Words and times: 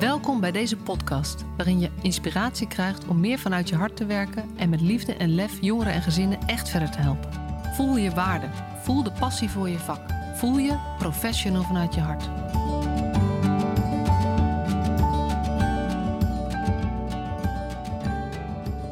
Welkom 0.00 0.40
bij 0.40 0.52
deze 0.52 0.76
podcast, 0.76 1.44
waarin 1.56 1.80
je 1.80 1.90
inspiratie 2.02 2.68
krijgt 2.68 3.06
om 3.06 3.20
meer 3.20 3.38
vanuit 3.38 3.68
je 3.68 3.74
hart 3.76 3.96
te 3.96 4.06
werken 4.06 4.50
en 4.56 4.68
met 4.68 4.80
liefde 4.80 5.14
en 5.14 5.34
lef 5.34 5.58
jongeren 5.60 5.92
en 5.92 6.02
gezinnen 6.02 6.38
echt 6.46 6.68
verder 6.68 6.90
te 6.90 6.98
helpen. 6.98 7.30
Voel 7.74 7.96
je 7.96 8.10
waarde, 8.10 8.46
voel 8.82 9.02
de 9.02 9.12
passie 9.12 9.50
voor 9.50 9.68
je 9.68 9.78
vak, 9.78 10.00
voel 10.34 10.58
je 10.58 10.78
professional 10.98 11.62
vanuit 11.62 11.94
je 11.94 12.00
hart. 12.00 12.24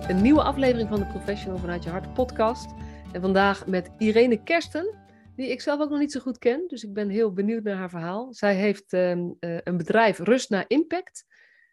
Een 0.09 0.23
nieuwe 0.23 0.43
aflevering 0.43 0.89
van 0.89 0.99
de 0.99 1.07
Professional 1.07 1.59
vanuit 1.59 1.85
je 1.85 1.91
hart 1.91 2.15
podcast. 2.15 2.75
En 3.13 3.21
vandaag 3.21 3.67
met 3.67 3.91
Irene 3.99 4.37
Kersten, 4.37 4.95
die 5.37 5.51
ik 5.51 5.61
zelf 5.61 5.81
ook 5.81 5.91
nog 5.91 5.99
niet 5.99 6.13
zo 6.13 6.21
goed 6.21 6.39
ken. 6.39 6.65
Dus 6.67 6.85
ik 6.85 6.93
ben 6.93 7.09
heel 7.09 7.33
benieuwd 7.33 7.63
naar 7.63 7.77
haar 7.77 7.91
verhaal. 7.91 8.35
Zij 8.35 8.55
heeft 8.55 8.93
ehm, 8.93 9.31
eh, 9.39 9.59
een 9.65 9.77
bedrijf 9.77 10.19
Rust 10.19 10.51
naar 10.51 10.65
Impact. 10.69 11.25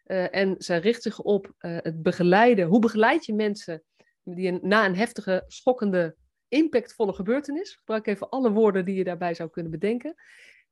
Uh, 0.06 0.34
en 0.34 0.54
zij 0.58 0.78
richt 0.78 1.02
zich 1.02 1.20
op 1.20 1.46
uh, 1.46 1.76
het 1.80 2.02
begeleiden. 2.02 2.66
Hoe 2.66 2.78
begeleid 2.78 3.26
je 3.26 3.34
mensen 3.34 3.82
die 4.22 4.48
een, 4.48 4.58
na 4.62 4.86
een 4.86 4.96
heftige, 4.96 5.44
schokkende, 5.46 6.16
impactvolle 6.48 7.12
gebeurtenis. 7.12 7.70
Ik 7.70 7.78
gebruik 7.78 8.06
even 8.06 8.28
alle 8.28 8.50
woorden 8.50 8.84
die 8.84 8.94
je 8.94 9.04
daarbij 9.04 9.34
zou 9.34 9.50
kunnen 9.50 9.70
bedenken. 9.70 10.14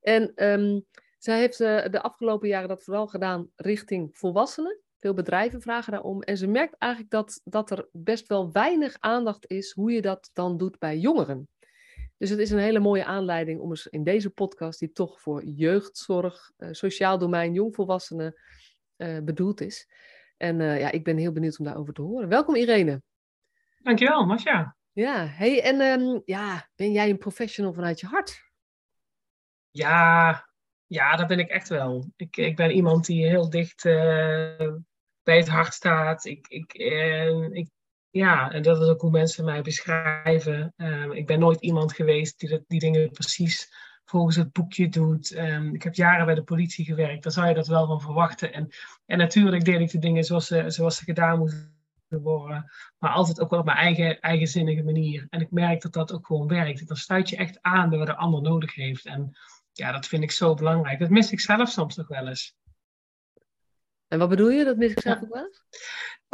En 0.01 0.33
um, 0.45 0.85
zij 1.19 1.39
heeft 1.39 1.59
de 1.59 2.01
afgelopen 2.03 2.49
jaren 2.49 2.69
dat 2.69 2.85
vooral 2.85 3.07
gedaan 3.07 3.51
richting 3.57 4.09
volwassenen. 4.13 4.81
Veel 4.99 5.15
bedrijven 5.15 5.61
vragen 5.61 5.93
daarom. 5.93 6.23
En 6.23 6.37
ze 6.37 6.47
merkt 6.47 6.75
eigenlijk 6.79 7.13
dat, 7.13 7.41
dat 7.45 7.71
er 7.71 7.89
best 7.93 8.29
wel 8.29 8.53
weinig 8.53 8.97
aandacht 8.99 9.51
is 9.51 9.73
hoe 9.73 9.93
je 9.93 10.03
dat 10.03 10.31
dan 10.33 10.57
doet 10.57 10.79
bij 10.79 10.99
jongeren. 10.99 11.49
Dus 12.21 12.31
het 12.31 12.39
is 12.39 12.51
een 12.51 12.59
hele 12.59 12.81
mooie 12.81 13.05
aanleiding 13.05 13.61
om 13.61 13.71
eens 13.71 13.87
in 13.87 14.05
deze 14.05 14.31
podcast, 14.31 14.79
die 14.79 14.93
toch 14.93 15.21
voor 15.21 15.45
jeugdzorg, 15.45 16.53
uh, 16.59 16.69
sociaal 16.73 17.19
domein, 17.19 17.53
jongvolwassenen 17.53 18.41
uh, 18.97 19.19
bedoeld 19.19 19.61
is. 19.61 19.91
En 20.37 20.61
uh, 20.61 20.81
ja, 20.81 20.91
ik 20.91 21.05
ben 21.05 21.17
heel 21.17 21.33
benieuwd 21.33 21.59
om 21.59 21.65
daarover 21.65 21.95
te 21.95 22.03
horen. 22.03 22.29
Welkom 22.29 22.57
Irene. 22.57 23.03
Dankjewel, 23.83 24.27
Masja. 24.27 24.77
Ja, 24.93 25.27
hey, 25.27 25.63
en 25.63 25.81
um, 25.81 26.23
ja, 26.25 26.69
ben 26.75 26.93
jij 26.93 27.11
een 27.11 27.19
professional 27.19 27.73
vanuit 27.73 28.01
je 28.01 28.07
hart? 28.07 28.43
Ja, 29.71 30.49
ja, 30.87 31.17
dat 31.17 31.27
ben 31.27 31.39
ik 31.39 31.49
echt 31.49 31.69
wel. 31.69 32.11
Ik, 32.17 32.37
ik 32.37 32.57
ben 32.57 32.71
iemand 32.71 33.07
die 33.07 33.27
heel 33.27 33.51
dicht 33.51 33.83
bij 35.23 35.37
het 35.37 35.49
hart 35.49 35.75
staat. 35.75 36.25
Ik, 36.25 36.49
ik, 36.49 36.73
ik 37.53 37.69
ja, 38.11 38.53
en 38.53 38.63
dat 38.63 38.81
is 38.81 38.89
ook 38.89 39.01
hoe 39.01 39.11
mensen 39.11 39.45
mij 39.45 39.63
beschrijven. 39.63 40.73
Um, 40.77 41.13
ik 41.13 41.27
ben 41.27 41.39
nooit 41.39 41.61
iemand 41.61 41.93
geweest 41.93 42.39
die 42.39 42.49
dat, 42.49 42.63
die 42.67 42.81
dingen 42.81 43.11
precies 43.11 43.73
volgens 44.05 44.37
het 44.37 44.53
boekje 44.53 44.89
doet. 44.89 45.37
Um, 45.37 45.75
ik 45.75 45.83
heb 45.83 45.95
jaren 45.95 46.27
bij 46.27 46.35
de 46.35 46.43
politie 46.43 46.85
gewerkt, 46.85 47.23
daar 47.23 47.33
zou 47.33 47.49
je 47.49 47.55
dat 47.55 47.67
wel 47.67 47.87
van 47.87 48.01
verwachten. 48.01 48.53
En, 48.53 48.69
en 49.07 49.19
natuurlijk 49.19 49.65
deed 49.65 49.81
ik 49.81 49.91
de 49.91 49.99
dingen 49.99 50.25
zoals 50.25 50.47
ze, 50.47 50.65
zoals 50.71 50.97
ze 50.97 51.05
gedaan 51.05 51.39
moeten 51.39 51.79
worden, 52.09 52.71
maar 52.99 53.11
altijd 53.11 53.41
ook 53.41 53.51
wel 53.51 53.59
op 53.59 53.65
mijn 53.65 53.77
eigen, 53.77 54.21
eigenzinnige 54.21 54.83
manier. 54.83 55.27
En 55.29 55.41
ik 55.41 55.51
merk 55.51 55.83
dat 55.83 55.93
dat 55.93 56.13
ook 56.13 56.27
gewoon 56.27 56.49
werkt. 56.49 56.89
Dan 56.89 56.97
sluit 56.97 57.29
je 57.29 57.37
echt 57.37 57.59
aan 57.61 57.89
bij 57.89 57.99
wat 57.99 58.07
de 58.07 58.17
ander 58.17 58.43
nodig 58.43 58.75
heeft. 58.75 59.07
En 59.07 59.37
ja, 59.73 59.93
dat 59.93 60.07
vind 60.07 60.23
ik 60.23 60.31
zo 60.31 60.55
belangrijk. 60.55 60.99
Dat 60.99 61.11
mis 61.11 61.33
ik 61.33 61.41
zelf 61.41 61.69
soms 61.69 61.97
nog 61.97 62.09
wel 62.09 62.29
eens. 62.29 62.55
En 64.09 64.19
wat 64.19 64.29
bedoel 64.29 64.51
je? 64.51 64.65
Dat 64.65 64.77
mis 64.77 64.91
ik 64.91 65.01
zelf 65.01 65.23
ook 65.23 65.35
wel 65.35 65.45
eens? 65.45 65.65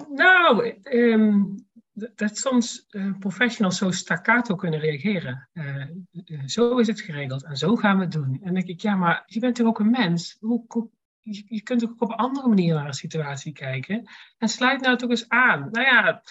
Nou, 0.08 0.80
um, 0.82 1.65
dat 2.14 2.38
soms 2.38 2.86
uh, 2.90 3.18
professionals 3.18 3.78
zo 3.78 3.90
staccato 3.90 4.54
kunnen 4.54 4.80
reageren. 4.80 5.48
Uh, 5.52 5.76
uh, 6.24 6.42
zo 6.46 6.78
is 6.78 6.86
het 6.86 7.00
geregeld 7.00 7.44
en 7.44 7.56
zo 7.56 7.76
gaan 7.76 7.96
we 7.96 8.02
het 8.02 8.12
doen. 8.12 8.32
En 8.32 8.40
dan 8.44 8.54
denk 8.54 8.66
ik, 8.66 8.80
ja, 8.80 8.94
maar 8.94 9.22
je 9.26 9.40
bent 9.40 9.54
toch 9.54 9.66
ook 9.66 9.78
een 9.78 9.90
mens? 9.90 10.36
Hoe, 10.40 10.64
hoe, 10.68 10.90
je, 11.20 11.44
je, 11.46 11.62
kunt 11.62 11.84
ook 11.84 12.02
op 12.02 12.10
een 12.10 12.16
andere 12.16 12.48
manier 12.48 12.74
naar 12.74 12.86
een 12.86 12.92
situatie 12.92 13.52
kijken. 13.52 14.08
En 14.38 14.48
sluit 14.48 14.80
nou 14.80 14.96
toch 14.96 15.10
eens 15.10 15.28
aan. 15.28 15.68
Nou 15.70 15.86
ja, 15.86 16.22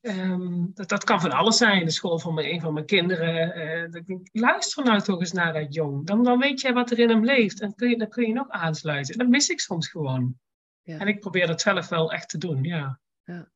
um, 0.00 0.70
dat, 0.74 0.88
dat 0.88 1.04
kan 1.04 1.20
van 1.20 1.32
alles 1.32 1.56
zijn. 1.56 1.84
De 1.84 1.90
school 1.90 2.18
van 2.18 2.34
mijn, 2.34 2.52
een 2.52 2.60
van 2.60 2.72
mijn 2.72 2.86
kinderen. 2.86 3.90
dat 3.90 4.02
luister 4.32 4.84
nou 4.84 5.00
toch 5.00 5.20
eens 5.20 5.32
naar 5.32 5.52
dat 5.52 5.74
jong. 5.74 6.06
Dan, 6.06 6.24
dan 6.24 6.38
weet 6.38 6.60
jij 6.60 6.72
wat 6.72 6.90
er 6.90 6.98
in 6.98 7.08
hem 7.08 7.24
leeft. 7.24 7.60
En 7.60 7.74
kun 7.74 7.88
je, 7.88 7.98
dan 7.98 8.08
kun 8.08 8.26
je 8.26 8.32
nog 8.32 8.48
aansluiten. 8.48 9.18
Dat 9.18 9.28
mis 9.28 9.48
ik 9.48 9.60
soms 9.60 9.88
gewoon. 9.88 10.38
Ja. 10.82 10.98
En 10.98 11.06
ik 11.06 11.20
probeer 11.20 11.46
dat 11.46 11.60
zelf 11.60 11.88
wel 11.88 12.12
echt 12.12 12.28
te 12.28 12.38
doen, 12.38 12.62
ja. 12.62 13.00
ja. 13.24 13.48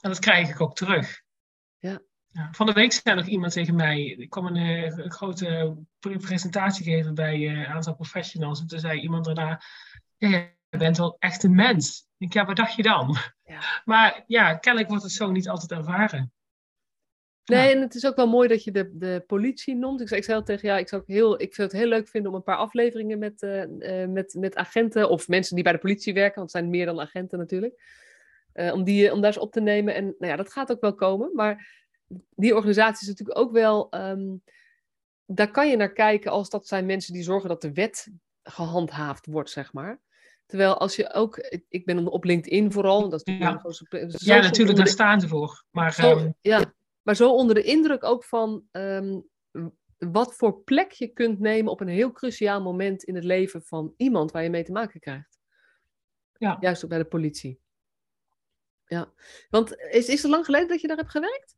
En 0.00 0.10
dat 0.10 0.18
krijg 0.18 0.50
ik 0.50 0.60
ook 0.60 0.74
terug. 0.74 1.22
Ja. 1.78 2.00
ja. 2.28 2.48
Van 2.52 2.66
de 2.66 2.72
week 2.72 2.92
zei 2.92 3.16
nog 3.16 3.26
iemand 3.26 3.52
tegen 3.52 3.74
mij, 3.74 4.02
ik 4.02 4.30
kwam 4.30 4.46
een, 4.46 4.56
een 4.56 5.02
eh, 5.02 5.10
grote 5.10 5.76
presentatie 6.00 6.84
geven 6.84 7.14
bij 7.14 7.38
uh, 7.38 7.58
een 7.58 7.66
aantal 7.66 7.94
professionals. 7.94 8.60
En 8.60 8.66
toen 8.66 8.78
zei 8.78 9.00
iemand 9.00 9.24
daarna, 9.24 9.62
ja, 10.16 10.28
je 10.68 10.78
bent 10.78 10.96
wel 10.96 11.16
echt 11.18 11.42
een 11.42 11.54
mens. 11.54 12.00
Ik 12.00 12.18
denk, 12.18 12.32
ja, 12.32 12.44
wat 12.44 12.56
dacht 12.56 12.74
je 12.74 12.82
dan? 12.82 13.16
Ja. 13.44 13.60
Maar 13.84 14.24
ja, 14.26 14.54
kennelijk 14.54 14.90
wordt 14.90 15.04
het 15.04 15.12
zo 15.12 15.30
niet 15.30 15.48
altijd 15.48 15.70
ervaren. 15.70 16.32
Nee, 17.48 17.74
en 17.74 17.80
het 17.80 17.94
is 17.94 18.06
ook 18.06 18.16
wel 18.16 18.28
mooi 18.28 18.48
dat 18.48 18.64
je 18.64 18.70
de, 18.70 18.90
de 18.92 19.24
politie 19.26 19.74
noemt. 19.74 20.00
Ik, 20.00 20.10
ik 20.10 20.24
zei 20.24 20.38
al 20.38 20.44
tegen 20.44 20.68
jou, 20.68 20.80
ik, 20.80 20.88
zou 20.88 21.02
heel, 21.06 21.40
ik 21.40 21.54
zou 21.54 21.68
het 21.68 21.76
heel 21.76 21.88
leuk 21.88 22.08
vinden 22.08 22.30
om 22.30 22.36
een 22.36 22.42
paar 22.42 22.56
afleveringen 22.56 23.18
met, 23.18 23.42
uh, 23.42 24.06
met, 24.06 24.34
met 24.38 24.56
agenten 24.56 25.08
of 25.08 25.28
mensen 25.28 25.54
die 25.54 25.64
bij 25.64 25.72
de 25.72 25.78
politie 25.78 26.14
werken, 26.14 26.34
want 26.34 26.52
het 26.52 26.60
zijn 26.60 26.70
meer 26.70 26.86
dan 26.86 27.00
agenten 27.00 27.38
natuurlijk, 27.38 27.82
uh, 28.58 28.72
om, 28.72 28.84
die, 28.84 29.12
om 29.12 29.20
daar 29.20 29.30
eens 29.30 29.42
op 29.42 29.52
te 29.52 29.60
nemen. 29.60 29.94
En 29.94 30.04
nou 30.04 30.32
ja, 30.32 30.36
dat 30.36 30.52
gaat 30.52 30.70
ook 30.70 30.80
wel 30.80 30.94
komen, 30.94 31.30
maar 31.34 31.86
die 32.34 32.54
organisatie 32.54 33.02
is 33.02 33.08
natuurlijk 33.08 33.38
ook 33.38 33.52
wel, 33.52 33.94
um, 33.94 34.42
daar 35.26 35.50
kan 35.50 35.68
je 35.68 35.76
naar 35.76 35.92
kijken 35.92 36.30
als 36.30 36.50
dat 36.50 36.66
zijn 36.66 36.86
mensen 36.86 37.12
die 37.12 37.22
zorgen 37.22 37.48
dat 37.48 37.62
de 37.62 37.72
wet 37.72 38.08
gehandhaafd 38.42 39.26
wordt, 39.26 39.50
zeg 39.50 39.72
maar. 39.72 40.00
Terwijl 40.46 40.78
als 40.78 40.96
je 40.96 41.12
ook, 41.12 41.36
ik 41.68 41.84
ben 41.84 42.06
op 42.06 42.24
LinkedIn 42.24 42.72
vooral, 42.72 43.08
dat 43.08 43.26
is 43.26 43.38
ja, 43.38 43.60
zo, 43.70 43.84
ja 44.08 44.40
natuurlijk, 44.40 44.78
daar 44.78 44.86
staan 44.86 45.20
ze 45.20 45.28
voor. 45.28 45.64
Maar, 45.70 45.92
zo, 45.92 46.18
um, 46.18 46.34
ja, 46.40 46.74
maar 47.02 47.16
zo 47.16 47.34
onder 47.34 47.54
de 47.54 47.62
indruk 47.62 48.04
ook 48.04 48.24
van 48.24 48.64
um, 48.70 49.28
wat 49.98 50.34
voor 50.34 50.62
plek 50.62 50.92
je 50.92 51.08
kunt 51.08 51.38
nemen 51.38 51.72
op 51.72 51.80
een 51.80 51.88
heel 51.88 52.12
cruciaal 52.12 52.62
moment 52.62 53.02
in 53.02 53.14
het 53.14 53.24
leven 53.24 53.62
van 53.62 53.94
iemand 53.96 54.30
waar 54.30 54.42
je 54.42 54.50
mee 54.50 54.64
te 54.64 54.72
maken 54.72 55.00
krijgt. 55.00 55.38
Ja. 56.32 56.56
Juist 56.60 56.84
ook 56.84 56.90
bij 56.90 56.98
de 56.98 57.04
politie. 57.04 57.60
Ja, 58.88 59.12
want 59.50 59.76
is, 59.76 60.08
is 60.08 60.22
het 60.22 60.30
lang 60.30 60.44
geleden 60.44 60.68
dat 60.68 60.80
je 60.80 60.86
daar 60.86 60.96
hebt 60.96 61.10
gewerkt? 61.10 61.56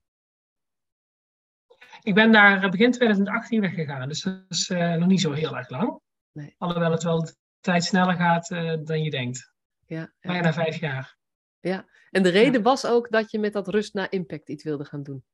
Ik 2.02 2.14
ben 2.14 2.32
daar 2.32 2.70
begin 2.70 2.90
2018 2.90 3.60
weggegaan, 3.60 4.08
dus 4.08 4.22
dat 4.22 4.44
is 4.48 4.68
uh, 4.68 4.94
nog 4.94 5.08
niet 5.08 5.20
zo 5.20 5.32
heel 5.32 5.56
erg 5.56 5.68
lang. 5.68 6.00
Nee. 6.32 6.54
Alhoewel 6.58 6.90
het 6.90 7.02
wel 7.02 7.24
de 7.24 7.34
tijd 7.60 7.84
sneller 7.84 8.14
gaat 8.14 8.50
uh, 8.50 8.76
dan 8.84 9.02
je 9.02 9.10
denkt. 9.10 9.52
Ja, 9.86 9.98
ja. 9.98 10.12
Bijna 10.20 10.52
vijf 10.52 10.76
jaar. 10.80 11.16
Ja, 11.60 11.86
en 12.10 12.22
de 12.22 12.28
reden 12.28 12.52
ja. 12.52 12.60
was 12.60 12.86
ook 12.86 13.10
dat 13.10 13.30
je 13.30 13.38
met 13.38 13.52
dat 13.52 13.68
rust 13.68 13.94
naar 13.94 14.12
impact 14.12 14.48
iets 14.48 14.64
wilde 14.64 14.84
gaan 14.84 15.02
doen. 15.02 15.24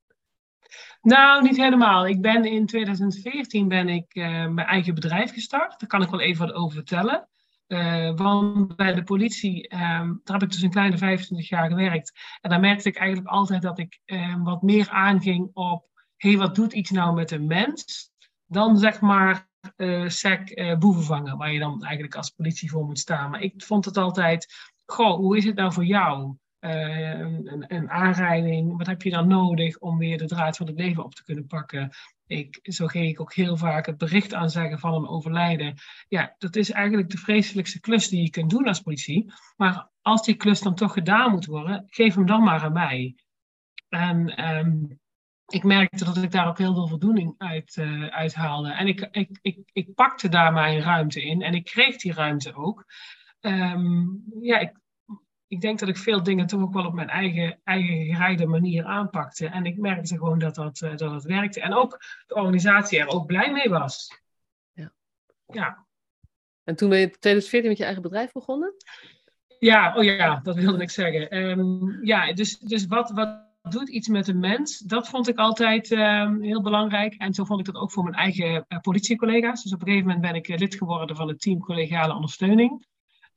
Nou, 1.00 1.42
niet 1.42 1.56
helemaal. 1.56 2.06
Ik 2.06 2.20
ben 2.20 2.44
in 2.44 2.66
2014 2.66 3.68
ben 3.68 3.88
ik 3.88 4.14
uh, 4.14 4.24
mijn 4.46 4.66
eigen 4.66 4.94
bedrijf 4.94 5.32
gestart. 5.32 5.80
Daar 5.80 5.88
kan 5.88 6.02
ik 6.02 6.10
wel 6.10 6.20
even 6.20 6.46
wat 6.46 6.56
over 6.56 6.74
vertellen. 6.74 7.28
Uh, 7.68 8.14
want 8.14 8.76
bij 8.76 8.94
de 8.94 9.02
politie, 9.02 9.74
um, 9.74 10.20
daar 10.24 10.38
heb 10.38 10.42
ik 10.42 10.50
dus 10.50 10.62
een 10.62 10.70
kleine 10.70 10.98
25 10.98 11.48
jaar 11.48 11.68
gewerkt. 11.68 12.12
En 12.40 12.50
daar 12.50 12.60
merkte 12.60 12.88
ik 12.88 12.96
eigenlijk 12.96 13.28
altijd 13.28 13.62
dat 13.62 13.78
ik 13.78 14.00
um, 14.04 14.44
wat 14.44 14.62
meer 14.62 14.88
aanging 14.88 15.50
op... 15.52 15.84
hé, 16.16 16.28
hey, 16.28 16.38
wat 16.38 16.54
doet 16.54 16.72
iets 16.72 16.90
nou 16.90 17.14
met 17.14 17.30
een 17.30 17.46
mens? 17.46 18.10
Dan 18.46 18.78
zeg 18.78 19.00
maar 19.00 19.48
uh, 19.76 20.08
sec 20.08 20.58
uh, 20.58 20.76
boeven 20.78 21.04
vangen, 21.04 21.36
waar 21.36 21.52
je 21.52 21.58
dan 21.58 21.82
eigenlijk 21.82 22.14
als 22.14 22.30
politie 22.30 22.70
voor 22.70 22.84
moet 22.84 22.98
staan. 22.98 23.30
Maar 23.30 23.40
ik 23.40 23.62
vond 23.62 23.84
het 23.84 23.96
altijd, 23.96 24.54
goh, 24.84 25.16
hoe 25.16 25.36
is 25.36 25.44
het 25.44 25.54
nou 25.54 25.72
voor 25.72 25.84
jou? 25.84 26.36
Uh, 26.60 27.18
een, 27.18 27.64
een, 27.68 27.90
aanrijding, 27.90 28.76
wat 28.76 28.86
heb 28.86 29.02
je 29.02 29.10
dan 29.10 29.28
nodig 29.28 29.78
om 29.78 29.98
weer 29.98 30.18
de 30.18 30.26
draad 30.26 30.56
van 30.56 30.66
het 30.66 30.78
leven 30.78 31.04
op 31.04 31.14
te 31.14 31.24
kunnen 31.24 31.46
pakken? 31.46 31.90
Ik, 32.26 32.58
zo 32.62 32.86
geef 32.86 33.08
ik 33.10 33.20
ook 33.20 33.34
heel 33.34 33.56
vaak 33.56 33.86
het 33.86 33.98
bericht 33.98 34.34
aanzeggen 34.34 34.78
van 34.78 34.94
een 34.94 35.08
overlijden. 35.08 35.74
Ja, 36.08 36.34
dat 36.38 36.56
is 36.56 36.70
eigenlijk 36.70 37.10
de 37.10 37.18
vreselijkste 37.18 37.80
klus 37.80 38.08
die 38.08 38.22
je 38.22 38.30
kunt 38.30 38.50
doen 38.50 38.66
als 38.66 38.80
politie. 38.80 39.32
Maar 39.56 39.90
als 40.02 40.22
die 40.22 40.34
klus 40.34 40.60
dan 40.60 40.74
toch 40.74 40.92
gedaan 40.92 41.30
moet 41.30 41.46
worden, 41.46 41.84
geef 41.86 42.14
hem 42.14 42.26
dan 42.26 42.42
maar 42.42 42.62
aan 42.62 42.72
mij. 42.72 43.14
En 43.88 44.48
um, 44.56 44.98
ik 45.46 45.62
merkte 45.62 46.04
dat 46.04 46.16
ik 46.16 46.30
daar 46.30 46.48
ook 46.48 46.58
heel 46.58 46.74
veel 46.74 46.88
voldoening 46.88 47.34
uit, 47.38 47.76
uh, 47.76 48.06
uit 48.06 48.34
haalde. 48.34 48.72
En 48.72 48.86
ik, 48.86 49.08
ik, 49.10 49.38
ik, 49.42 49.58
ik 49.72 49.94
pakte 49.94 50.28
daar 50.28 50.52
mijn 50.52 50.80
ruimte 50.80 51.22
in 51.22 51.42
en 51.42 51.54
ik 51.54 51.64
kreeg 51.64 51.96
die 51.96 52.12
ruimte 52.12 52.54
ook. 52.54 52.84
Um, 53.40 54.24
ja, 54.40 54.58
ik, 54.58 54.72
ik 55.48 55.60
denk 55.60 55.78
dat 55.78 55.88
ik 55.88 55.96
veel 55.96 56.22
dingen 56.22 56.46
toch 56.46 56.60
ook 56.60 56.72
wel 56.72 56.86
op 56.86 56.94
mijn 56.94 57.08
eigen, 57.08 57.60
eigen 57.64 58.04
gereide 58.04 58.46
manier 58.46 58.84
aanpakte. 58.84 59.46
En 59.46 59.66
ik 59.66 59.76
merkte 59.76 60.16
gewoon 60.16 60.38
dat 60.38 60.54
dat, 60.54 60.80
uh, 60.80 60.96
dat 60.96 61.12
het 61.12 61.24
werkte. 61.24 61.60
En 61.60 61.74
ook 61.74 62.00
de 62.26 62.34
organisatie 62.34 62.98
er 62.98 63.08
ook 63.08 63.26
blij 63.26 63.52
mee 63.52 63.68
was. 63.68 64.20
Ja. 64.72 64.92
ja. 65.46 65.86
En 66.64 66.76
toen 66.76 66.88
ben 66.88 66.98
je 66.98 67.04
in 67.04 67.10
2014 67.10 67.68
met 67.68 67.78
je 67.78 67.84
eigen 67.84 68.02
bedrijf 68.02 68.32
begonnen? 68.32 68.74
Ja, 69.58 69.94
oh 69.96 70.04
ja, 70.04 70.40
dat 70.42 70.54
wilde 70.54 70.82
ik 70.82 70.90
zeggen. 70.90 71.36
Um, 71.36 72.04
ja, 72.04 72.32
dus, 72.32 72.58
dus 72.58 72.86
wat, 72.86 73.10
wat 73.10 73.44
doet 73.62 73.88
iets 73.88 74.08
met 74.08 74.28
een 74.28 74.38
mens? 74.38 74.78
Dat 74.78 75.08
vond 75.08 75.28
ik 75.28 75.38
altijd 75.38 75.90
um, 75.90 76.42
heel 76.42 76.62
belangrijk. 76.62 77.14
En 77.14 77.34
zo 77.34 77.44
vond 77.44 77.60
ik 77.60 77.66
dat 77.66 77.82
ook 77.82 77.92
voor 77.92 78.02
mijn 78.02 78.14
eigen 78.14 78.64
uh, 78.68 78.78
politiecollega's. 78.80 79.62
Dus 79.62 79.72
op 79.72 79.80
een 79.80 79.86
gegeven 79.86 80.08
moment 80.08 80.26
ben 80.26 80.34
ik 80.34 80.60
lid 80.60 80.74
geworden 80.74 81.16
van 81.16 81.28
het 81.28 81.40
team 81.40 81.60
collegiale 81.60 82.14
ondersteuning. 82.14 82.86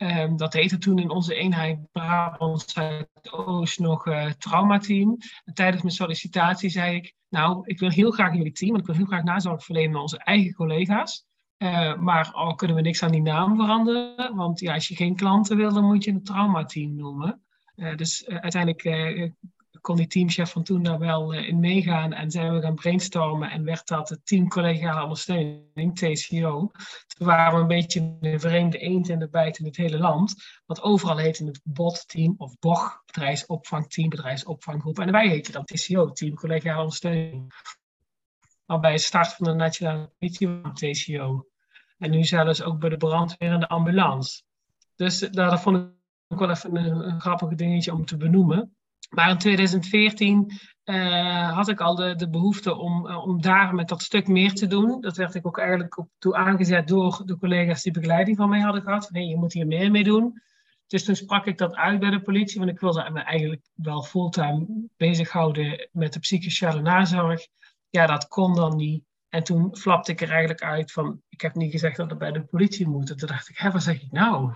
Um, 0.02 0.38
dat 0.38 0.54
heette 0.54 0.78
toen 0.78 1.00
in 1.00 1.10
onze 1.10 1.36
eenheid 1.36 1.92
Brabant 1.92 2.62
Zuidoost 2.62 3.80
nog 3.80 4.08
uh, 4.08 4.32
traumateam. 4.32 5.18
En 5.46 5.54
tijdens 5.54 5.82
mijn 5.82 5.96
sollicitatie 5.96 6.70
zei 6.70 6.96
ik, 6.96 7.14
nou, 7.30 7.62
ik 7.66 7.80
wil 7.80 7.90
heel 7.90 8.12
graag 8.12 8.36
jullie 8.36 8.52
team, 8.52 8.70
want 8.70 8.82
ik 8.82 8.88
wil 8.88 8.96
heel 8.96 9.06
graag 9.06 9.24
nazorg 9.24 9.64
verlenen 9.64 9.96
aan 9.96 10.02
onze 10.02 10.24
eigen 10.24 10.54
collega's. 10.54 11.26
Uh, 11.58 11.96
maar 11.96 12.32
al 12.32 12.56
kunnen 12.56 12.76
we 12.76 12.82
niks 12.82 13.04
aan 13.04 13.12
die 13.12 13.22
naam 13.22 13.56
veranderen, 13.56 14.36
want 14.36 14.60
ja, 14.60 14.74
als 14.74 14.88
je 14.88 14.96
geen 14.96 15.16
klanten 15.16 15.58
wil, 15.58 15.74
dan 15.74 15.84
moet 15.84 16.04
je 16.04 16.12
een 16.12 16.24
traumateam 16.24 16.96
noemen. 16.96 17.42
Uh, 17.76 17.96
dus 17.96 18.28
uiteindelijk 18.28 18.84
kon 19.90 19.98
die 19.98 20.08
teamchef 20.08 20.52
van 20.52 20.64
toen 20.64 20.84
daar 20.84 21.00
wel 21.00 21.34
uh, 21.34 21.48
in 21.48 21.60
meegaan 21.60 22.14
en 22.14 22.32
zijn 22.32 22.54
we 22.54 22.62
gaan 22.62 22.76
brainstormen 22.76 23.52
en 23.52 23.64
werd 23.64 23.88
dat 23.88 24.10
het 24.10 24.26
team 24.26 24.48
collegiale 24.48 25.04
ondersteuning, 25.04 25.96
TCO. 25.96 26.72
Toen 27.08 27.28
waren 27.28 27.56
we 27.56 27.62
een 27.62 27.68
beetje 27.68 28.18
een 28.22 28.40
vreemde 28.40 28.78
eend 28.78 29.10
in 29.10 29.20
de 29.20 29.30
bijt 29.30 29.60
in 29.60 29.66
het 29.66 29.78
hele 29.78 30.00
land, 30.00 30.36
want 30.66 30.82
overal 30.82 31.18
heette 31.18 31.46
het 31.46 31.60
BOT-team 31.64 32.36
of 32.38 32.60
BOG, 32.60 33.02
bedrijfsopvangteam, 33.06 34.10
bedrijfsopvanggroep. 34.10 35.00
En 35.00 35.12
wij 35.12 35.28
heten 35.28 35.54
dan 35.54 35.66
TCO, 35.66 36.12
team 36.12 36.36
collegiale 36.36 36.80
ondersteuning. 36.80 37.54
Maar 38.66 38.80
bij 38.80 38.92
het 38.92 39.02
start 39.02 39.34
van 39.34 39.46
de 39.46 39.54
nationale 39.54 40.12
politie 40.18 40.62
TCO. 40.74 41.48
En 41.98 42.12
nu 42.12 42.24
zelfs 42.24 42.62
ook 42.62 42.80
bij 42.80 42.90
de 42.90 42.98
brandweer 42.98 43.52
en 43.52 43.60
de 43.60 43.68
ambulance. 43.68 44.42
Dus 44.96 45.24
uh, 45.24 45.32
dat 45.32 45.62
vond 45.62 45.78
ik 46.28 46.40
wel 46.40 46.50
even 46.50 46.76
een, 46.76 47.10
een 47.10 47.22
grappig 47.22 47.56
dingetje 47.56 47.94
om 47.94 48.06
te 48.06 48.18
benoemen. 48.18 48.74
Maar 49.10 49.30
in 49.30 49.38
2014 49.38 50.52
uh, 50.86 51.56
had 51.56 51.68
ik 51.68 51.82
al 51.82 51.96
de, 51.96 52.16
de 52.16 52.30
behoefte 52.30 52.76
om, 52.76 53.08
uh, 53.08 53.28
om 53.28 53.42
daar 53.42 53.76
met 53.76 53.88
dat 53.88 54.02
stuk 54.02 54.28
meer 54.28 54.54
te 54.54 54.68
doen. 54.68 55.02
Dat 55.02 55.18
werd 55.18 55.36
ik 55.36 55.48
ook 55.48 55.58
eigenlijk 55.58 55.98
op 55.98 56.10
toe 56.18 56.36
aangezet 56.36 56.88
door 56.88 57.22
de 57.26 57.38
collega's 57.38 57.84
die 57.84 57.94
begeleiding 57.94 58.38
van 58.38 58.50
mij 58.50 58.60
hadden 58.60 58.82
gehad. 58.82 59.10
Je 59.12 59.38
moet 59.38 59.54
hier 59.54 59.68
meer 59.68 59.92
mee 59.92 60.04
doen. 60.04 60.42
Dus 60.88 61.04
toen 61.04 61.16
sprak 61.16 61.46
ik 61.46 61.58
dat 61.58 61.76
uit 61.76 62.00
bij 62.00 62.10
de 62.10 62.22
politie, 62.22 62.60
want 62.60 62.72
ik 62.72 62.80
wilde 62.80 63.10
me 63.10 63.20
eigenlijk 63.20 63.62
wel 63.74 64.04
fulltime 64.04 64.66
bezighouden 64.98 65.90
met 65.92 66.14
de 66.14 66.20
psychosociale 66.20 66.82
nazorg. 66.82 67.48
Ja, 67.90 68.06
dat 68.06 68.28
kon 68.28 68.56
dan 68.56 68.76
niet. 68.76 69.04
En 69.30 69.44
toen 69.44 69.78
flapte 69.78 70.12
ik 70.12 70.22
er 70.22 70.30
eigenlijk 70.30 70.62
uit 70.62 70.92
van, 70.92 71.22
ik 71.30 71.42
heb 71.42 71.56
niet 71.56 71.72
gezegd 71.72 71.98
dat 71.98 72.10
het 72.10 72.20
bij 72.20 72.32
de 72.32 72.44
politie 72.44 72.88
moet. 72.88 73.10
En 73.10 73.18
toen 73.18 73.28
dacht 73.28 73.50
ik, 73.50 73.58
hé, 73.58 73.72
wat 73.72 73.84
zeg 73.84 74.02
ik 74.02 74.12
nou? 74.12 74.54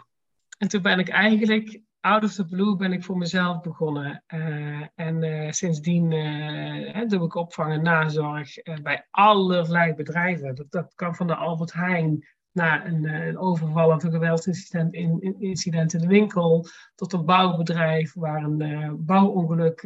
En 0.58 0.68
toen 0.68 0.82
ben 0.82 1.00
ik 1.00 1.10
eigenlijk 1.10 1.82
out 2.04 2.24
of 2.24 2.34
the 2.34 2.46
blue 2.46 2.76
ben 2.76 2.94
ik 2.94 3.04
voor 3.04 3.18
mezelf 3.18 3.62
begonnen. 3.62 4.24
Uh, 4.28 4.88
en 4.96 5.24
uh, 5.24 5.52
sindsdien 5.52 6.12
uh, 6.12 7.08
doe 7.08 7.26
ik 7.26 7.36
opvang 7.36 7.74
en 7.74 7.84
nazorg 7.84 8.54
bij 8.82 9.08
allerlei 9.12 9.94
bedrijven. 9.94 10.56
Dat, 10.56 10.72
dat 10.72 10.94
kan 10.96 11.16
van 11.16 11.28
de 11.28 11.36
Albert 11.36 11.74
Heijn 11.74 12.28
naar 12.52 12.86
een, 12.86 13.06
een 13.06 13.38
overval 13.38 13.92
of 13.92 14.04
een 14.04 14.12
geweldsincident 14.12 14.94
in, 14.94 15.22
in, 15.22 15.36
incident 15.40 15.94
in 15.94 16.00
de 16.00 16.08
winkel, 16.08 16.68
tot 16.96 17.14
een 17.14 17.26
bouwbedrijf 17.26 18.14
waar 18.14 18.44
een 18.44 19.06
bouwongeluk 19.06 19.80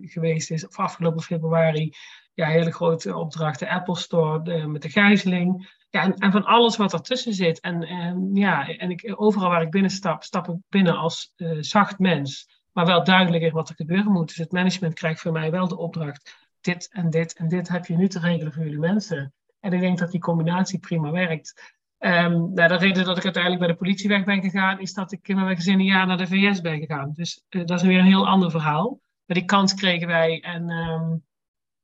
geweest 0.00 0.50
is, 0.50 0.66
of 0.66 0.78
afgelopen 0.78 1.22
februari. 1.22 1.92
Ja, 2.34 2.46
hele 2.46 2.72
grote 2.72 3.16
opdrachten, 3.16 3.68
Apple 3.68 3.96
Store 3.96 4.66
met 4.66 4.82
de 4.82 4.90
gijzeling. 4.90 5.82
Ja, 5.94 6.02
en, 6.02 6.14
en, 6.14 6.32
van 6.32 6.44
alles 6.44 6.76
wat 6.76 6.92
ertussen 6.92 7.34
zit. 7.34 7.60
En, 7.60 7.82
en, 7.82 8.34
ja, 8.34 8.68
en 8.68 8.90
ik, 8.90 9.14
overal 9.16 9.48
waar 9.48 9.62
ik 9.62 9.70
binnen 9.70 9.90
stap, 9.90 10.22
ik 10.22 10.56
binnen 10.68 10.96
als 10.96 11.32
uh, 11.36 11.56
zacht 11.60 11.98
mens. 11.98 12.48
Maar 12.72 12.86
wel 12.86 13.04
duidelijker 13.04 13.52
wat 13.52 13.68
er 13.68 13.74
gebeuren 13.74 14.12
moet. 14.12 14.28
Dus 14.28 14.36
het 14.36 14.52
management 14.52 14.94
krijgt 14.94 15.20
voor 15.20 15.32
mij 15.32 15.50
wel 15.50 15.68
de 15.68 15.76
opdracht. 15.76 16.48
Dit 16.60 16.88
en 16.92 17.10
dit 17.10 17.36
en 17.36 17.48
dit 17.48 17.68
heb 17.68 17.86
je 17.86 17.96
nu 17.96 18.08
te 18.08 18.18
regelen 18.18 18.52
voor 18.52 18.62
jullie 18.62 18.78
mensen. 18.78 19.32
En 19.60 19.72
ik 19.72 19.80
denk 19.80 19.98
dat 19.98 20.10
die 20.10 20.20
combinatie 20.20 20.78
prima 20.78 21.10
werkt. 21.10 21.74
Um, 21.98 22.52
nou, 22.54 22.68
de 22.68 22.76
reden 22.76 23.04
dat 23.04 23.16
ik 23.16 23.24
uiteindelijk 23.24 23.62
bij 23.62 23.72
de 23.72 23.78
politie 23.78 24.08
weg 24.08 24.24
ben 24.24 24.42
gegaan, 24.42 24.80
is 24.80 24.92
dat 24.92 25.12
ik 25.12 25.28
in 25.28 25.36
mijn 25.36 25.56
gezin 25.56 25.78
een 25.78 25.84
jaar 25.84 26.06
naar 26.06 26.16
de 26.16 26.26
VS 26.26 26.60
ben 26.60 26.78
gegaan. 26.78 27.12
Dus 27.12 27.44
uh, 27.50 27.64
dat 27.64 27.80
is 27.80 27.86
weer 27.86 27.98
een 27.98 28.04
heel 28.04 28.28
ander 28.28 28.50
verhaal. 28.50 29.00
Maar 29.26 29.36
die 29.36 29.44
kans 29.44 29.74
kregen 29.74 30.06
wij. 30.06 30.40
En 30.40 30.70
um, 30.70 31.24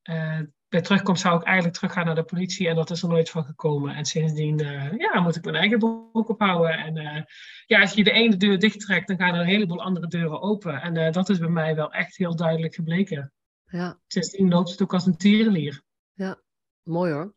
uh, 0.03 0.41
bij 0.71 0.81
terugkomst 0.81 1.23
zou 1.23 1.41
ik 1.41 1.47
eigenlijk 1.47 1.77
teruggaan 1.77 2.05
naar 2.07 2.15
de 2.15 2.23
politie 2.23 2.69
en 2.69 2.75
dat 2.75 2.91
is 2.91 3.03
er 3.03 3.09
nooit 3.09 3.31
van 3.31 3.45
gekomen. 3.45 3.95
En 3.95 4.05
sindsdien 4.05 4.63
uh, 4.63 4.93
ja, 4.99 5.21
moet 5.21 5.37
ik 5.37 5.45
mijn 5.45 5.57
eigen 5.57 5.79
broek 5.79 6.29
ophouden. 6.29 6.71
En 6.71 6.97
uh, 6.97 7.23
ja, 7.67 7.81
als 7.81 7.93
je 7.93 8.05
de 8.05 8.11
ene 8.11 8.37
deur 8.37 8.59
dichttrekt, 8.59 9.09
dan 9.09 9.17
gaan 9.17 9.35
er 9.35 9.41
een 9.41 9.47
heleboel 9.47 9.83
andere 9.83 10.07
deuren 10.07 10.41
open. 10.41 10.83
En 10.83 10.97
uh, 10.97 11.13
dat 11.13 11.29
is 11.29 11.39
bij 11.39 11.49
mij 11.49 11.75
wel 11.75 11.93
echt 11.93 12.17
heel 12.17 12.37
duidelijk 12.37 12.75
gebleken. 12.75 13.33
Ja. 13.67 13.99
Sindsdien 14.07 14.49
loopt 14.49 14.71
het 14.71 14.83
ook 14.83 14.93
als 14.93 15.07
een 15.07 15.17
tierenlier. 15.17 15.83
Ja, 16.13 16.41
mooi 16.83 17.13
hoor. 17.13 17.35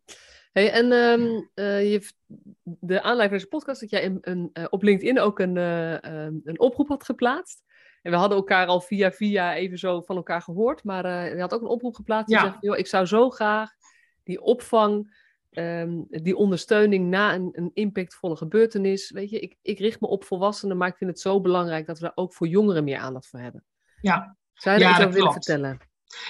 Hey, 0.51 0.71
en 0.71 0.91
um, 0.91 1.50
je, 1.56 2.09
de 2.63 3.01
aanleiding 3.01 3.30
van 3.30 3.38
deze 3.38 3.47
podcast 3.47 3.80
dat 3.80 3.89
jij 3.89 4.18
een, 4.21 4.51
op 4.69 4.83
LinkedIn 4.83 5.19
ook 5.19 5.39
een, 5.39 5.56
een 5.56 6.59
oproep 6.59 6.88
had 6.88 7.03
geplaatst. 7.03 7.63
En 8.03 8.11
we 8.11 8.17
hadden 8.17 8.38
elkaar 8.38 8.67
al 8.67 8.81
via 8.81 9.11
via 9.11 9.55
even 9.55 9.77
zo 9.77 10.01
van 10.01 10.15
elkaar 10.15 10.41
gehoord. 10.41 10.83
Maar 10.83 11.05
uh, 11.05 11.33
je 11.33 11.39
had 11.39 11.53
ook 11.53 11.61
een 11.61 11.67
oproep 11.67 11.95
geplaatst. 11.95 12.27
Die 12.27 12.38
ja. 12.38 12.44
zegt, 12.44 12.57
joh, 12.59 12.77
ik 12.77 12.88
zou 12.88 13.05
zo 13.05 13.29
graag 13.29 13.71
die 14.23 14.41
opvang, 14.41 15.15
um, 15.51 16.05
die 16.09 16.35
ondersteuning 16.35 17.09
na 17.09 17.33
een, 17.33 17.50
een, 17.51 17.71
impactvolle 17.73 18.35
gebeurtenis. 18.35 19.11
Weet 19.11 19.29
je, 19.29 19.39
ik, 19.39 19.57
ik 19.61 19.79
richt 19.79 20.01
me 20.01 20.07
op 20.07 20.23
volwassenen, 20.23 20.77
maar 20.77 20.88
ik 20.88 20.97
vind 20.97 21.09
het 21.09 21.19
zo 21.19 21.41
belangrijk 21.41 21.85
dat 21.85 22.00
we 22.00 22.03
daar 22.03 22.15
ook 22.15 22.33
voor 22.33 22.47
jongeren 22.47 22.83
meer 22.83 22.97
aandacht 22.97 23.27
voor 23.27 23.39
hebben. 23.39 23.63
Ja. 24.01 24.38
Zou 24.53 24.77
je 24.77 24.83
ja, 24.83 24.91
dat 24.91 24.99
over 24.99 25.13
willen 25.13 25.31
vertellen? 25.31 25.79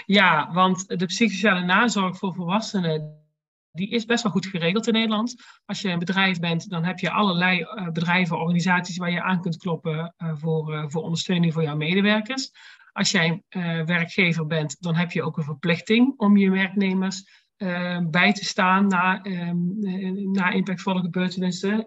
Ja, 0.05 0.53
want 0.53 0.99
de 0.99 1.05
psychosociale 1.05 1.65
nazorg 1.65 2.17
voor 2.17 2.33
volwassenen, 2.33 3.22
die 3.73 3.89
is 3.89 4.05
best 4.05 4.23
wel 4.23 4.31
goed 4.31 4.45
geregeld 4.45 4.87
in 4.87 4.93
Nederland. 4.93 5.35
Als 5.65 5.81
je 5.81 5.89
een 5.89 5.99
bedrijf 5.99 6.39
bent, 6.39 6.69
dan 6.69 6.83
heb 6.83 6.99
je 6.99 7.11
allerlei 7.11 7.59
uh, 7.59 7.89
bedrijven, 7.89 8.39
organisaties 8.39 8.97
waar 8.97 9.11
je 9.11 9.21
aan 9.21 9.41
kunt 9.41 9.57
kloppen 9.57 10.15
uh, 10.17 10.31
voor, 10.35 10.73
uh, 10.73 10.83
voor 10.87 11.03
ondersteuning 11.03 11.53
voor 11.53 11.63
jouw 11.63 11.75
medewerkers. 11.75 12.51
Als 12.91 13.11
jij 13.11 13.43
werkgever 13.85 14.47
bent, 14.47 14.81
dan 14.81 14.95
heb 14.95 15.11
je 15.11 15.23
ook 15.23 15.37
een 15.37 15.43
verplichting 15.43 16.13
om 16.17 16.37
je 16.37 16.49
werknemers 16.49 17.41
bij 18.09 18.33
te 18.33 18.45
staan 18.45 18.87
na, 18.87 19.21
ehm, 19.21 20.31
na 20.31 20.49
impactvolle 20.49 21.01
gebeurtenissen. 21.01 21.85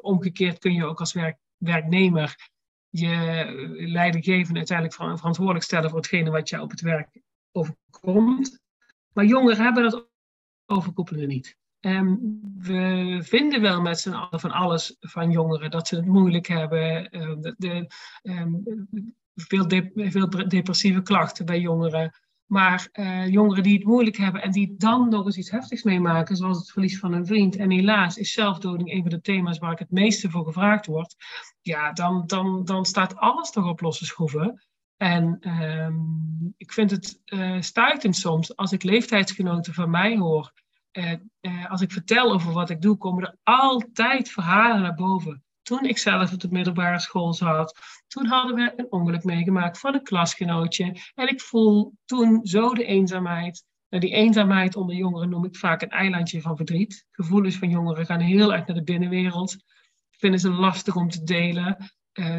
omgekeerd 0.00 0.58
kun 0.58 0.72
je 0.72 0.84
ook 0.84 1.00
als 1.00 1.12
werk, 1.12 1.38
werknemer 1.56 2.50
je 2.88 3.46
leidinggevende 3.76 4.58
uiteindelijk 4.58 4.96
verantwoordelijk 5.18 5.64
stellen 5.64 5.90
voor 5.90 5.98
hetgene 5.98 6.30
wat 6.30 6.48
je 6.48 6.60
op 6.60 6.70
het 6.70 6.80
werk 6.80 7.20
overkomt. 7.52 8.60
Maar 9.12 9.24
jongeren 9.24 9.64
hebben 9.64 9.82
dat 9.82 10.08
overkoepelen 10.66 11.28
niet. 11.28 11.56
Um, 11.80 12.40
we 12.58 13.18
vinden 13.22 13.60
wel 13.60 13.80
met 13.80 14.00
z'n 14.00 14.12
allen 14.12 14.40
van 14.40 14.50
alles 14.50 14.96
van 15.00 15.30
jongeren 15.30 15.70
dat 15.70 15.88
ze 15.88 15.96
het 15.96 16.06
moeilijk 16.06 16.46
hebben. 16.46 17.16
Uh, 17.16 17.52
de, 17.56 17.90
um, 18.22 18.62
veel, 19.34 19.64
veel, 19.94 20.30
depressieve 20.48 21.02
klachten 21.02 21.46
bij 21.46 21.60
jongeren. 21.60 22.12
Maar 22.46 22.88
uh, 22.92 23.28
jongeren 23.28 23.62
die 23.62 23.74
het 23.74 23.84
moeilijk 23.84 24.16
hebben 24.16 24.42
en 24.42 24.50
die 24.50 24.74
dan 24.76 25.08
nog 25.08 25.26
eens 25.26 25.36
iets 25.36 25.50
heftigs 25.50 25.82
meemaken, 25.82 26.36
zoals 26.36 26.58
het 26.58 26.70
verlies 26.70 26.98
van 26.98 27.12
een 27.12 27.26
vriend. 27.26 27.56
En 27.56 27.70
helaas 27.70 28.16
is 28.16 28.32
zelfdoding 28.32 28.92
een 28.92 29.00
van 29.00 29.10
de 29.10 29.20
thema's 29.20 29.58
waar 29.58 29.72
ik 29.72 29.78
het 29.78 29.90
meeste 29.90 30.30
voor 30.30 30.44
gevraagd 30.44 30.86
word. 30.86 31.14
Ja, 31.60 31.92
dan, 31.92 32.26
dan, 32.26 32.64
dan 32.64 32.84
staat 32.84 33.16
alles 33.16 33.50
toch 33.50 33.68
op 33.68 33.80
losse 33.80 34.04
schroeven. 34.04 34.62
En 35.04 35.38
um, 35.60 36.54
ik 36.56 36.72
vind 36.72 36.90
het 36.90 37.20
uh, 37.24 37.60
stuitend 37.60 38.16
soms 38.16 38.56
als 38.56 38.72
ik 38.72 38.82
leeftijdsgenoten 38.82 39.74
van 39.74 39.90
mij 39.90 40.16
hoor. 40.16 40.52
Uh, 40.92 41.12
uh, 41.40 41.70
als 41.70 41.80
ik 41.80 41.92
vertel 41.92 42.32
over 42.32 42.52
wat 42.52 42.70
ik 42.70 42.80
doe, 42.80 42.96
komen 42.96 43.24
er 43.24 43.36
altijd 43.42 44.30
verhalen 44.30 44.82
naar 44.82 44.94
boven. 44.94 45.44
Toen 45.62 45.84
ik 45.84 45.98
zelf 45.98 46.32
op 46.32 46.40
de 46.40 46.48
middelbare 46.50 47.00
school 47.00 47.32
zat, 47.32 47.78
toen 48.06 48.26
hadden 48.26 48.54
we 48.54 48.72
een 48.76 48.92
ongeluk 48.92 49.24
meegemaakt 49.24 49.78
van 49.78 49.94
een 49.94 50.02
klasgenootje. 50.02 50.96
En 51.14 51.28
ik 51.28 51.40
voel 51.40 51.94
toen 52.04 52.46
zo 52.46 52.74
de 52.74 52.84
eenzaamheid. 52.84 53.64
Nou, 53.88 54.02
die 54.02 54.14
eenzaamheid 54.14 54.76
onder 54.76 54.96
jongeren 54.96 55.28
noem 55.28 55.44
ik 55.44 55.56
vaak 55.56 55.82
een 55.82 55.90
eilandje 55.90 56.40
van 56.40 56.56
verdriet. 56.56 57.06
Gevoelens 57.10 57.56
van 57.56 57.70
jongeren 57.70 58.06
gaan 58.06 58.20
heel 58.20 58.54
erg 58.54 58.66
naar 58.66 58.76
de 58.76 58.84
binnenwereld. 58.84 59.56
Vinden 60.10 60.40
ze 60.40 60.50
lastig 60.50 60.96
om 60.96 61.08
te 61.08 61.22
delen. 61.22 61.76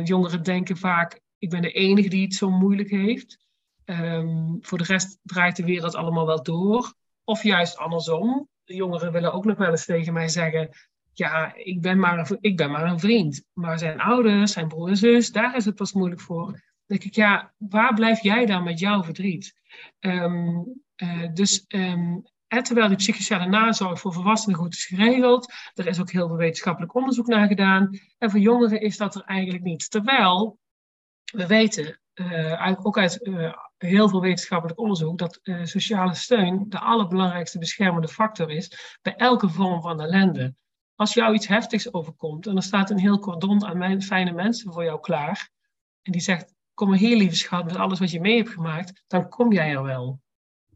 Jongeren 0.03 0.43
denken 0.43 0.77
vaak, 0.77 1.23
ik 1.45 1.51
ben 1.51 1.61
de 1.61 1.71
enige 1.71 2.09
die 2.09 2.23
het 2.23 2.33
zo 2.33 2.49
moeilijk 2.49 2.89
heeft. 2.89 3.37
Um, 3.85 4.57
voor 4.61 4.77
de 4.77 4.83
rest 4.83 5.19
draait 5.23 5.55
de 5.55 5.65
wereld 5.65 5.95
allemaal 5.95 6.25
wel 6.25 6.43
door. 6.43 6.93
Of 7.23 7.43
juist 7.43 7.77
andersom. 7.77 8.47
De 8.63 8.75
jongeren 8.75 9.11
willen 9.11 9.33
ook 9.33 9.45
nog 9.45 9.57
wel 9.57 9.69
eens 9.69 9.85
tegen 9.85 10.13
mij 10.13 10.27
zeggen: 10.27 10.69
Ja, 11.13 11.55
ik 11.55 11.81
ben 11.81 11.99
maar 11.99 12.19
een, 12.19 12.37
ik 12.41 12.57
ben 12.57 12.71
maar 12.71 12.83
een 12.83 12.99
vriend. 12.99 13.43
Maar 13.53 13.79
zijn 13.79 13.99
ouders, 13.99 14.51
zijn 14.51 14.67
broer 14.67 14.89
en 14.89 14.97
zus, 14.97 15.31
daar 15.31 15.55
is 15.55 15.65
het 15.65 15.75
pas 15.75 15.93
moeilijk 15.93 16.21
voor. 16.21 16.51
Dan 16.51 16.61
denk 16.85 17.03
ik: 17.03 17.15
Ja, 17.15 17.53
waar 17.57 17.93
blijf 17.93 18.21
jij 18.21 18.45
dan 18.45 18.63
met 18.63 18.79
jouw 18.79 19.03
verdriet? 19.03 19.53
Um, 19.99 20.81
uh, 20.95 21.33
dus. 21.33 21.65
En 22.47 22.63
terwijl 22.63 22.87
die 22.87 22.97
psychosociale 22.97 23.49
nazorg 23.49 23.99
voor 23.99 24.13
volwassenen 24.13 24.57
goed 24.57 24.73
is 24.73 24.85
geregeld, 24.85 25.53
er 25.73 25.87
is 25.87 25.99
ook 25.99 26.11
heel 26.11 26.27
veel 26.27 26.37
wetenschappelijk 26.37 26.95
onderzoek 26.95 27.27
naar 27.27 27.47
gedaan. 27.47 27.99
En 28.17 28.31
voor 28.31 28.39
jongeren 28.39 28.81
is 28.81 28.97
dat 28.97 29.15
er 29.15 29.21
eigenlijk 29.21 29.63
niet. 29.63 29.89
Terwijl 29.89 30.59
we 31.33 31.47
weten, 31.47 31.99
uh, 32.13 32.73
ook 32.81 32.97
uit 32.97 33.27
uh, 33.27 33.53
heel 33.77 34.09
veel 34.09 34.21
wetenschappelijk 34.21 34.79
onderzoek, 34.79 35.17
dat 35.17 35.39
uh, 35.43 35.65
sociale 35.65 36.13
steun 36.13 36.65
de 36.69 36.79
allerbelangrijkste 36.79 37.59
beschermende 37.59 38.07
factor 38.07 38.51
is 38.51 38.97
bij 39.01 39.15
elke 39.15 39.49
vorm 39.49 39.81
van 39.81 40.01
ellende. 40.01 40.55
als 40.95 41.13
jou 41.13 41.33
iets 41.33 41.47
heftigs 41.47 41.93
overkomt 41.93 42.47
en 42.47 42.55
er 42.55 42.63
staat 42.63 42.89
een 42.89 42.99
heel 42.99 43.19
cordon 43.19 43.65
aan 43.65 44.01
fijne 44.01 44.31
mensen 44.31 44.73
voor 44.73 44.83
jou 44.83 44.99
klaar, 44.99 45.49
en 46.01 46.11
die 46.11 46.21
zegt, 46.21 46.53
kom 46.73 46.89
maar 46.89 46.97
hier 46.97 47.17
lieve 47.17 47.35
schat 47.35 47.65
met 47.65 47.75
alles 47.75 47.99
wat 47.99 48.11
je 48.11 48.19
mee 48.19 48.37
hebt 48.37 48.49
gemaakt, 48.49 49.03
dan 49.07 49.29
kom 49.29 49.51
jij 49.51 49.71
er 49.71 49.83
wel. 49.83 50.21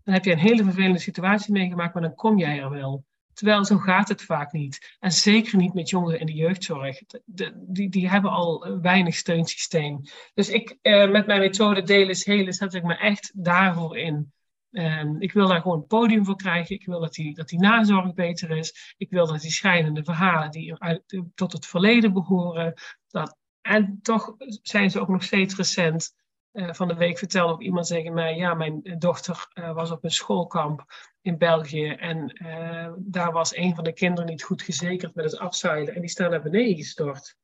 Dan 0.04 0.14
heb 0.14 0.26
je 0.26 0.32
een 0.32 0.38
hele 0.38 0.64
vervelende 0.64 1.00
situatie 1.00 1.54
meegemaakt, 1.54 1.94
maar 1.94 2.04
dan 2.04 2.16
kom 2.16 2.38
jij 2.38 2.60
er 2.60 2.70
wel. 2.70 3.06
Terwijl 3.40 3.66
zo 3.66 3.78
gaat 3.78 4.08
het 4.08 4.22
vaak 4.22 4.52
niet. 4.52 4.96
En 5.00 5.12
zeker 5.12 5.58
niet 5.58 5.74
met 5.74 5.90
jongeren 5.90 6.20
in 6.20 6.26
de 6.26 6.34
jeugdzorg. 6.34 7.02
die, 7.26 7.90
die 7.90 8.10
hebben 8.10 8.32
al 8.32 8.80
weinig 8.82 9.16
steunsysteem. 9.16 10.02
Dus 10.34 10.50
ik, 10.50 10.78
eh, 10.82 11.10
met 11.10 11.26
mijn 11.26 11.40
methode 11.40 11.82
Delen 11.82 12.10
is 12.10 12.26
Helen, 12.26 12.54
zet 12.54 12.74
ik 12.74 12.84
me 12.84 12.98
echt 12.98 13.32
daarvoor 13.34 13.98
in. 13.98 14.32
Um, 14.72 15.22
ik 15.22 15.32
wil 15.32 15.48
daar 15.48 15.62
gewoon 15.62 15.78
een 15.78 15.88
podium 15.88 16.26
voor 16.26 16.36
krijgen. 16.36 16.76
Ik 16.76 16.86
wil 16.86 17.00
dat 17.00 17.14
die, 17.14 17.34
dat 17.34 17.48
die 17.48 17.60
nazorg 17.60 18.14
beter 18.14 18.52
is. 18.52 18.96
Ik 18.98 19.10
wil 19.10 19.28
dat 19.28 19.42
die 19.42 19.52
schrijnende 19.52 20.04
verhalen 20.04 20.52
die 20.52 20.76
uit, 20.76 21.22
tot 21.36 21.52
het 21.52 21.66
verleden 21.66 22.14
behoren. 22.14 22.74
Dat, 23.08 23.38
en 23.62 24.00
toch 24.02 24.36
zijn 24.62 24.92
ze 24.92 25.00
ook 25.00 25.08
nog 25.08 25.24
steeds 25.24 25.56
recent. 25.56 26.16
Uh, 26.54 26.74
van 26.74 26.88
de 26.88 26.94
week 26.94 27.18
vertelde 27.18 27.54
ook 27.54 27.62
iemand 27.62 27.88
tegen 27.88 28.14
mij: 28.14 28.36
Ja, 28.36 28.54
mijn 28.54 28.96
dochter 28.98 29.48
uh, 29.54 29.74
was 29.74 29.92
op 29.92 30.04
een 30.04 30.12
schoolkamp 30.12 30.86
in 31.22 31.38
België. 31.38 31.88
En 31.88 32.38
uh, 32.44 32.94
daar 32.98 33.32
was 33.32 33.56
een 33.56 33.76
van 33.76 33.84
de 33.84 33.94
kinderen 33.94 34.30
niet 34.30 34.44
goed 34.44 34.62
gezekerd 34.62 35.16
met 35.16 35.26
het 35.26 35.40
afzeilen. 35.40 35.96
En 35.96 36.02
die 36.02 36.10
staan 36.10 36.30
naar 36.30 36.42
beneden 36.42 36.76
gestort. 36.76 37.36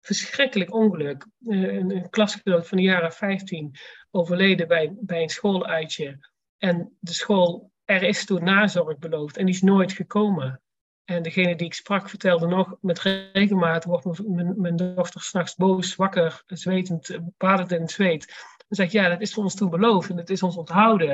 Verschrikkelijk 0.00 0.74
ongeluk. 0.74 1.26
een, 1.40 1.90
een 1.90 2.10
klasgenoot 2.10 2.68
van 2.68 2.76
de 2.76 2.82
jaren 2.82 3.12
15 3.12 3.74
overleden 4.10 4.68
bij, 4.68 4.94
bij 5.00 5.22
een 5.22 5.28
schooluitje. 5.28 6.30
En 6.58 6.96
de 7.00 7.12
school, 7.12 7.70
er 7.84 8.02
is 8.02 8.24
toen 8.24 8.44
nazorg 8.44 8.98
beloofd 8.98 9.36
en 9.36 9.46
die 9.46 9.54
is 9.54 9.62
nooit 9.62 9.92
gekomen. 9.92 10.61
En 11.04 11.22
degene 11.22 11.56
die 11.56 11.66
ik 11.66 11.74
sprak 11.74 12.08
vertelde 12.08 12.46
nog, 12.46 12.76
met 12.80 13.00
regelmaat 13.32 13.84
wordt 13.84 14.28
mijn, 14.28 14.60
mijn 14.60 14.76
dochter 14.76 15.20
s'nachts 15.20 15.54
boos, 15.54 15.96
wakker, 15.96 16.42
zwetend, 16.46 17.18
badend 17.36 17.72
in 17.72 17.80
het 17.80 17.90
zweet. 17.90 18.26
Dan 18.56 18.76
zeg 18.76 18.86
ik, 18.86 18.92
ja, 18.92 19.08
dat 19.08 19.20
is 19.20 19.34
voor 19.34 19.42
ons 19.42 19.54
toen 19.54 19.70
beloofd 19.70 20.10
en 20.10 20.16
het 20.16 20.30
is 20.30 20.42
ons 20.42 20.56
onthouden. 20.56 21.10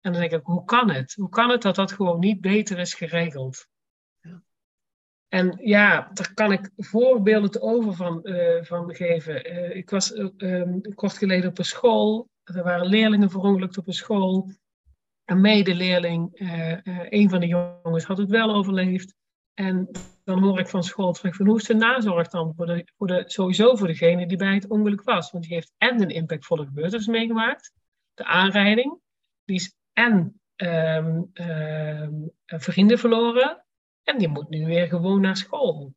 En 0.00 0.12
dan 0.12 0.20
denk 0.20 0.32
ik, 0.32 0.40
hoe 0.42 0.64
kan 0.64 0.90
het? 0.90 1.14
Hoe 1.14 1.28
kan 1.28 1.50
het 1.50 1.62
dat 1.62 1.74
dat 1.74 1.92
gewoon 1.92 2.18
niet 2.18 2.40
beter 2.40 2.78
is 2.78 2.94
geregeld? 2.94 3.68
Ja. 4.20 4.42
En 5.28 5.58
ja, 5.62 6.10
daar 6.12 6.34
kan 6.34 6.52
ik 6.52 6.70
voorbeelden 6.76 7.62
over 7.62 7.94
van, 7.94 8.20
uh, 8.22 8.62
van 8.62 8.94
geven. 8.94 9.52
Uh, 9.52 9.76
ik 9.76 9.90
was 9.90 10.12
uh, 10.12 10.78
kort 10.94 11.18
geleden 11.18 11.50
op 11.50 11.58
een 11.58 11.64
school. 11.64 12.28
Er 12.44 12.62
waren 12.62 12.86
leerlingen 12.86 13.30
verongelukt 13.30 13.78
op 13.78 13.86
een 13.86 13.92
school 13.92 14.50
een 15.26 15.40
medeleerling, 15.40 16.40
uh, 16.40 16.70
uh, 16.70 16.78
een 17.08 17.30
van 17.30 17.40
de 17.40 17.46
jongens 17.46 18.04
had 18.04 18.18
het 18.18 18.30
wel 18.30 18.54
overleefd. 18.54 19.14
En 19.58 19.90
dan 20.24 20.42
hoor 20.42 20.58
ik 20.58 20.68
van 20.68 20.82
school 20.82 21.12
terug 21.12 21.36
van 21.36 21.46
hoe 21.46 21.56
is 21.56 21.64
de 21.64 21.74
nazorg 21.74 22.28
dan 22.28 22.52
voor 22.56 22.66
de, 22.66 22.88
voor 22.96 23.06
de, 23.06 23.22
sowieso 23.26 23.76
voor 23.76 23.86
degene 23.86 24.26
die 24.26 24.36
bij 24.36 24.54
het 24.54 24.68
ongeluk 24.68 25.02
was. 25.02 25.30
Want 25.30 25.44
die 25.44 25.54
heeft 25.54 25.72
en 25.78 26.02
een 26.02 26.08
impactvolle 26.08 26.64
gebeurtenis 26.64 27.06
meegemaakt, 27.06 27.72
de 28.14 28.24
aanrijding. 28.24 28.98
Die 29.44 29.56
is 29.56 29.74
en 29.92 30.40
um, 30.56 31.30
um, 31.34 32.30
vrienden 32.46 32.98
verloren. 32.98 33.64
En 34.02 34.18
die 34.18 34.28
moet 34.28 34.48
nu 34.48 34.66
weer 34.66 34.86
gewoon 34.86 35.20
naar 35.20 35.36
school. 35.36 35.94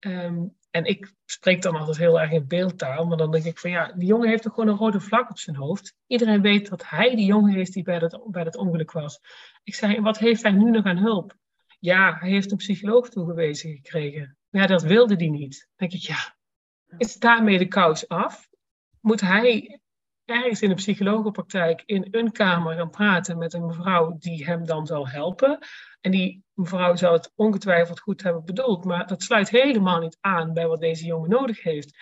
Um, 0.00 0.56
en 0.70 0.84
ik 0.84 1.14
spreek 1.24 1.62
dan 1.62 1.76
altijd 1.76 1.96
heel 1.96 2.20
erg 2.20 2.30
in 2.30 2.46
beeldtaal, 2.46 3.06
maar 3.06 3.16
dan 3.16 3.30
denk 3.30 3.44
ik 3.44 3.58
van 3.58 3.70
ja, 3.70 3.92
die 3.92 4.06
jongen 4.06 4.28
heeft 4.28 4.42
toch 4.42 4.54
gewoon 4.54 4.68
een 4.68 4.76
rode 4.76 5.00
vlak 5.00 5.30
op 5.30 5.38
zijn 5.38 5.56
hoofd. 5.56 5.94
Iedereen 6.06 6.42
weet 6.42 6.68
dat 6.68 6.88
hij 6.88 7.14
die 7.16 7.26
jongen 7.26 7.56
is 7.56 7.70
die 7.70 7.82
bij 7.82 7.98
dat, 7.98 8.22
bij 8.30 8.44
dat 8.44 8.56
ongeluk 8.56 8.92
was. 8.92 9.20
Ik 9.62 9.74
zei, 9.74 10.00
wat 10.00 10.18
heeft 10.18 10.42
hij 10.42 10.52
nu 10.52 10.70
nog 10.70 10.84
aan 10.84 10.98
hulp? 10.98 11.40
Ja, 11.82 12.16
hij 12.20 12.30
heeft 12.30 12.50
een 12.50 12.56
psycholoog 12.56 13.08
toegewezen 13.08 13.70
gekregen. 13.70 14.36
Ja, 14.50 14.66
dat 14.66 14.82
wilde 14.82 15.14
hij 15.14 15.28
niet. 15.28 15.58
Dan 15.58 15.88
denk 15.88 16.02
ik, 16.02 16.08
ja, 16.08 16.36
is 16.98 17.14
daarmee 17.16 17.58
de 17.58 17.68
kous 17.68 18.08
af? 18.08 18.48
Moet 19.00 19.20
hij 19.20 19.80
ergens 20.24 20.62
in 20.62 20.70
een 20.70 20.76
psychologenpraktijk 20.76 21.82
in 21.86 22.08
een 22.10 22.32
kamer 22.32 22.74
gaan 22.74 22.90
praten 22.90 23.38
met 23.38 23.52
een 23.52 23.66
mevrouw 23.66 24.16
die 24.18 24.44
hem 24.44 24.66
dan 24.66 24.86
zal 24.86 25.08
helpen? 25.08 25.58
En 26.00 26.10
die 26.10 26.44
mevrouw 26.52 26.96
zou 26.96 27.12
het 27.12 27.32
ongetwijfeld 27.34 28.00
goed 28.00 28.22
hebben 28.22 28.44
bedoeld, 28.44 28.84
maar 28.84 29.06
dat 29.06 29.22
sluit 29.22 29.50
helemaal 29.50 30.00
niet 30.00 30.18
aan 30.20 30.52
bij 30.52 30.66
wat 30.66 30.80
deze 30.80 31.04
jongen 31.04 31.30
nodig 31.30 31.62
heeft. 31.62 31.96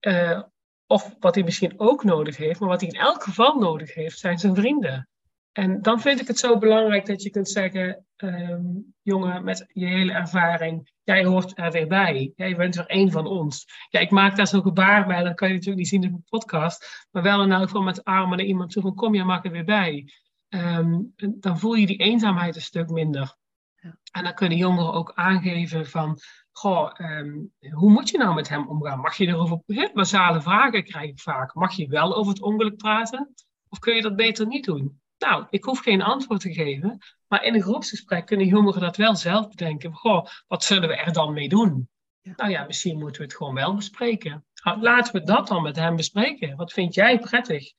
Uh, 0.00 0.42
of 0.86 1.16
wat 1.20 1.34
hij 1.34 1.44
misschien 1.44 1.80
ook 1.80 2.04
nodig 2.04 2.36
heeft, 2.36 2.60
maar 2.60 2.68
wat 2.68 2.80
hij 2.80 2.90
in 2.90 3.00
elk 3.00 3.22
geval 3.22 3.58
nodig 3.58 3.94
heeft, 3.94 4.18
zijn 4.18 4.38
zijn 4.38 4.54
vrienden. 4.54 5.08
En 5.52 5.82
dan 5.82 6.00
vind 6.00 6.20
ik 6.20 6.26
het 6.26 6.38
zo 6.38 6.58
belangrijk 6.58 7.06
dat 7.06 7.22
je 7.22 7.30
kunt 7.30 7.48
zeggen, 7.48 8.06
um, 8.16 8.94
jongen, 9.02 9.44
met 9.44 9.70
je 9.72 9.86
hele 9.86 10.12
ervaring, 10.12 10.92
jij 11.02 11.24
hoort 11.24 11.58
er 11.58 11.70
weer 11.70 11.86
bij. 11.86 12.32
Jij 12.36 12.56
bent 12.56 12.76
er 12.76 12.86
één 12.86 13.10
van 13.10 13.26
ons. 13.26 13.66
Ja, 13.88 14.00
ik 14.00 14.10
maak 14.10 14.36
daar 14.36 14.46
zo'n 14.46 14.62
gebaar 14.62 15.06
bij, 15.06 15.22
dat 15.22 15.34
kan 15.34 15.48
je 15.48 15.54
natuurlijk 15.54 15.80
niet 15.80 15.88
zien 15.88 16.02
in 16.02 16.12
de 16.12 16.22
podcast, 16.28 17.06
maar 17.10 17.22
wel 17.22 17.42
in 17.42 17.52
elk 17.52 17.62
geval 17.62 17.82
met 17.82 18.04
armen 18.04 18.36
naar 18.36 18.46
iemand 18.46 18.70
toe 18.70 18.82
van, 18.82 18.94
kom, 18.94 19.14
jij 19.14 19.24
mag 19.24 19.44
er 19.44 19.50
weer 19.50 19.64
bij. 19.64 20.08
Um, 20.48 21.14
dan 21.16 21.58
voel 21.58 21.74
je 21.74 21.86
die 21.86 21.96
eenzaamheid 21.96 22.54
een 22.54 22.62
stuk 22.62 22.88
minder. 22.88 23.36
Ja. 23.74 23.98
En 24.10 24.24
dan 24.24 24.34
kunnen 24.34 24.58
jongeren 24.58 24.92
ook 24.92 25.12
aangeven 25.14 25.86
van, 25.86 26.18
goh, 26.50 26.92
um, 26.98 27.52
hoe 27.70 27.90
moet 27.90 28.08
je 28.08 28.18
nou 28.18 28.34
met 28.34 28.48
hem 28.48 28.68
omgaan? 28.68 29.00
Mag 29.00 29.16
je 29.16 29.26
erover, 29.26 29.60
heel 29.66 29.92
basale 29.92 30.42
vragen 30.42 30.84
krijg 30.84 31.10
ik 31.10 31.20
vaak. 31.20 31.54
Mag 31.54 31.72
je 31.72 31.86
wel 31.88 32.16
over 32.16 32.32
het 32.32 32.42
ongeluk 32.42 32.76
praten? 32.76 33.34
Of 33.68 33.78
kun 33.78 33.94
je 33.94 34.02
dat 34.02 34.16
beter 34.16 34.46
niet 34.46 34.64
doen? 34.64 35.01
Nou, 35.22 35.46
ik 35.50 35.64
hoef 35.64 35.78
geen 35.78 36.02
antwoord 36.02 36.40
te 36.40 36.52
geven, 36.52 36.98
maar 37.28 37.44
in 37.44 37.54
een 37.54 37.62
groepsgesprek 37.62 38.26
kunnen 38.26 38.46
jongeren 38.46 38.80
dat 38.80 38.96
wel 38.96 39.16
zelf 39.16 39.48
bedenken. 39.48 39.92
Goh, 39.92 40.26
wat 40.46 40.64
zullen 40.64 40.88
we 40.88 40.96
er 40.96 41.12
dan 41.12 41.32
mee 41.32 41.48
doen? 41.48 41.88
Ja. 42.20 42.32
Nou 42.36 42.50
ja, 42.50 42.64
misschien 42.64 42.98
moeten 42.98 43.20
we 43.20 43.26
het 43.26 43.36
gewoon 43.36 43.54
wel 43.54 43.74
bespreken. 43.74 44.44
Nou, 44.64 44.80
laten 44.80 45.12
we 45.12 45.22
dat 45.22 45.48
dan 45.48 45.62
met 45.62 45.76
hem 45.76 45.96
bespreken. 45.96 46.56
Wat 46.56 46.72
vind 46.72 46.94
jij 46.94 47.18
prettig? 47.18 47.72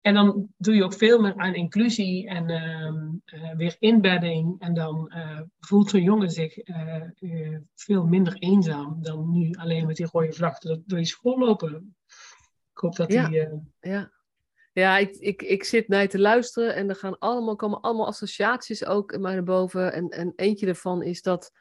En 0.00 0.14
dan 0.14 0.48
doe 0.56 0.74
je 0.74 0.84
ook 0.84 0.94
veel 0.94 1.20
meer 1.20 1.36
aan 1.36 1.54
inclusie 1.54 2.28
en 2.28 2.50
uh, 3.24 3.54
weer 3.56 3.76
inbedding. 3.78 4.60
En 4.60 4.74
dan 4.74 5.12
uh, 5.16 5.40
voelt 5.58 5.90
zo'n 5.90 6.02
jongen 6.02 6.30
zich 6.30 6.68
uh, 6.68 7.04
veel 7.74 8.06
minder 8.06 8.34
eenzaam 8.34 9.02
dan 9.02 9.30
nu 9.30 9.52
alleen 9.52 9.86
met 9.86 9.96
die 9.96 10.08
rode 10.12 10.32
vlag 10.32 10.58
door 10.58 10.98
je 10.98 11.04
school 11.04 11.38
lopen. 11.38 11.96
Ik 12.72 12.78
hoop 12.78 12.96
dat 12.96 13.12
ja. 13.12 13.28
die. 13.28 13.48
Ja, 13.80 14.10
ja 14.74 14.98
ik, 14.98 15.16
ik, 15.16 15.42
ik 15.42 15.64
zit 15.64 15.88
naar 15.88 16.08
te 16.08 16.18
luisteren 16.18 16.74
en 16.74 16.88
er 16.88 16.96
gaan 16.96 17.18
allemaal, 17.18 17.56
komen 17.56 17.80
allemaal 17.80 18.06
associaties 18.06 18.84
ook 18.84 19.18
mij 19.18 19.34
naar 19.34 19.44
boven. 19.44 19.92
En, 19.92 20.08
en 20.08 20.32
eentje 20.36 20.66
daarvan 20.66 21.02
is 21.02 21.22
dat. 21.22 21.52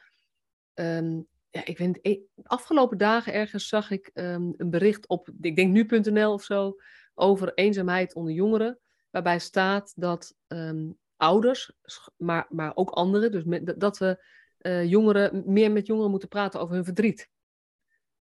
Um, 0.74 1.28
ja, 1.50 1.66
ik 1.66 1.78
weet, 1.78 2.20
afgelopen 2.44 2.98
dagen 2.98 3.34
ergens 3.34 3.68
zag 3.68 3.92
ik 3.92 4.12
um, 4.14 4.54
een 4.58 4.70
bericht 4.70 5.08
op, 5.08 5.30
ik 5.42 5.56
denk 5.56 5.72
nu.nl 5.72 6.34
of 6.34 6.44
zo 6.44 6.76
over 7.14 7.54
eenzaamheid 7.54 8.14
onder 8.14 8.34
jongeren, 8.34 8.80
waarbij 9.10 9.40
staat 9.40 9.94
dat 9.96 10.36
um, 10.48 10.98
ouders, 11.16 11.72
maar, 12.18 12.46
maar 12.50 12.76
ook 12.76 12.90
anderen, 12.90 13.32
dus 13.32 13.44
met, 13.44 13.80
dat 13.80 13.98
we 13.98 14.26
uh, 14.62 14.86
jongeren, 14.86 15.44
meer 15.46 15.72
met 15.72 15.88
jongeren 15.88 16.12
moeten 16.12 16.30
praten 16.30 16.60
over 16.60 16.76
hun 16.76 16.86
verdriet. 16.86 17.30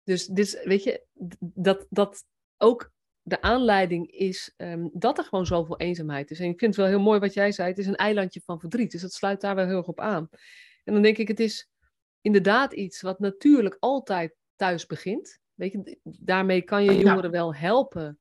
Dus 0.03 0.27
dit, 0.27 0.63
weet 0.65 0.83
je, 0.83 1.05
dat, 1.39 1.87
dat 1.91 2.25
ook 2.57 2.93
de 3.29 3.43
aanleiding 3.43 4.11
is 4.11 4.55
um, 4.57 4.91
dat 4.93 5.19
er 5.19 5.25
gewoon 5.25 5.47
zoveel 5.47 5.79
eenzaamheid 5.79 6.31
is. 6.31 6.41
En 6.41 6.49
ik 6.49 6.59
vind 6.59 6.77
het 6.77 6.85
wel 6.85 6.95
heel 6.95 7.05
mooi 7.05 7.21
wat 7.21 7.35
jij 7.35 7.53
zei, 7.53 7.69
het 7.69 7.79
is 7.79 7.87
een 7.87 7.97
eilandje 7.97 8.41
van 8.45 8.61
verdriet, 8.61 8.91
dus 8.91 9.01
dat 9.01 9.13
sluit 9.13 9.41
daar 9.41 9.55
wel 9.55 9.67
heel 9.67 9.77
erg 9.77 9.87
op 9.87 10.01
aan. 10.01 10.29
En 10.85 10.93
dan 10.93 11.03
denk 11.03 11.19
ik, 11.19 11.29
het 11.29 11.41
is 11.41 11.71
inderdaad 12.21 12.73
iets 12.73 13.01
wat 13.01 13.19
natuurlijk 13.19 13.77
altijd 13.81 14.35
thuis 14.57 14.87
begint. 14.87 15.39
Weet 15.55 15.73
je, 15.73 15.99
daarmee 16.03 16.63
kan 16.63 16.85
je 16.85 16.99
jongeren 16.99 17.31
wel 17.31 17.55
helpen 17.55 18.19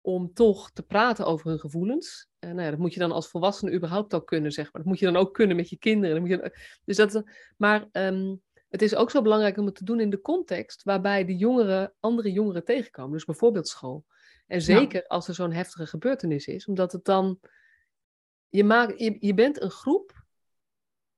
om 0.00 0.32
toch 0.32 0.70
te 0.70 0.82
praten 0.82 1.26
over 1.26 1.50
hun 1.50 1.58
gevoelens. 1.58 2.28
Uh, 2.40 2.50
nou 2.50 2.62
ja, 2.62 2.70
dat 2.70 2.78
moet 2.78 2.94
je 2.94 3.00
dan 3.00 3.12
als 3.12 3.28
volwassene 3.28 3.72
überhaupt 3.72 4.14
ook 4.14 4.26
kunnen, 4.26 4.52
zeg 4.52 4.64
maar. 4.64 4.82
Dat 4.82 4.90
moet 4.90 4.98
je 4.98 5.04
dan 5.04 5.16
ook 5.16 5.34
kunnen 5.34 5.56
met 5.56 5.68
je 5.68 5.78
kinderen. 5.78 6.20
moet 6.20 6.30
je, 6.30 6.58
dus 6.84 6.96
dat, 6.96 7.22
maar 7.56 7.88
um, 7.92 8.42
het 8.68 8.82
is 8.82 8.94
ook 8.94 9.10
zo 9.10 9.22
belangrijk 9.22 9.56
om 9.56 9.66
het 9.66 9.74
te 9.74 9.84
doen 9.84 10.00
in 10.00 10.10
de 10.10 10.20
context 10.20 10.82
waarbij 10.82 11.24
de 11.24 11.36
jongeren 11.36 11.94
andere 12.00 12.32
jongeren 12.32 12.64
tegenkomen. 12.64 13.12
Dus 13.12 13.24
bijvoorbeeld 13.24 13.68
school. 13.68 14.04
En 14.46 14.62
zeker 14.62 15.00
ja. 15.00 15.06
als 15.06 15.28
er 15.28 15.34
zo'n 15.34 15.52
heftige 15.52 15.86
gebeurtenis 15.86 16.46
is, 16.46 16.66
omdat 16.66 16.92
het 16.92 17.04
dan. 17.04 17.40
Je, 18.48 18.64
maakt, 18.64 18.98
je, 18.98 19.16
je 19.20 19.34
bent 19.34 19.62
een 19.62 19.70
groep. 19.70 20.20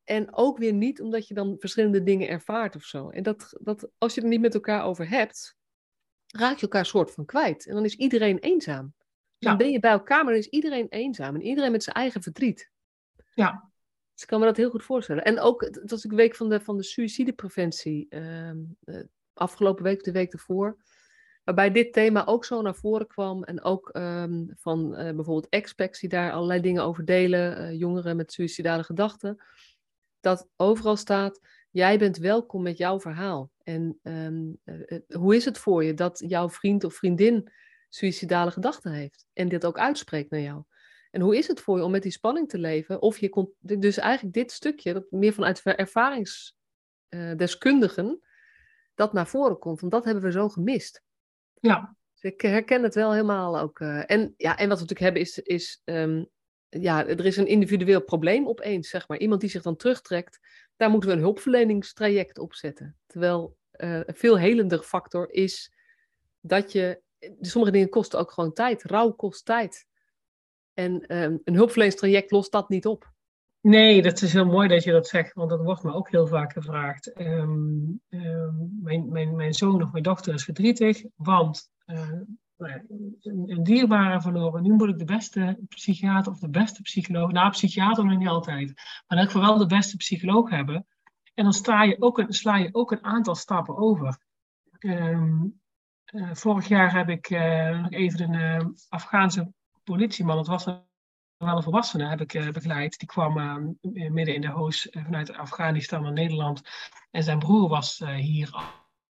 En 0.04 0.34
ook 0.34 0.58
weer 0.58 0.72
niet 0.72 1.00
omdat 1.00 1.28
je 1.28 1.34
dan 1.34 1.56
verschillende 1.58 2.02
dingen 2.02 2.28
ervaart 2.28 2.76
of 2.76 2.82
zo. 2.82 3.10
En 3.10 3.22
dat, 3.22 3.56
dat 3.60 3.88
als 3.98 4.14
je 4.14 4.20
er 4.20 4.28
niet 4.28 4.40
met 4.40 4.54
elkaar 4.54 4.84
over 4.84 5.08
hebt, 5.08 5.56
raak 6.26 6.56
je 6.56 6.62
elkaar 6.62 6.86
soort 6.86 7.10
van 7.10 7.24
kwijt. 7.24 7.66
En 7.66 7.74
dan 7.74 7.84
is 7.84 7.96
iedereen 7.96 8.38
eenzaam. 8.38 8.94
Dan 9.38 9.52
ja. 9.52 9.56
ben 9.56 9.70
je 9.70 9.80
bij 9.80 9.90
elkaar, 9.90 10.24
maar 10.24 10.32
dan 10.32 10.42
is 10.42 10.48
iedereen 10.48 10.88
eenzaam. 10.88 11.34
En 11.34 11.42
iedereen 11.42 11.72
met 11.72 11.82
zijn 11.82 11.96
eigen 11.96 12.22
verdriet. 12.22 12.70
Ja. 13.34 13.70
Dus 14.12 14.22
ik 14.22 14.28
kan 14.28 14.40
me 14.40 14.46
dat 14.46 14.56
heel 14.56 14.70
goed 14.70 14.84
voorstellen. 14.84 15.24
En 15.24 15.40
ook, 15.40 15.60
het 15.60 15.90
was 15.90 16.02
de 16.02 16.16
week 16.16 16.36
van 16.36 16.48
de, 16.48 16.60
van 16.60 16.76
de 16.76 16.82
suïcidepreventie. 16.82 18.06
Uh, 18.10 18.50
uh, 18.50 19.00
afgelopen 19.32 19.84
week, 19.84 20.04
de 20.04 20.12
week 20.12 20.32
ervoor. 20.32 20.76
Waarbij 21.44 21.70
dit 21.70 21.92
thema 21.92 22.26
ook 22.26 22.44
zo 22.44 22.62
naar 22.62 22.74
voren 22.74 23.06
kwam. 23.06 23.44
En 23.44 23.62
ook 23.62 23.90
um, 23.92 24.50
van 24.56 24.90
uh, 24.90 24.96
bijvoorbeeld 24.96 25.48
experts 25.48 26.00
die 26.00 26.08
daar 26.08 26.32
allerlei 26.32 26.60
dingen 26.60 26.82
over 26.82 27.04
delen. 27.04 27.76
jongeren 27.76 28.16
met 28.16 28.32
suïcidale 28.32 28.84
gedachten. 28.84 29.42
Dat 30.20 30.48
overal 30.56 30.96
staat, 30.96 31.40
jij 31.70 31.98
bent 31.98 32.16
welkom 32.16 32.62
met 32.62 32.78
jouw 32.78 33.00
verhaal. 33.00 33.50
En 33.62 33.98
ehm, 34.02 34.42
eh, 34.64 34.98
hoe 35.08 35.36
is 35.36 35.44
het 35.44 35.58
voor 35.58 35.84
je 35.84 35.94
dat 35.94 36.24
jouw 36.26 36.50
vriend 36.50 36.84
of 36.84 36.94
vriendin 36.94 37.52
suïcidale 37.88 38.50
gedachten 38.50 38.92
heeft 38.92 39.26
en 39.32 39.48
dit 39.48 39.66
ook 39.66 39.78
uitspreekt 39.78 40.30
naar 40.30 40.40
jou? 40.40 40.62
En 41.10 41.20
hoe 41.20 41.36
is 41.36 41.46
het 41.46 41.60
voor 41.60 41.76
je 41.76 41.84
om 41.84 41.90
met 41.90 42.02
die 42.02 42.12
spanning 42.12 42.48
te 42.48 42.58
leven? 42.58 43.02
Of 43.02 43.18
je 43.18 43.52
dus 43.60 43.98
eigenlijk 43.98 44.34
dit 44.34 44.52
stukje, 44.52 44.92
dat 44.92 45.10
meer 45.10 45.32
vanuit 45.32 45.62
ervaringsdeskundigen, 45.62 48.22
dat 48.94 49.12
naar 49.12 49.26
voren 49.26 49.58
komt. 49.58 49.80
Want 49.80 49.92
dat 49.92 50.04
hebben 50.04 50.22
we 50.22 50.30
zo 50.30 50.48
gemist. 50.48 51.02
Ja. 51.66 51.96
Dus 52.12 52.32
ik 52.32 52.40
herken 52.40 52.82
het 52.82 52.94
wel 52.94 53.12
helemaal 53.12 53.58
ook. 53.58 53.80
Uh, 53.80 54.10
en, 54.10 54.34
ja, 54.36 54.56
en 54.56 54.68
wat 54.68 54.78
we 54.78 54.84
natuurlijk 54.86 55.00
hebben 55.00 55.22
is, 55.22 55.38
is 55.38 55.82
um, 55.84 56.28
ja, 56.68 57.06
er 57.06 57.26
is 57.26 57.36
een 57.36 57.46
individueel 57.46 58.02
probleem 58.02 58.48
opeens, 58.48 58.88
zeg 58.88 59.08
maar. 59.08 59.18
Iemand 59.18 59.40
die 59.40 59.50
zich 59.50 59.62
dan 59.62 59.76
terugtrekt, 59.76 60.40
daar 60.76 60.90
moeten 60.90 61.08
we 61.08 61.14
een 61.14 61.22
hulpverleningstraject 61.22 62.38
op 62.38 62.54
zetten. 62.54 62.96
Terwijl 63.06 63.56
uh, 63.76 64.00
een 64.04 64.14
veel 64.14 64.38
helender 64.38 64.82
factor 64.82 65.30
is 65.30 65.72
dat 66.40 66.72
je, 66.72 67.02
sommige 67.40 67.72
dingen 67.72 67.88
kosten 67.88 68.18
ook 68.18 68.30
gewoon 68.30 68.52
tijd. 68.52 68.82
Rouw 68.82 69.10
kost 69.10 69.44
tijd. 69.44 69.86
En 70.74 70.92
um, 71.22 71.40
een 71.44 71.54
hulpverleningstraject 71.54 72.30
lost 72.30 72.52
dat 72.52 72.68
niet 72.68 72.86
op. 72.86 73.12
Nee, 73.64 74.02
dat 74.02 74.22
is 74.22 74.32
heel 74.32 74.46
mooi 74.46 74.68
dat 74.68 74.84
je 74.84 74.92
dat 74.92 75.06
zegt, 75.06 75.34
want 75.34 75.50
dat 75.50 75.62
wordt 75.62 75.82
me 75.82 75.92
ook 75.92 76.10
heel 76.10 76.26
vaak 76.26 76.52
gevraagd. 76.52 77.20
Um, 77.20 78.00
um, 78.08 78.78
mijn, 78.82 79.08
mijn, 79.08 79.36
mijn 79.36 79.52
zoon 79.54 79.82
of 79.82 79.92
mijn 79.92 80.02
dochter 80.02 80.34
is 80.34 80.44
verdrietig, 80.44 81.04
want 81.14 81.70
uh, 81.86 82.10
een, 82.56 83.16
een 83.46 83.62
dierbare 83.62 84.20
verloren. 84.20 84.62
Nu 84.62 84.72
moet 84.72 84.88
ik 84.88 84.98
de 84.98 85.04
beste 85.04 85.58
psychiater 85.68 86.32
of 86.32 86.38
de 86.38 86.48
beste 86.48 86.82
psycholoog, 86.82 87.32
nou 87.32 87.50
psychiater 87.50 88.04
nog 88.04 88.18
niet 88.18 88.28
altijd, 88.28 88.72
maar 89.06 89.18
dat 89.18 89.26
ik 89.28 89.40
wel 89.42 89.58
de 89.58 89.66
beste 89.66 89.96
psycholoog 89.96 90.50
hebben. 90.50 90.86
En 91.34 91.44
dan 91.44 91.52
sla 91.52 91.82
je 91.82 92.02
ook 92.02 92.18
een, 92.18 92.32
sla 92.32 92.56
je 92.56 92.68
ook 92.72 92.92
een 92.92 93.04
aantal 93.04 93.34
stappen 93.34 93.76
over. 93.76 94.18
Um, 94.78 95.60
uh, 96.12 96.34
vorig 96.34 96.68
jaar 96.68 96.94
heb 96.94 97.08
ik 97.08 97.30
even 97.88 98.34
een 98.34 98.76
Afghaanse 98.88 99.52
politieman, 99.84 100.44
was 100.44 100.66
een 100.66 100.82
wel 101.36 101.56
een 101.56 101.62
volwassene, 101.62 102.08
heb 102.08 102.20
ik 102.20 102.52
begeleid. 102.52 102.98
Die 102.98 103.08
kwam 103.08 103.76
midden 103.90 104.34
in 104.34 104.40
de 104.40 104.48
hoos 104.48 104.88
vanuit 104.90 105.32
Afghanistan 105.32 106.02
naar 106.02 106.12
Nederland. 106.12 106.62
En 107.10 107.22
zijn 107.22 107.38
broer 107.38 107.68
was 107.68 107.98
hier 107.98 108.54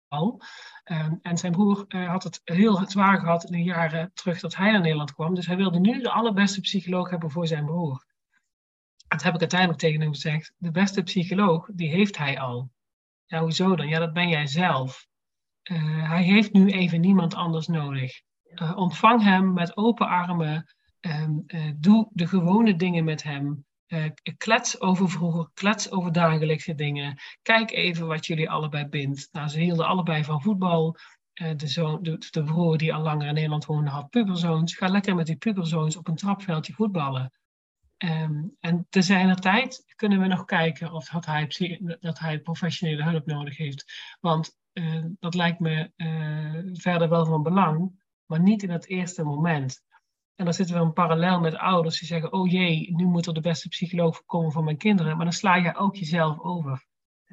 al. 0.08 0.42
Um, 0.84 1.18
en 1.22 1.38
zijn 1.38 1.52
broer 1.52 1.84
had 1.88 2.22
het 2.22 2.40
heel 2.44 2.90
zwaar 2.90 3.18
gehad 3.18 3.44
in 3.44 3.52
de 3.52 3.62
jaren 3.62 4.10
terug 4.14 4.40
dat 4.40 4.56
hij 4.56 4.70
naar 4.70 4.80
Nederland 4.80 5.14
kwam. 5.14 5.34
Dus 5.34 5.46
hij 5.46 5.56
wilde 5.56 5.80
nu 5.80 6.02
de 6.02 6.10
allerbeste 6.10 6.60
psycholoog 6.60 7.10
hebben 7.10 7.30
voor 7.30 7.46
zijn 7.46 7.64
broer. 7.64 8.04
Dat 9.08 9.22
heb 9.22 9.34
ik 9.34 9.40
uiteindelijk 9.40 9.80
tegen 9.80 10.00
hem 10.00 10.12
gezegd. 10.12 10.52
De 10.56 10.70
beste 10.70 11.02
psycholoog, 11.02 11.68
die 11.72 11.88
heeft 11.88 12.18
hij 12.18 12.40
al. 12.40 12.70
Ja, 13.26 13.40
hoezo 13.40 13.76
dan? 13.76 13.88
Ja, 13.88 13.98
dat 13.98 14.12
ben 14.12 14.28
jij 14.28 14.46
zelf. 14.46 15.06
Uh, 15.70 16.08
hij 16.08 16.22
heeft 16.22 16.52
nu 16.52 16.70
even 16.70 17.00
niemand 17.00 17.34
anders 17.34 17.66
nodig. 17.66 18.20
Uh, 18.44 18.76
ontvang 18.76 19.22
hem 19.22 19.52
met 19.52 19.76
open 19.76 20.08
armen. 20.08 20.74
Um, 21.06 21.44
doe 21.76 22.08
de 22.12 22.26
gewone 22.26 22.76
dingen 22.76 23.04
met 23.04 23.22
hem. 23.22 23.64
Uh, 23.88 24.04
klets 24.36 24.80
over 24.80 25.10
vroeger, 25.10 25.50
klets 25.54 25.90
over 25.90 26.12
dagelijkse 26.12 26.74
dingen. 26.74 27.18
Kijk 27.42 27.70
even 27.70 28.06
wat 28.06 28.26
jullie 28.26 28.50
allebei 28.50 28.86
bindt. 28.86 29.28
Nou, 29.32 29.48
ze 29.48 29.60
hielden 29.60 29.86
allebei 29.86 30.24
van 30.24 30.42
voetbal. 30.42 30.96
Uh, 31.34 31.50
de, 31.56 31.66
zoon, 31.66 32.02
de, 32.02 32.42
broer 32.44 32.78
die 32.78 32.94
al 32.94 33.02
langer 33.02 33.26
in 33.26 33.34
Nederland 33.34 33.64
woonde 33.64 33.90
had 33.90 34.10
puberzoons. 34.10 34.76
Ga 34.76 34.88
lekker 34.88 35.14
met 35.14 35.26
die 35.26 35.36
puberzoons 35.36 35.96
op 35.96 36.08
een 36.08 36.14
trapveldje 36.14 36.72
voetballen. 36.72 37.32
Um, 37.98 38.56
en 38.60 38.86
te 38.88 39.02
zijner 39.02 39.36
tijd 39.36 39.92
kunnen 39.96 40.20
we 40.20 40.26
nog 40.26 40.44
kijken 40.44 40.92
of 40.92 41.08
dat 41.08 41.26
hij, 41.26 41.50
dat 42.00 42.18
hij 42.18 42.40
professionele 42.40 43.02
hulp 43.02 43.26
nodig 43.26 43.56
heeft. 43.56 43.84
Want 44.20 44.56
dat 45.18 45.34
lijkt 45.34 45.60
me 45.60 45.90
verder 46.72 47.08
wel 47.08 47.26
van 47.26 47.42
belang, 47.42 48.02
maar 48.26 48.40
niet 48.40 48.62
in 48.62 48.70
het 48.70 48.88
eerste 48.88 49.24
moment. 49.24 49.82
En 50.36 50.44
dan 50.44 50.54
zitten 50.54 50.76
we 50.76 50.82
een 50.82 50.92
parallel 50.92 51.40
met 51.40 51.56
ouders 51.56 51.98
die 51.98 52.08
zeggen: 52.08 52.32
Oh 52.32 52.50
jee, 52.50 52.94
nu 52.94 53.04
moet 53.04 53.26
er 53.26 53.34
de 53.34 53.40
beste 53.40 53.68
psycholoog 53.68 54.24
komen 54.24 54.52
voor 54.52 54.64
mijn 54.64 54.76
kinderen. 54.76 55.16
Maar 55.16 55.24
dan 55.24 55.34
sla 55.34 55.54
je 55.54 55.76
ook 55.76 55.96
jezelf 55.96 56.40
over. 56.40 56.84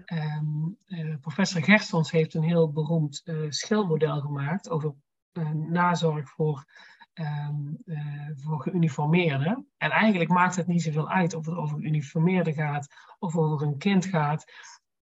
Um, 0.05 0.77
uh, 0.85 1.15
professor 1.19 1.63
Gerstons 1.63 2.11
heeft 2.11 2.33
een 2.33 2.43
heel 2.43 2.71
beroemd 2.71 3.21
uh, 3.23 3.49
schilmodel 3.49 4.21
gemaakt 4.21 4.69
over 4.69 4.95
uh, 5.33 5.49
nazorg 5.51 6.29
voor, 6.29 6.65
um, 7.13 7.77
voor 8.35 8.61
geuniformeerden. 8.61 9.67
En 9.77 9.91
eigenlijk 9.91 10.29
maakt 10.29 10.55
het 10.55 10.67
niet 10.67 10.81
zoveel 10.81 11.09
uit 11.09 11.33
of 11.33 11.45
het 11.45 11.55
over 11.55 11.79
geuniformeerden 11.79 12.53
gaat 12.53 12.87
of 13.19 13.37
over 13.37 13.67
een 13.67 13.77
kind 13.77 14.05
gaat. 14.05 14.51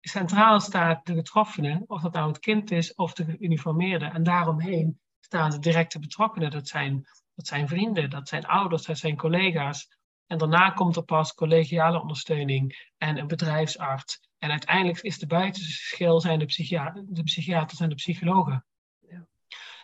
Centraal 0.01 0.59
staat 0.59 1.05
de 1.05 1.13
getroffene, 1.13 1.83
of 1.87 2.01
dat 2.01 2.13
nou 2.13 2.27
het 2.27 2.39
kind 2.39 2.71
is 2.71 2.95
of 2.95 3.13
de 3.13 3.25
geuniformeerde. 3.25 4.05
En 4.05 4.23
daaromheen 4.23 4.99
staan 5.19 5.49
de 5.49 5.59
directe 5.59 5.99
betrokkenen. 5.99 6.51
Dat 6.51 6.67
zijn 6.67 7.07
dat 7.37 7.47
zijn 7.47 7.67
vrienden, 7.67 8.09
dat 8.09 8.27
zijn 8.27 8.45
ouders, 8.45 8.85
dat 8.85 8.97
zijn 8.97 9.17
collega's. 9.17 9.97
En 10.27 10.37
daarna 10.37 10.69
komt 10.69 10.95
er 10.95 11.03
pas 11.03 11.33
collegiale 11.33 12.01
ondersteuning 12.01 12.89
en 12.97 13.17
een 13.17 13.27
bedrijfsarts. 13.27 14.29
En 14.37 14.51
uiteindelijk 14.51 15.01
is 15.01 15.19
de 15.19 15.27
buitenschil 15.27 16.21
zijn 16.21 16.39
de, 16.39 16.45
de 17.07 17.23
psychiaters 17.23 17.79
en 17.79 17.89
de 17.89 17.95
psychologen. 17.95 18.65
Ja. 18.99 19.27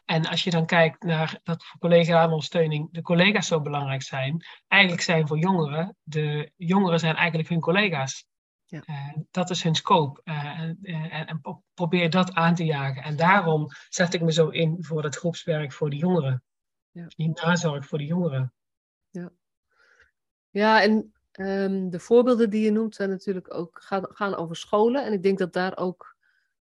En 0.06 0.26
als 0.26 0.44
je 0.44 0.50
dan 0.50 0.66
kijkt 0.66 1.04
naar 1.04 1.40
dat 1.44 1.66
voor 1.66 1.80
collegiale 1.80 2.32
ondersteuning 2.32 2.92
de 2.92 3.02
collega's 3.02 3.48
zo 3.48 3.62
belangrijk 3.62 4.02
zijn, 4.02 4.46
eigenlijk 4.68 5.02
zijn 5.02 5.28
voor 5.28 5.38
jongeren, 5.40 5.96
de 6.04 6.52
jongeren 6.56 7.00
zijn 7.00 7.16
eigenlijk 7.16 7.50
hun 7.50 7.60
collega's. 7.60 8.26
Ja. 8.66 8.84
Uh, 8.86 9.24
dat 9.32 9.50
is 9.50 9.64
hun 9.64 9.76
scope. 9.76 10.22
Uh, 10.24 10.60
en, 10.60 10.78
en, 10.82 11.28
en, 11.28 11.64
probeer 11.74 12.10
dat 12.10 12.34
aan 12.34 12.56
te 12.56 12.66
jagen. 12.66 13.04
En 13.04 13.16
daarom 13.16 13.68
zet 13.90 14.14
ik 14.14 14.22
me 14.22 14.32
zo 14.32 14.48
in 14.48 14.78
voor 14.80 15.04
het 15.04 15.16
groepswerk 15.16 15.74
voor 15.74 15.90
de 15.90 15.98
jongeren 15.98 16.44
ja. 16.94 17.06
die 17.16 17.32
nazorg 17.44 17.86
voor 17.86 17.98
de 17.98 18.06
jongeren. 18.06 18.54
Ja, 19.10 19.32
ja 20.50 20.82
en 20.82 21.14
um, 21.40 21.90
de 21.90 22.00
voorbeelden 22.00 22.50
die 22.50 22.64
je 22.64 22.72
noemt 22.72 22.96
zijn 22.96 23.10
natuurlijk 23.10 23.54
ook, 23.54 23.82
gaan, 23.82 24.06
gaan 24.10 24.36
over 24.36 24.56
scholen. 24.56 25.06
En 25.06 25.14
ik 25.14 25.24
denk 25.24 25.38
dat 25.38 25.54
daar 25.54 25.78
ook 25.78 26.16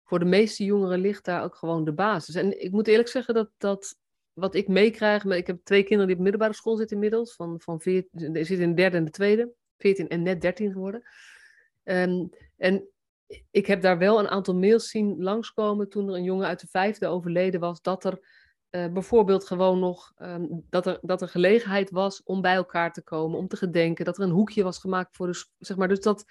voor 0.03 0.19
de 0.19 0.25
meeste 0.25 0.63
jongeren 0.63 0.99
ligt 0.99 1.25
daar 1.25 1.43
ook 1.43 1.55
gewoon 1.55 1.83
de 1.83 1.93
basis. 1.93 2.35
En 2.35 2.63
ik 2.63 2.71
moet 2.71 2.87
eerlijk 2.87 3.09
zeggen 3.09 3.33
dat, 3.33 3.49
dat 3.57 3.97
wat 4.33 4.55
ik 4.55 4.67
meekrijg, 4.67 5.23
ik 5.23 5.47
heb 5.47 5.59
twee 5.63 5.83
kinderen 5.83 6.07
die 6.07 6.15
op 6.15 6.21
middelbare 6.21 6.53
school 6.53 6.77
zitten 6.77 6.95
inmiddels, 6.95 7.35
van, 7.35 7.59
van 7.59 7.79
14, 7.79 8.09
zitten 8.33 8.61
in 8.61 8.69
de 8.69 8.75
derde 8.75 8.97
en 8.97 9.05
de 9.05 9.11
tweede, 9.11 9.51
14 9.77 10.07
en 10.07 10.21
net 10.21 10.41
13 10.41 10.71
geworden. 10.71 11.03
Um, 11.83 12.29
en 12.57 12.87
ik 13.51 13.67
heb 13.67 13.81
daar 13.81 13.97
wel 13.97 14.19
een 14.19 14.27
aantal 14.27 14.55
mails 14.55 14.89
zien 14.89 15.23
langskomen 15.23 15.89
toen 15.89 16.09
er 16.09 16.15
een 16.15 16.23
jongen 16.23 16.47
uit 16.47 16.59
de 16.59 16.67
vijfde 16.67 17.07
overleden 17.07 17.59
was, 17.59 17.81
dat 17.81 18.03
er 18.03 18.19
uh, 18.71 18.87
bijvoorbeeld 18.87 19.45
gewoon 19.45 19.79
nog 19.79 20.13
um, 20.17 20.65
dat, 20.69 20.85
er, 20.85 20.99
dat 21.01 21.21
er 21.21 21.27
gelegenheid 21.27 21.89
was 21.89 22.23
om 22.23 22.41
bij 22.41 22.55
elkaar 22.55 22.93
te 22.93 23.03
komen, 23.03 23.39
om 23.39 23.47
te 23.47 23.57
gedenken, 23.57 24.05
dat 24.05 24.17
er 24.17 24.23
een 24.23 24.29
hoekje 24.29 24.63
was 24.63 24.79
gemaakt 24.79 25.15
voor 25.15 25.27
de 25.27 25.45
zeg 25.57 25.77
maar. 25.77 25.87
Dus 25.87 25.99
dat 25.99 26.25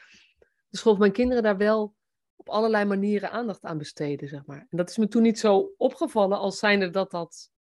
de 0.69 0.77
school 0.77 0.93
van 0.93 1.01
mijn 1.01 1.13
kinderen 1.13 1.43
daar 1.43 1.57
wel 1.57 1.95
op 2.37 2.49
allerlei 2.49 2.85
manieren 2.85 3.31
aandacht 3.31 3.65
aan 3.65 3.79
besteden, 3.79 4.29
zeg 4.29 4.47
maar. 4.47 4.59
En 4.59 4.77
dat 4.77 4.91
is 4.91 4.97
me 4.97 5.09
toen 5.09 5.23
niet 5.23 5.39
zo 5.39 5.73
opgevallen 5.77 6.39
als 6.39 6.59
zijnde 6.59 6.91
dat 6.91 7.11
dat 7.11 7.51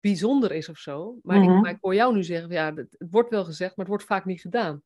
bijzonder 0.00 0.52
is 0.52 0.68
of 0.68 0.78
zo. 0.78 1.18
Maar, 1.22 1.36
ik, 1.36 1.48
mhm. 1.48 1.60
maar 1.60 1.70
ik 1.70 1.78
hoor 1.80 1.94
jou 1.94 2.14
nu 2.14 2.24
zeggen, 2.24 2.50
ja, 2.50 2.74
het, 2.74 2.94
het 2.98 3.10
wordt 3.10 3.30
wel 3.30 3.44
gezegd, 3.44 3.76
maar 3.76 3.86
het 3.86 3.94
wordt 3.94 4.04
vaak 4.04 4.24
niet 4.24 4.40
gedaan. 4.40 4.82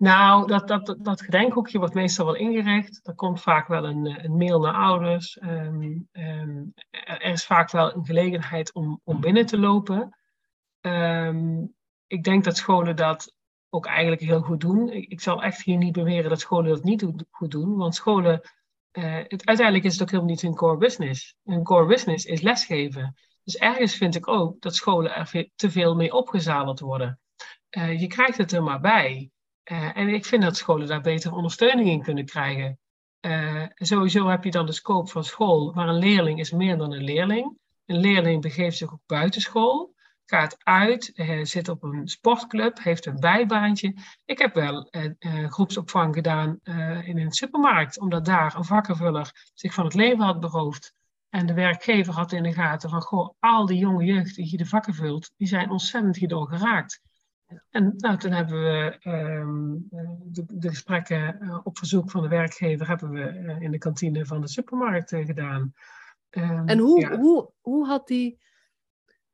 Nou, 0.00 0.46
dat, 0.46 0.68
dat, 0.68 0.96
dat 0.98 1.22
gedenkhoekje 1.22 1.78
wordt 1.78 1.94
meestal 1.94 2.24
wel 2.24 2.34
ingericht. 2.34 3.00
Er 3.02 3.14
komt 3.14 3.40
vaak 3.40 3.68
wel 3.68 3.84
een, 3.84 4.06
eh, 4.06 4.24
een 4.24 4.36
mail 4.36 4.60
naar 4.60 4.74
ouders. 4.74 5.38
Um, 5.42 6.08
um, 6.12 6.72
er 6.90 7.22
is 7.22 7.46
vaak 7.46 7.70
wel 7.70 7.94
een 7.94 8.04
gelegenheid 8.04 8.72
om, 8.72 9.00
om 9.04 9.20
binnen 9.20 9.46
te 9.46 9.58
lopen. 9.58 10.16
Um, 10.80 11.74
ik 12.06 12.24
denk 12.24 12.44
dat 12.44 12.56
scholen 12.56 12.96
dat 12.96 13.34
ook 13.70 13.86
eigenlijk 13.86 14.22
heel 14.22 14.40
goed 14.40 14.60
doen. 14.60 14.88
Ik, 14.88 15.20
zal 15.20 15.42
echt 15.42 15.62
hier 15.62 15.76
niet 15.76 15.92
beweren 15.92 16.30
dat 16.30 16.40
scholen 16.40 16.70
dat 16.70 16.84
niet 16.84 17.04
goed 17.30 17.50
doen. 17.50 17.76
Want 17.76 17.94
scholen, 17.94 18.40
uh, 18.92 19.14
het, 19.14 19.46
uiteindelijk 19.46 19.86
is 19.86 19.92
het 19.92 20.02
ook 20.02 20.10
helemaal 20.10 20.30
niet 20.30 20.42
hun 20.42 20.54
core 20.54 20.76
business. 20.76 21.36
Hun 21.44 21.62
core 21.62 21.86
business 21.86 22.24
is 22.24 22.40
lesgeven. 22.40 23.14
Dus 23.44 23.56
ergens 23.56 23.94
vind 23.94 24.14
ik 24.14 24.28
ook 24.28 24.60
dat 24.60 24.74
scholen 24.74 25.14
er 25.14 25.50
te 25.54 25.70
veel 25.70 25.94
mee 25.94 26.12
opgezadeld 26.12 26.80
worden. 26.80 27.20
Uh, 27.70 28.00
je 28.00 28.06
krijgt 28.06 28.38
het 28.38 28.52
er 28.52 28.62
maar 28.62 28.80
bij. 28.80 29.30
Uh, 29.70 29.96
en 29.96 30.08
ik 30.08 30.24
vind 30.24 30.42
dat 30.42 30.56
scholen 30.56 30.86
daar 30.86 31.00
beter 31.00 31.32
ondersteuning 31.32 31.88
in 31.88 32.02
kunnen 32.02 32.24
krijgen. 32.24 32.78
Uh, 33.20 33.64
sowieso 33.74 34.28
heb 34.28 34.44
je 34.44 34.50
dan 34.50 34.66
de 34.66 34.72
scope 34.72 35.10
van 35.10 35.24
school, 35.24 35.72
maar 35.72 35.88
een 35.88 35.98
leerling 35.98 36.38
is 36.38 36.50
meer 36.50 36.76
dan 36.76 36.92
een 36.92 37.04
leerling. 37.04 37.58
Een 37.86 38.00
leerling 38.00 38.42
begeeft 38.42 38.76
zich 38.76 38.92
ook 38.92 39.00
buiten 39.06 39.40
school, 39.40 39.94
gaat 40.24 40.56
uit, 40.58 41.12
uh, 41.14 41.44
zit 41.44 41.68
op 41.68 41.82
een 41.82 42.08
sportclub, 42.08 42.82
heeft 42.82 43.06
een 43.06 43.20
bijbaantje. 43.20 43.94
Ik 44.24 44.38
heb 44.38 44.54
wel 44.54 44.88
groepsopvang 45.48 46.14
gedaan 46.14 46.58
in 47.04 47.18
een 47.18 47.32
supermarkt, 47.32 48.00
omdat 48.00 48.24
daar 48.24 48.54
een 48.56 48.64
vakkenvuller 48.64 49.50
zich 49.54 49.74
van 49.74 49.84
het 49.84 49.94
leven 49.94 50.24
had 50.24 50.40
beroofd. 50.40 50.94
En 51.28 51.46
de 51.46 51.54
werkgever 51.54 52.14
had 52.14 52.32
in 52.32 52.42
de 52.42 52.52
gaten 52.52 52.90
van, 52.90 53.02
goh, 53.02 53.34
al 53.38 53.66
die 53.66 53.78
jonge 53.78 54.04
jeugd 54.04 54.34
die 54.34 54.50
je 54.50 54.56
de 54.56 54.66
vakken 54.66 54.94
vult, 54.94 55.32
die 55.36 55.48
zijn 55.48 55.70
ontzettend 55.70 56.16
hierdoor 56.16 56.48
geraakt. 56.48 57.00
En 57.70 57.94
nou, 57.96 58.16
toen 58.16 58.32
hebben 58.32 58.62
we 58.62 58.96
ehm, 59.00 59.76
de, 60.22 60.44
de, 60.46 60.68
gesprekken 60.68 61.60
op 61.64 61.78
verzoek 61.78 62.10
van 62.10 62.22
de 62.22 62.28
werkgever 62.28 62.88
hebben 62.88 63.10
we 63.10 63.56
in 63.60 63.70
de 63.70 63.78
kantine 63.78 64.26
van 64.26 64.40
de 64.40 64.48
supermarkt 64.48 65.10
gedaan. 65.10 65.74
Ehm, 66.30 66.68
en 66.68 66.78
hoe, 66.78 67.16
hoe, 67.16 67.50
hoe 67.60 67.86
had 67.86 68.06
die. 68.06 68.38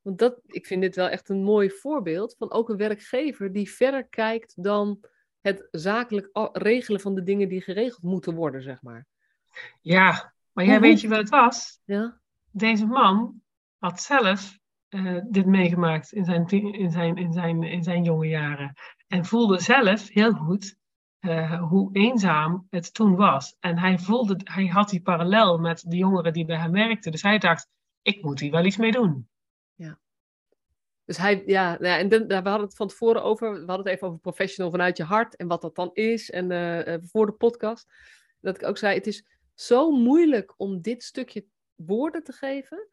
Want 0.02 0.18
dat, 0.18 0.40
ik 0.46 0.66
vind 0.66 0.82
dit 0.82 0.96
wel 0.96 1.08
echt 1.08 1.28
een 1.28 1.42
mooi 1.42 1.70
voorbeeld 1.70 2.34
van 2.38 2.52
ook 2.52 2.68
een 2.68 2.76
werkgever 2.76 3.52
die 3.52 3.70
verder 3.70 4.04
kijkt 4.04 4.62
dan 4.62 5.00
het 5.40 5.68
zakelijk 5.70 6.28
regelen 6.52 7.00
van 7.00 7.14
de 7.14 7.22
dingen 7.22 7.48
die 7.48 7.60
geregeld 7.60 8.02
moeten 8.02 8.34
worden, 8.34 8.62
zeg 8.62 8.82
maar. 8.82 9.06
Ja, 9.80 10.34
maar 10.52 10.64
jij 10.64 10.80
weet 10.80 11.00
je 11.00 11.08
wat 11.08 11.18
het 11.18 11.28
was? 11.28 11.80
Ja. 11.84 12.20
Deze 12.50 12.86
man 12.86 13.42
had 13.78 14.00
zelf 14.00 14.58
uh, 14.90 15.20
dit 15.30 15.46
meegemaakt 15.46 16.12
in 16.12 16.24
zijn, 16.24 16.46
in, 16.48 16.90
zijn, 16.90 17.16
in, 17.16 17.32
zijn, 17.32 17.62
in 17.62 17.82
zijn 17.82 18.02
jonge 18.02 18.26
jaren. 18.26 18.74
En 19.06 19.24
voelde 19.24 19.60
zelf 19.60 20.08
heel 20.08 20.32
goed 20.32 20.76
uh, 21.20 21.62
hoe 21.68 21.88
eenzaam 21.92 22.66
het 22.70 22.94
toen 22.94 23.16
was. 23.16 23.56
En 23.60 23.78
hij 23.78 23.98
voelde, 23.98 24.40
hij 24.44 24.66
had 24.66 24.88
die 24.88 25.02
parallel 25.02 25.58
met 25.58 25.84
de 25.88 25.96
jongeren 25.96 26.32
die 26.32 26.44
bij 26.44 26.58
hem 26.58 26.72
werkten. 26.72 27.12
Dus 27.12 27.22
hij 27.22 27.38
dacht, 27.38 27.68
ik 28.02 28.22
moet 28.22 28.40
hier 28.40 28.50
wel 28.50 28.64
iets 28.64 28.76
mee 28.76 28.92
doen. 28.92 29.28
Ja. 29.74 29.98
Dus 31.04 31.16
hij, 31.16 31.42
ja, 31.46 31.70
nou 31.70 31.86
ja 31.86 31.98
en 31.98 32.08
dan, 32.08 32.26
we 32.26 32.34
hadden 32.34 32.60
het 32.66 32.76
van 32.76 32.88
tevoren 32.88 33.22
over, 33.22 33.52
we 33.52 33.58
hadden 33.58 33.86
het 33.86 33.86
even 33.86 34.06
over 34.06 34.20
professional 34.20 34.70
vanuit 34.70 34.96
je 34.96 35.04
hart 35.04 35.36
en 35.36 35.46
wat 35.46 35.60
dat 35.60 35.74
dan 35.74 35.90
is. 35.92 36.30
En 36.30 36.50
uh, 36.50 36.96
voor 37.02 37.26
de 37.26 37.32
podcast, 37.32 37.92
dat 38.40 38.56
ik 38.56 38.68
ook 38.68 38.78
zei, 38.78 38.94
het 38.94 39.06
is 39.06 39.24
zo 39.54 39.90
moeilijk 39.90 40.54
om 40.56 40.80
dit 40.80 41.02
stukje 41.02 41.46
woorden 41.74 42.24
te 42.24 42.32
geven. 42.32 42.88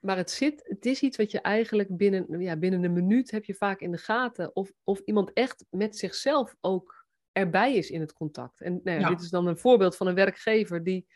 Maar 0.00 0.16
het, 0.16 0.30
zit, 0.30 0.60
het 0.64 0.86
is 0.86 1.00
iets 1.00 1.16
wat 1.16 1.30
je 1.30 1.40
eigenlijk 1.40 1.96
binnen, 1.96 2.40
ja, 2.40 2.56
binnen 2.56 2.84
een 2.84 2.92
minuut 2.92 3.30
heb 3.30 3.44
je 3.44 3.54
vaak 3.54 3.80
in 3.80 3.90
de 3.90 3.98
gaten. 3.98 4.56
Of, 4.56 4.72
of 4.84 5.00
iemand 5.04 5.32
echt 5.32 5.64
met 5.70 5.96
zichzelf 5.96 6.56
ook 6.60 7.06
erbij 7.32 7.74
is 7.74 7.90
in 7.90 8.00
het 8.00 8.12
contact. 8.12 8.60
En 8.60 8.80
nou 8.84 9.00
ja, 9.00 9.08
dit 9.08 9.20
is 9.20 9.30
dan 9.30 9.46
een 9.46 9.58
voorbeeld 9.58 9.96
van 9.96 10.06
een 10.06 10.14
werkgever 10.14 10.84
die 10.84 11.06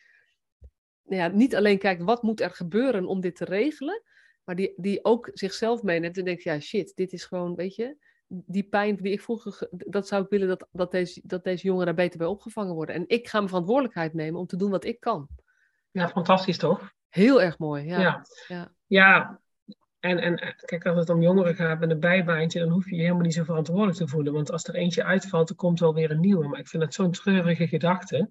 nou 1.05 1.23
ja, 1.23 1.29
niet 1.29 1.57
alleen 1.57 1.79
kijkt 1.79 2.03
wat 2.03 2.23
moet 2.23 2.41
er 2.41 2.51
gebeuren 2.51 3.07
om 3.07 3.21
dit 3.21 3.37
te 3.37 3.45
regelen, 3.45 4.03
maar 4.45 4.57
die, 4.57 4.73
die 4.77 5.05
ook 5.05 5.31
zichzelf 5.33 5.83
meeneemt 5.83 6.19
en 6.19 6.25
denkt, 6.25 6.43
ja 6.43 6.61
shit, 6.61 6.93
dit 6.95 7.13
is 7.13 7.25
gewoon, 7.25 7.55
weet 7.55 7.75
je, 7.75 7.97
die 8.27 8.63
pijn 8.63 8.97
die 8.97 9.13
ik 9.13 9.23
vroeger, 9.23 9.69
dat 9.71 10.09
zou 10.09 10.23
ik 10.23 10.31
willen 10.31 10.49
dat, 10.49 10.69
dat, 10.73 10.91
deze, 10.91 11.21
dat 11.25 11.45
deze 11.45 11.65
jongeren 11.67 11.87
daar 11.87 12.05
beter 12.05 12.19
bij 12.19 12.27
opgevangen 12.27 12.75
worden. 12.75 12.95
En 12.95 13.05
ik 13.07 13.29
ga 13.29 13.37
mijn 13.39 13.49
verantwoordelijkheid 13.49 14.15
nemen 14.15 14.41
om 14.41 14.47
te 14.47 14.57
doen 14.57 14.71
wat 14.71 14.85
ik 14.85 15.01
kan. 15.01 15.29
Ja, 15.91 16.09
fantastisch 16.09 16.59
toch? 16.59 16.93
Heel 17.15 17.43
erg 17.43 17.59
mooi, 17.59 17.85
ja. 17.85 18.01
Ja, 18.01 18.27
ja. 18.49 18.73
ja 18.87 19.41
en, 20.01 20.19
en 20.19 20.55
kijk, 20.65 20.87
als 20.87 20.99
het 20.99 21.09
om 21.09 21.23
jongeren 21.23 21.55
gaat 21.55 21.81
met 21.81 21.91
een 21.91 22.01
bijbaantje, 22.01 22.59
dan 22.59 22.69
hoef 22.69 22.91
je 22.91 22.95
je 22.95 23.03
helemaal 23.03 23.23
niet 23.23 23.35
zo 23.35 23.45
verantwoordelijk 23.45 23.97
te 23.97 24.09
voelen. 24.09 24.33
Want 24.33 24.51
als 24.51 24.65
er 24.65 24.75
eentje 24.75 25.05
uitvalt, 25.05 25.49
dan 25.49 25.57
komt 25.57 25.81
wel 25.81 25.95
weer 25.95 26.11
een 26.11 26.21
nieuwe. 26.21 26.49
Maar 26.49 26.59
ik 26.59 26.69
vind 26.69 26.83
dat 26.83 26.95
zo'n 26.95 27.11
treurige 27.11 27.69
gedachte. 27.69 28.31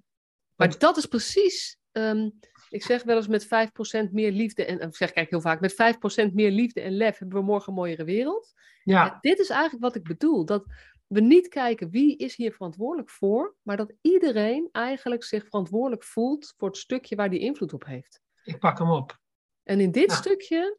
Maar 0.55 0.77
dat 0.77 0.97
is 0.97 1.05
precies, 1.05 1.77
ehm, 1.91 2.29
ik 2.69 2.83
zeg 2.83 3.03
wel 3.03 3.15
eens 3.15 3.27
met 3.27 3.45
5% 3.45 4.11
meer 4.11 4.31
liefde, 4.31 4.65
en 4.65 4.79
ik 4.79 4.95
zeg 4.95 5.11
kijk 5.11 5.29
heel 5.29 5.41
vaak, 5.41 5.59
met 5.59 5.73
5% 5.73 6.33
meer 6.33 6.51
liefde 6.51 6.81
en 6.81 6.97
lef 6.97 7.17
hebben 7.17 7.37
we 7.37 7.45
morgen 7.45 7.69
een 7.69 7.79
mooiere 7.79 8.03
wereld. 8.03 8.53
Ja. 8.83 9.17
dit 9.21 9.39
is 9.39 9.49
eigenlijk 9.49 9.83
wat 9.83 9.95
ik 9.95 10.03
bedoel. 10.03 10.45
Dat 10.45 10.65
we 11.07 11.21
niet 11.21 11.47
kijken 11.47 11.89
wie 11.89 12.17
is 12.17 12.35
hier 12.35 12.51
verantwoordelijk 12.51 13.09
voor, 13.09 13.55
maar 13.61 13.77
dat 13.77 13.93
iedereen 14.01 14.69
eigenlijk 14.71 15.23
zich 15.23 15.43
verantwoordelijk 15.43 16.03
voelt 16.03 16.53
voor 16.57 16.67
het 16.67 16.77
stukje 16.77 17.15
waar 17.15 17.29
die 17.29 17.39
invloed 17.39 17.73
op 17.73 17.85
heeft. 17.85 18.21
Ik 18.43 18.59
pak 18.59 18.77
hem 18.77 18.89
op. 18.89 19.19
En 19.63 19.79
in 19.79 19.91
dit 19.91 20.11
stukje 20.11 20.77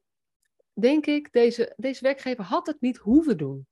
denk 0.72 1.06
ik, 1.06 1.32
deze, 1.32 1.72
deze 1.76 2.02
werkgever 2.02 2.44
had 2.44 2.66
het 2.66 2.80
niet 2.80 2.96
hoeven 2.96 3.36
doen. 3.36 3.66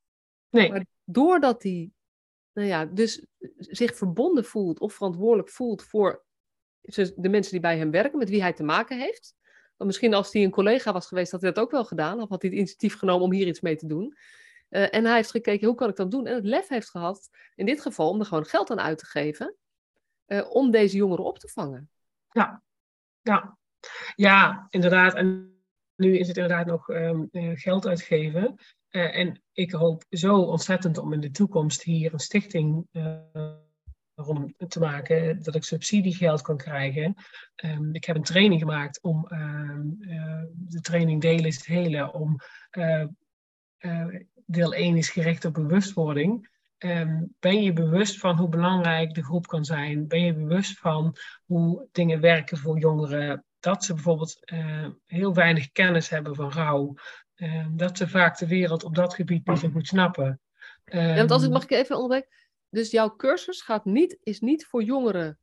Nee. 0.48 0.70
Maar 0.70 0.84
doordat 1.04 1.62
hij 1.62 1.90
nou 2.52 2.68
ja, 2.68 2.84
dus 2.84 3.26
zich 3.56 3.96
verbonden 3.96 4.44
voelt 4.44 4.80
of 4.80 4.94
verantwoordelijk 4.94 5.48
voelt 5.48 5.82
voor 5.82 6.24
de 7.16 7.28
mensen 7.28 7.52
die 7.52 7.60
bij 7.60 7.78
hem 7.78 7.90
werken, 7.90 8.18
met 8.18 8.28
wie 8.28 8.42
hij 8.42 8.52
te 8.52 8.62
maken 8.62 8.98
heeft. 8.98 9.34
Want 9.76 9.90
misschien 9.90 10.14
als 10.14 10.32
hij 10.32 10.42
een 10.42 10.50
collega 10.50 10.92
was 10.92 11.06
geweest, 11.06 11.32
had 11.32 11.40
hij 11.40 11.52
dat 11.52 11.64
ook 11.64 11.70
wel 11.70 11.84
gedaan. 11.84 12.20
Of 12.20 12.28
had 12.28 12.42
hij 12.42 12.50
het 12.50 12.58
initiatief 12.58 12.98
genomen 12.98 13.24
om 13.24 13.32
hier 13.32 13.46
iets 13.46 13.60
mee 13.60 13.76
te 13.76 13.86
doen. 13.86 14.16
Uh, 14.70 14.94
en 14.94 15.04
hij 15.04 15.14
heeft 15.14 15.30
gekeken, 15.30 15.66
hoe 15.66 15.76
kan 15.76 15.88
ik 15.88 15.96
dat 15.96 16.10
doen? 16.10 16.26
En 16.26 16.34
het 16.34 16.44
lef 16.44 16.68
heeft 16.68 16.90
gehad, 16.90 17.28
in 17.54 17.66
dit 17.66 17.80
geval, 17.80 18.08
om 18.08 18.20
er 18.20 18.26
gewoon 18.26 18.46
geld 18.46 18.70
aan 18.70 18.80
uit 18.80 18.98
te 18.98 19.06
geven. 19.06 19.56
Uh, 20.26 20.50
om 20.50 20.70
deze 20.70 20.96
jongeren 20.96 21.24
op 21.24 21.38
te 21.38 21.48
vangen. 21.48 21.90
Ja, 22.30 22.62
ja. 23.20 23.58
Ja 24.14 24.66
inderdaad. 24.70 25.14
En 25.14 25.56
nu 25.96 26.18
is 26.18 26.28
het 26.28 26.36
inderdaad 26.36 26.66
nog 26.66 26.88
um, 26.88 27.28
geld 27.54 27.86
uitgeven. 27.86 28.56
Uh, 28.90 29.18
en 29.18 29.42
ik 29.52 29.72
hoop 29.72 30.04
zo 30.10 30.40
ontzettend 30.40 30.98
om 30.98 31.12
in 31.12 31.20
de 31.20 31.30
toekomst 31.30 31.82
hier 31.82 32.12
een 32.12 32.18
stichting 32.18 32.86
uh, 32.92 33.16
rond 34.14 34.54
te 34.68 34.78
maken, 34.78 35.42
dat 35.42 35.54
ik 35.54 35.64
subsidiegeld 35.64 36.42
kan 36.42 36.56
krijgen. 36.56 37.14
Um, 37.64 37.94
ik 37.94 38.04
heb 38.04 38.16
een 38.16 38.22
training 38.22 38.60
gemaakt 38.60 39.02
om 39.02 39.26
uh, 39.28 40.42
de 40.52 40.80
training 40.80 41.20
delen 41.20 41.44
is 41.44 41.56
het 41.56 41.66
hele, 41.66 42.12
om 42.12 42.36
deel 44.46 44.74
1 44.74 44.96
is 44.96 45.10
gericht 45.10 45.44
op 45.44 45.54
bewustwording. 45.54 46.50
Ben 47.38 47.62
je 47.62 47.72
bewust 47.72 48.18
van 48.18 48.36
hoe 48.36 48.48
belangrijk 48.48 49.14
de 49.14 49.24
groep 49.24 49.46
kan 49.46 49.64
zijn? 49.64 50.08
Ben 50.08 50.24
je 50.24 50.34
bewust 50.34 50.78
van 50.78 51.16
hoe 51.44 51.88
dingen 51.92 52.20
werken 52.20 52.58
voor 52.58 52.78
jongeren? 52.78 53.44
Dat 53.62 53.84
ze 53.84 53.94
bijvoorbeeld 53.94 54.38
uh, 54.52 54.86
heel 55.06 55.34
weinig 55.34 55.72
kennis 55.72 56.08
hebben 56.08 56.34
van 56.34 56.52
rouw. 56.52 56.94
Uh, 57.36 57.66
dat 57.70 57.96
ze 57.96 58.08
vaak 58.08 58.38
de 58.38 58.46
wereld 58.46 58.84
op 58.84 58.94
dat 58.94 59.14
gebied 59.14 59.46
niet 59.46 59.58
zo 59.58 59.68
goed 59.68 59.86
snappen. 59.86 60.40
ja, 60.84 61.14
want 61.14 61.30
als 61.30 61.40
ik 61.40 61.46
ehm, 61.46 61.52
mag 61.52 61.62
ik 61.62 61.70
even 61.70 61.94
onderbreken. 61.94 62.28
Dus 62.68 62.90
jouw 62.90 63.16
cursus 63.16 63.62
gaat 63.62 63.84
niet, 63.84 64.18
is 64.22 64.40
niet 64.40 64.66
voor 64.66 64.82
jongeren 64.82 65.38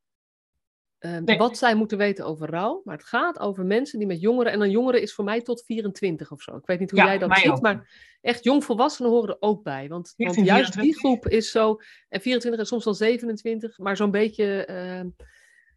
uh, 1.00 1.38
wat 1.38 1.58
zij 1.58 1.76
moeten 1.76 1.98
weten 1.98 2.26
over 2.26 2.50
rouw. 2.50 2.82
Maar 2.84 2.98
het 2.98 3.06
gaat 3.06 3.40
over 3.40 3.66
mensen 3.66 4.00
die 4.00 4.08
met 4.08 4.22
jongeren. 4.22 4.52
En 4.52 4.60
dan 4.60 4.70
jongeren 4.70 5.02
is 5.02 5.14
voor 5.14 5.26
mij 5.26 5.42
tot 5.42 5.64
24 5.64 6.32
of 6.32 6.42
zo. 6.42 6.56
Ik 6.56 6.66
weet 6.66 6.80
niet 6.80 6.92
hoe 6.92 7.00
jij 7.00 7.18
dat 7.18 7.38
ziet. 7.38 7.52
Ook. 7.52 7.62
Maar 7.62 7.90
echt 8.22 8.44
jongvolwassenen 8.44 9.12
horen 9.12 9.30
er 9.30 9.38
ook 9.40 9.64
bij. 9.64 9.88
Want, 9.88 10.14
want 10.18 10.36
juist 10.36 10.80
die 10.80 10.98
groep 10.98 11.28
is 11.28 11.52
zo. 11.52 11.78
En 12.10 12.22
24 12.22 12.62
en 12.62 12.68
soms 12.68 12.86
wel 12.86 12.94
27. 12.94 13.78
Maar 13.78 13.98
zo'n 13.98 14.12
beetje. 14.12 14.66
Ehm, 14.66 15.10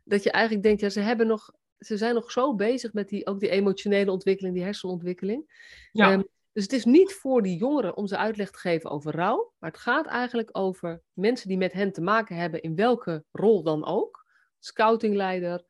dat 0.04 0.22
je 0.22 0.30
eigenlijk 0.30 0.64
denkt, 0.64 0.80
ja, 0.80 0.88
ze 0.88 1.00
hebben 1.00 1.26
nog 1.26 1.50
ze 1.84 1.96
zijn 1.96 2.14
nog 2.14 2.30
zo 2.30 2.54
bezig 2.54 2.92
met 2.92 3.08
die, 3.08 3.26
ook 3.26 3.40
die 3.40 3.48
emotionele 3.48 4.10
ontwikkeling, 4.10 4.54
die 4.54 4.64
hersenontwikkeling. 4.64 5.44
Ja. 5.92 6.12
Ehm, 6.12 6.22
dus 6.52 6.62
het 6.62 6.72
is 6.72 6.84
niet 6.84 7.12
voor 7.12 7.42
die 7.42 7.56
jongeren 7.56 7.96
om 7.96 8.06
ze 8.06 8.16
uitleg 8.16 8.50
te 8.50 8.58
geven 8.58 8.90
over 8.90 9.14
rouw, 9.14 9.52
maar 9.58 9.70
het 9.70 9.80
gaat 9.80 10.06
eigenlijk 10.06 10.48
over 10.52 11.02
mensen 11.12 11.48
die 11.48 11.56
met 11.56 11.72
hen 11.72 11.92
te 11.92 12.00
maken 12.00 12.36
hebben, 12.36 12.62
in 12.62 12.74
welke 12.74 13.24
rol 13.32 13.62
dan 13.62 13.86
ook. 13.86 14.26
Scoutingleider, 14.58 15.64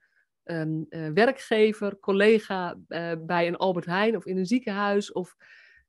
um, 0.44 0.86
werkgever, 1.14 1.98
collega 1.98 2.78
uh, 2.88 3.12
bij 3.18 3.46
een 3.46 3.56
Albert 3.56 3.86
Heijn 3.86 4.16
of 4.16 4.26
in 4.26 4.36
een 4.36 4.46
ziekenhuis, 4.46 5.12
of, 5.12 5.36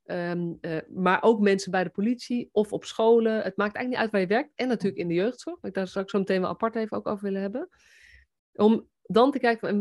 um, 0.06 0.58
uh, 0.62 0.78
maar 0.90 1.24
ook 1.24 1.40
mensen 1.40 1.72
bij 1.72 1.84
de 1.84 1.90
politie 1.90 2.50
of 2.52 2.74
op 2.74 2.86
scholen. 2.86 3.34
Het 3.34 3.58
maakt 3.58 3.76
eigenlijk 3.76 3.88
niet 3.88 3.98
uit 3.98 4.12
waar 4.12 4.22
je 4.22 4.28
werkt. 4.28 4.52
En 4.56 4.68
natuurlijk 4.68 5.02
in 5.02 5.08
de 5.08 5.14
jeugdzorg, 5.14 5.58
waar 5.62 5.70
ik 5.70 5.76
daar 5.76 5.88
straks 5.88 6.12
zo 6.12 6.20
meteen 6.20 6.42
wel 6.42 6.50
apart 6.50 6.76
even 6.76 6.98
ook 6.98 7.08
over 7.08 7.24
willen 7.24 7.42
hebben. 7.42 7.70
Om 8.54 8.88
dan 9.02 9.32
te 9.32 9.40
kijken, 9.40 9.70
eh, 9.70 9.80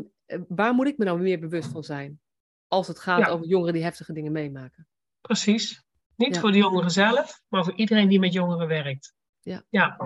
waar 0.49 0.75
moet 0.75 0.87
ik 0.87 0.99
me 0.99 1.05
nou 1.05 1.21
meer 1.21 1.39
bewust 1.39 1.71
van 1.71 1.83
zijn? 1.83 2.21
Als 2.69 2.89
het 2.89 2.99
gaat 2.99 3.29
over 3.29 3.47
jongeren 3.47 3.75
die 3.75 3.83
heftige 3.83 4.13
dingen 4.13 4.33
meemaken. 4.33 4.87
Precies. 5.21 5.85
Niet 6.17 6.39
voor 6.39 6.53
de 6.53 6.59
jongeren 6.59 6.91
zelf, 6.91 7.43
maar 7.49 7.65
voor 7.65 7.75
iedereen 7.75 8.09
die 8.09 8.19
met 8.19 8.33
jongeren 8.33 8.69
werkt. 8.69 9.15
Ja. 9.41 9.63
Ja. 9.69 9.97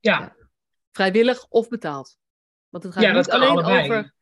ja. 0.00 0.36
Vrijwillig 0.92 1.46
of 1.48 1.68
betaald. 1.68 2.18
Want 2.68 2.84
het 2.84 2.92
gaat 2.92 3.02
ja, 3.02 3.12
niet 3.12 3.30
alleen 3.30 3.48
allebei. 3.48 3.82
over. 3.82 4.14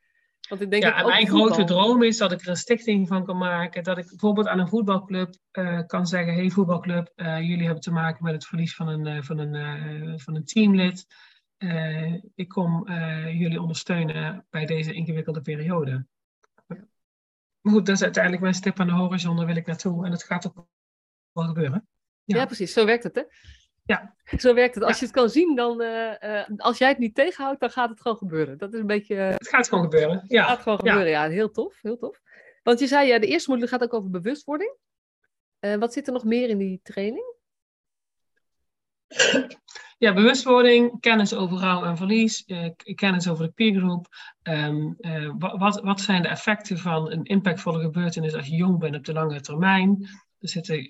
Want 0.49 0.61
ik 0.61 0.71
denk 0.71 0.83
ja, 0.83 0.97
en 0.97 1.07
mijn 1.07 1.27
grote 1.27 1.65
droom 1.65 2.03
is 2.03 2.19
dat 2.19 2.33
ik 2.33 2.41
er 2.41 2.49
een 2.49 2.57
stichting 2.57 3.09
van 3.09 3.25
kan 3.25 3.37
maken. 3.37 3.85
Dat 3.85 3.99
ik 3.99 4.09
bijvoorbeeld 4.09 4.47
aan 4.47 4.59
een 4.59 4.69
voetbalclub 4.69 5.35
uh, 5.53 5.81
kan 5.87 6.07
zeggen: 6.07 6.35
hey, 6.35 6.51
voetbalclub, 6.51 7.13
uh, 7.17 7.41
jullie 7.41 7.65
hebben 7.65 7.83
te 7.83 7.91
maken 7.91 8.25
met 8.25 8.33
het 8.33 8.47
verlies 8.47 8.75
van 8.75 8.89
een, 8.89 9.07
uh, 9.07 9.23
van 9.23 9.39
een, 9.39 10.21
van 10.21 10.35
een 10.35 10.45
teamlid. 10.45 11.07
Uh, 11.65 12.15
ik 12.35 12.49
kom 12.49 12.89
uh, 12.89 13.41
jullie 13.41 13.61
ondersteunen 13.61 14.47
bij 14.51 14.67
deze 14.67 14.93
ingewikkelde 14.93 15.41
periode. 15.41 16.07
Maar 17.61 17.73
goed, 17.73 17.87
dat 17.87 17.95
is 17.95 18.03
uiteindelijk 18.03 18.43
mijn 18.43 18.55
stip 18.55 18.81
aan 18.81 18.87
de 18.87 18.93
horizon, 18.93 19.37
daar 19.37 19.47
wil 19.47 19.57
ik 19.57 19.67
naartoe. 19.67 20.07
En 20.07 20.13
het 20.13 20.23
gaat 20.23 20.47
ook 20.47 20.67
wel 21.33 21.45
gebeuren. 21.45 21.89
Ja, 22.25 22.37
ja 22.37 22.47
precies. 22.47 22.73
Zo 22.73 22.85
werkt 22.85 23.03
het, 23.03 23.15
hè? 23.15 23.23
Ja. 23.85 24.15
Zo 24.45 24.55
werkt 24.55 24.75
het. 24.75 24.85
Als 24.85 24.99
je 24.99 25.05
het 25.05 25.15
kan 25.15 25.29
zien, 25.29 25.57
dan... 25.57 25.83
Uh, 25.83 26.43
als 26.57 26.79
jij 26.79 26.89
het 26.89 26.99
niet 26.99 27.15
tegenhoudt, 27.15 27.61
dan 27.61 27.71
gaat 27.71 27.91
het 27.91 28.01
gewoon 28.01 28.17
gebeuren. 28.17 28.59
Dat 28.59 28.73
is 28.75 28.81
een 28.81 28.87
beetje... 28.87 29.15
het 29.15 29.49
gaat 29.49 29.69
gewoon 29.69 29.85
gebeuren, 29.85 30.25
ja. 30.29 30.41
Het 30.41 30.51
gaat 30.51 30.63
gewoon 30.63 30.79
gebeuren, 30.79 31.09
ja. 31.09 31.29
Heel 31.29 31.51
tof, 31.51 31.79
heel 31.83 31.97
tof. 31.97 32.21
Want 32.63 32.79
je 32.79 32.87
zei, 32.87 33.09
ja, 33.09 33.19
de 33.19 33.27
eerste 33.27 33.51
module 33.51 33.69
gaat 33.69 33.83
ook 33.83 33.95
over 33.95 34.11
bewustwording. 34.11 34.77
wat 35.61 35.93
zit 35.93 36.07
er 36.07 36.13
nog 36.13 36.25
meer 36.25 36.49
in 36.49 36.59
die 36.59 36.81
training? 36.83 37.34
Ja, 39.99 40.13
bewustwording, 40.13 41.01
kennis 41.01 41.35
over 41.35 41.59
rouw 41.59 41.85
en 41.85 41.97
verlies, 41.97 42.45
eh, 42.45 42.71
kennis 42.95 43.29
over 43.29 43.47
de 43.47 43.53
peergroep. 43.53 44.07
Um, 44.43 44.97
wat, 45.39 45.81
wat 45.81 46.01
zijn 46.01 46.23
de 46.23 46.29
effecten 46.29 46.79
van 46.79 47.11
een 47.11 47.25
impactvolle 47.25 47.81
gebeurtenis 47.81 48.35
als 48.35 48.47
je 48.47 48.57
jong 48.57 48.79
bent 48.79 48.97
op 48.97 49.05
de 49.05 49.13
lange 49.13 49.41
termijn? 49.41 50.09
Er 50.39 50.49
zitten 50.49 50.87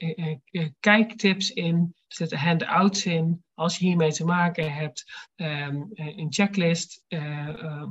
kijktips 0.80 1.50
in, 1.50 1.76
er 1.76 2.16
zitten 2.16 2.38
handouts 2.38 3.06
in. 3.06 3.44
Als 3.54 3.78
je 3.78 3.86
hiermee 3.86 4.12
te 4.12 4.24
maken 4.24 4.72
hebt, 4.72 5.04
ehm, 5.34 5.82
een 5.94 6.32
checklist. 6.32 7.04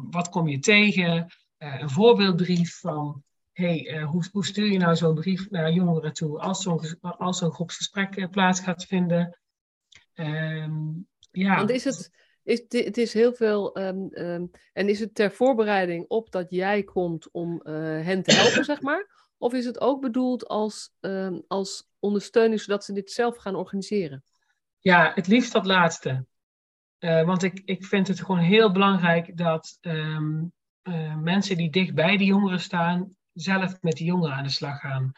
wat 0.09 0.29
kom 0.29 0.47
je 0.47 0.59
tegen? 0.59 1.27
een 1.57 1.89
voorbeeldbrief 1.89 2.79
van 2.79 3.23
hey, 3.51 4.01
hoe, 4.03 4.23
hoe, 4.31 4.45
stuur 4.45 4.71
je 4.71 4.77
nou 4.77 4.95
zo'n 4.95 5.15
brief 5.15 5.49
naar 5.49 5.71
jongeren 5.71 6.13
toe 6.13 6.39
als 6.39 6.61
zo'n, 6.61 6.99
als 7.01 7.37
zo'n 7.37 7.53
groepsgesprek 7.53 8.31
plaats 8.31 8.59
gaat 8.59 8.85
vinden? 8.85 9.37
Um, 10.15 11.07
ja. 11.31 11.55
Want 11.55 11.69
is 11.69 11.83
het, 11.83 12.11
is, 12.43 12.63
het 12.67 12.97
is 12.97 13.13
heel 13.13 13.33
veel. 13.33 13.79
Um, 13.79 14.09
um, 14.11 14.51
en 14.73 14.89
is 14.89 14.99
het 14.99 15.15
ter 15.15 15.31
voorbereiding 15.31 16.05
op 16.07 16.31
dat 16.31 16.49
jij 16.49 16.83
komt 16.83 17.31
om 17.31 17.61
uh, 17.63 17.73
hen 18.01 18.23
te 18.23 18.33
helpen, 18.33 18.65
zeg 18.65 18.81
maar? 18.81 19.31
Of 19.37 19.53
is 19.53 19.65
het 19.65 19.81
ook 19.81 20.01
bedoeld 20.01 20.47
als, 20.47 20.93
als 21.47 21.89
ondersteuning 21.99 22.61
zodat 22.61 22.85
ze 22.85 22.93
dit 22.93 23.11
zelf 23.11 23.37
gaan 23.37 23.55
organiseren? 23.55 24.23
Ja, 24.79 25.11
het 25.15 25.27
liefst 25.27 25.51
dat 25.51 25.65
laatste. 25.65 26.25
Uh, 26.99 27.25
want 27.25 27.43
ik, 27.43 27.61
ik 27.65 27.85
vind 27.85 28.07
het 28.07 28.19
gewoon 28.19 28.41
heel 28.41 28.71
belangrijk 28.71 29.37
dat 29.37 29.77
uh, 29.81 30.19
mensen 31.15 31.57
die 31.57 31.69
dicht 31.69 31.93
bij 31.93 32.17
de 32.17 32.25
jongeren 32.25 32.59
staan, 32.59 33.15
zelf 33.33 33.81
met 33.81 33.93
die 33.93 34.05
jongeren 34.05 34.35
aan 34.35 34.43
de 34.43 34.49
slag 34.49 34.79
gaan. 34.79 35.11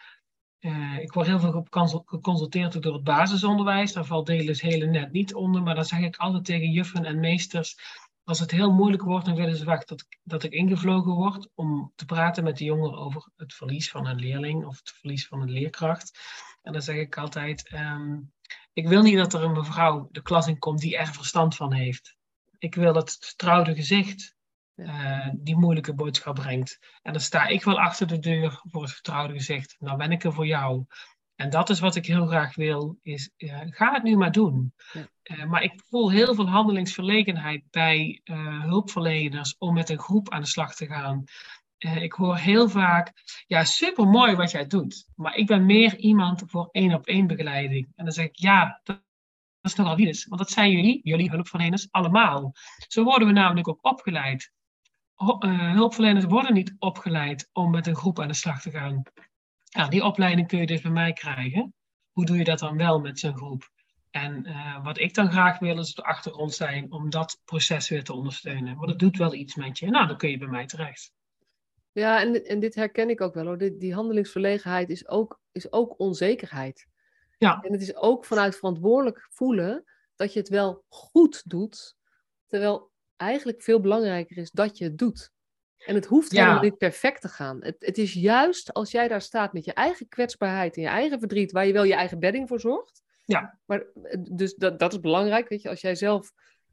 Uh, 0.66 1.00
ik 1.00 1.14
word 1.14 1.28
heel 1.28 1.40
veel 1.40 1.66
geconsulteerd 2.06 2.82
door 2.82 2.94
het 2.94 3.04
basisonderwijs. 3.04 3.94
Daar 3.94 4.06
valt 4.06 4.26
Delis 4.26 4.62
hele 4.62 4.86
net 4.86 5.12
niet 5.12 5.34
onder. 5.34 5.64
Maar 5.64 5.76
dan 5.76 5.86
zeg 5.86 6.00
ik 6.00 6.18
altijd 6.18 6.46
tegen 6.46 6.72
juffen 6.72 7.06
en 7.06 7.20
meesters. 7.20 7.78
Als 8.24 8.40
het 8.40 8.52
heel 8.52 8.72
moeilijk 8.72 9.04
wordt, 9.04 9.26
dan 9.26 9.36
willen 9.36 9.56
ze 9.56 9.66
wacht 9.66 9.88
dat, 9.88 10.06
dat 10.24 10.44
ik 10.44 10.52
ingevlogen 10.52 11.12
word 11.12 11.50
om 11.56 11.92
te 11.96 12.06
praten 12.06 12.44
met 12.44 12.58
de 12.58 12.64
jongeren 12.64 12.98
over 12.98 13.30
het 13.36 13.54
verlies 13.54 13.92
van 13.92 14.08
een 14.08 14.20
leerling 14.20 14.66
of 14.66 14.78
het 14.78 14.94
verlies 15.00 15.28
van 15.28 15.42
een 15.42 15.52
leerkracht. 15.52 16.20
En 16.62 16.74
dan 16.74 16.82
zeg 16.82 16.96
ik 16.96 17.18
altijd: 17.18 17.74
um, 17.74 18.32
Ik 18.74 18.88
wil 18.88 19.02
niet 19.02 19.18
dat 19.18 19.34
er 19.34 19.44
een 19.44 19.52
mevrouw 19.52 20.08
de 20.12 20.22
klas 20.22 20.48
in 20.48 20.60
komt 20.60 20.80
die 20.80 20.98
er 20.98 21.08
verstand 21.08 21.56
van 21.56 21.74
heeft. 21.74 22.16
Ik 22.58 22.76
wil 22.76 22.96
het 22.96 23.18
vertrouwde 23.20 23.76
gezicht 23.76 24.35
uh, 24.76 25.28
die 25.34 25.58
moeilijke 25.58 25.94
boodschap 25.94 26.36
brengt. 26.36 26.80
En 27.02 27.12
dan 27.12 27.22
sta 27.22 27.46
ik 27.46 27.64
wel 27.64 27.80
achter 27.80 28.08
de 28.08 28.20
deur 28.20 28.62
voor 28.64 28.82
het 28.82 28.92
vertrouwde 28.92 29.34
gezicht. 29.34 29.76
Nou 29.80 29.98
ben 29.98 30.12
ik 30.12 30.24
er 30.24 30.34
voor 30.34 30.46
jou. 30.46 30.86
En 31.36 31.50
dat 31.50 31.70
is 31.70 31.80
wat 31.80 31.96
ik 31.96 32.06
heel 32.06 32.28
graag 32.28 32.56
wil, 32.56 32.98
is 33.02 33.32
uh, 33.38 33.62
ga 33.66 33.94
het 33.94 34.04
nu 34.04 34.18
maar 34.18 34.32
doen. 34.32 34.74
Ja. 34.94 35.08
Uh, 35.24 35.46
maar 35.46 35.64
ik 35.64 35.82
voel 35.90 36.12
heel 36.12 36.36
veel 36.36 36.50
handelingsverlegenheid 36.50 37.64
bij 37.70 38.22
hulpverleners 38.62 39.56
om 39.58 39.74
met 39.74 39.90
een 39.90 40.00
groep 40.00 40.30
aan 40.30 40.42
de 40.42 40.48
slag 40.48 40.76
te 40.76 40.86
gaan. 40.86 41.24
ik 41.78 42.14
hoor 42.14 42.38
heel 42.38 42.70
vaak, 42.70 43.14
ja 43.48 43.64
super 43.64 44.08
mooi 44.08 44.36
wat 44.36 44.52
jij 44.52 44.68
doet, 44.68 45.08
maar 45.16 45.36
ik 45.36 45.48
ben 45.48 45.66
meer 45.66 45.98
iemand 45.98 46.44
voor 46.46 46.70
één 46.72 46.94
op 46.94 47.06
één 47.06 47.28
begeleiding. 47.28 47.88
En 47.96 48.06
dan 48.06 48.14
zeg 48.14 48.26
ik, 48.26 48.36
ja, 48.36 48.80
dat, 48.84 49.04
dat 49.66 49.72
is 49.72 49.76
nogal 49.76 49.96
wie 49.96 50.26
Want 50.28 50.42
dat 50.42 50.52
zijn 50.52 50.72
jullie, 50.72 51.00
jullie 51.04 51.30
hulpverleners, 51.30 51.88
allemaal. 51.92 52.54
Zo 52.88 53.04
worden 53.04 53.28
we 53.28 53.34
namelijk 53.34 53.68
ook 53.68 53.86
opgeleid. 53.86 54.52
Eh, 55.16 55.72
hulpverleners 55.72 56.26
worden 56.26 56.54
niet 56.54 56.76
opgeleid 56.80 57.50
om 57.54 57.72
met 57.72 57.88
een 57.88 57.96
groep 57.96 58.20
aan 58.20 58.28
de 58.28 58.34
slag 58.34 58.62
te 58.62 58.72
gaan. 58.72 59.04
Ja, 59.64 59.88
die 59.88 60.04
opleiding 60.04 60.48
kun 60.48 60.60
je 60.60 60.66
dus 60.66 60.82
bij 60.82 60.92
mij 60.92 61.14
krijgen. 61.14 61.74
Hoe 62.12 62.26
doe 62.26 62.38
je 62.38 62.44
dat 62.44 62.60
dan 62.60 62.78
wel 62.78 63.00
met 63.00 63.20
zo'n 63.20 63.38
groep? 63.38 63.70
En 64.12 64.48
uh, 64.48 64.84
wat 64.84 65.00
ik 65.00 65.14
dan 65.14 65.32
graag 65.32 65.60
wil, 65.60 65.80
is 65.80 65.94
de 65.94 66.04
achtergrond 66.04 66.54
zijn 66.54 66.92
om 66.92 67.10
dat 67.10 67.42
proces 67.46 67.90
weer 67.90 68.04
te 68.04 68.14
ondersteunen. 68.14 68.76
Want 68.76 68.90
het 68.90 69.00
doet 69.00 69.18
wel 69.18 69.34
iets 69.34 69.56
met 69.56 69.80
je. 69.80 69.90
Nou, 69.90 70.08
dan 70.08 70.18
kun 70.18 70.30
je 70.30 70.38
bij 70.38 70.48
mij 70.48 70.66
terecht. 70.66 71.14
Ja, 71.92 72.22
en, 72.22 72.46
en 72.46 72.60
dit 72.60 72.76
herken 72.76 73.10
ik 73.10 73.22
ook 73.22 73.34
wel 73.34 73.46
hoor. 73.46 73.58
Die, 73.58 73.78
die 73.78 73.94
handelingsverlegenheid 73.94 74.90
is 74.90 75.08
ook, 75.08 75.40
is 75.52 75.72
ook 75.72 76.00
onzekerheid. 76.00 76.88
Ja. 77.38 77.62
En 77.62 77.72
het 77.72 77.82
is 77.82 77.96
ook 77.96 78.26
vanuit 78.26 78.56
verantwoordelijk 78.56 79.28
voelen 79.30 79.84
dat 80.16 80.34
je 80.34 80.40
het 80.40 80.50
wel 80.50 80.84
goed 80.88 81.50
doet. 81.50 81.96
Terwijl 82.48 82.92
eigenlijk 83.18 83.62
veel 83.62 83.80
belangrijker 83.80 84.38
is 84.38 84.52
dat 84.52 84.78
je 84.78 84.84
het 84.84 84.98
doet. 84.98 85.34
En 85.86 85.96
het 85.96 86.06
hoeft 86.06 86.32
helemaal 86.32 86.62
niet 86.62 86.78
perfect 86.78 87.22
te 87.22 87.28
gaan. 87.28 87.64
Het, 87.64 87.76
het 87.80 87.98
is 87.98 88.14
juist 88.14 88.74
als 88.74 88.92
jij 88.92 89.08
daar 89.08 89.22
staat 89.22 89.54
met 89.54 89.66
je 89.66 89.74
eigen 89.74 90.08
kwetsbaarheid 90.08 90.76
en 90.76 90.82
je 90.82 90.88
eigen 90.88 91.20
verdriet, 91.20 91.52
waar 91.52 91.66
je 91.66 91.74
wel 91.74 91.84
je 91.84 91.94
eigen 91.94 92.20
bedding 92.20 92.48
voor 92.48 92.60
zorgt. 92.60 93.04
Ja. 93.26 93.60
Maar, 93.66 93.86
eh, 94.04 94.20
dus 94.30 94.56
dat, 94.56 94.80
dat 94.80 94.94
is 94.94 95.00
belangrijk. 95.00 95.50
Weet 95.50 95.62
je, 95.62 95.70
als 95.70 95.82
jij 95.82 95.96
zelf 95.96 96.32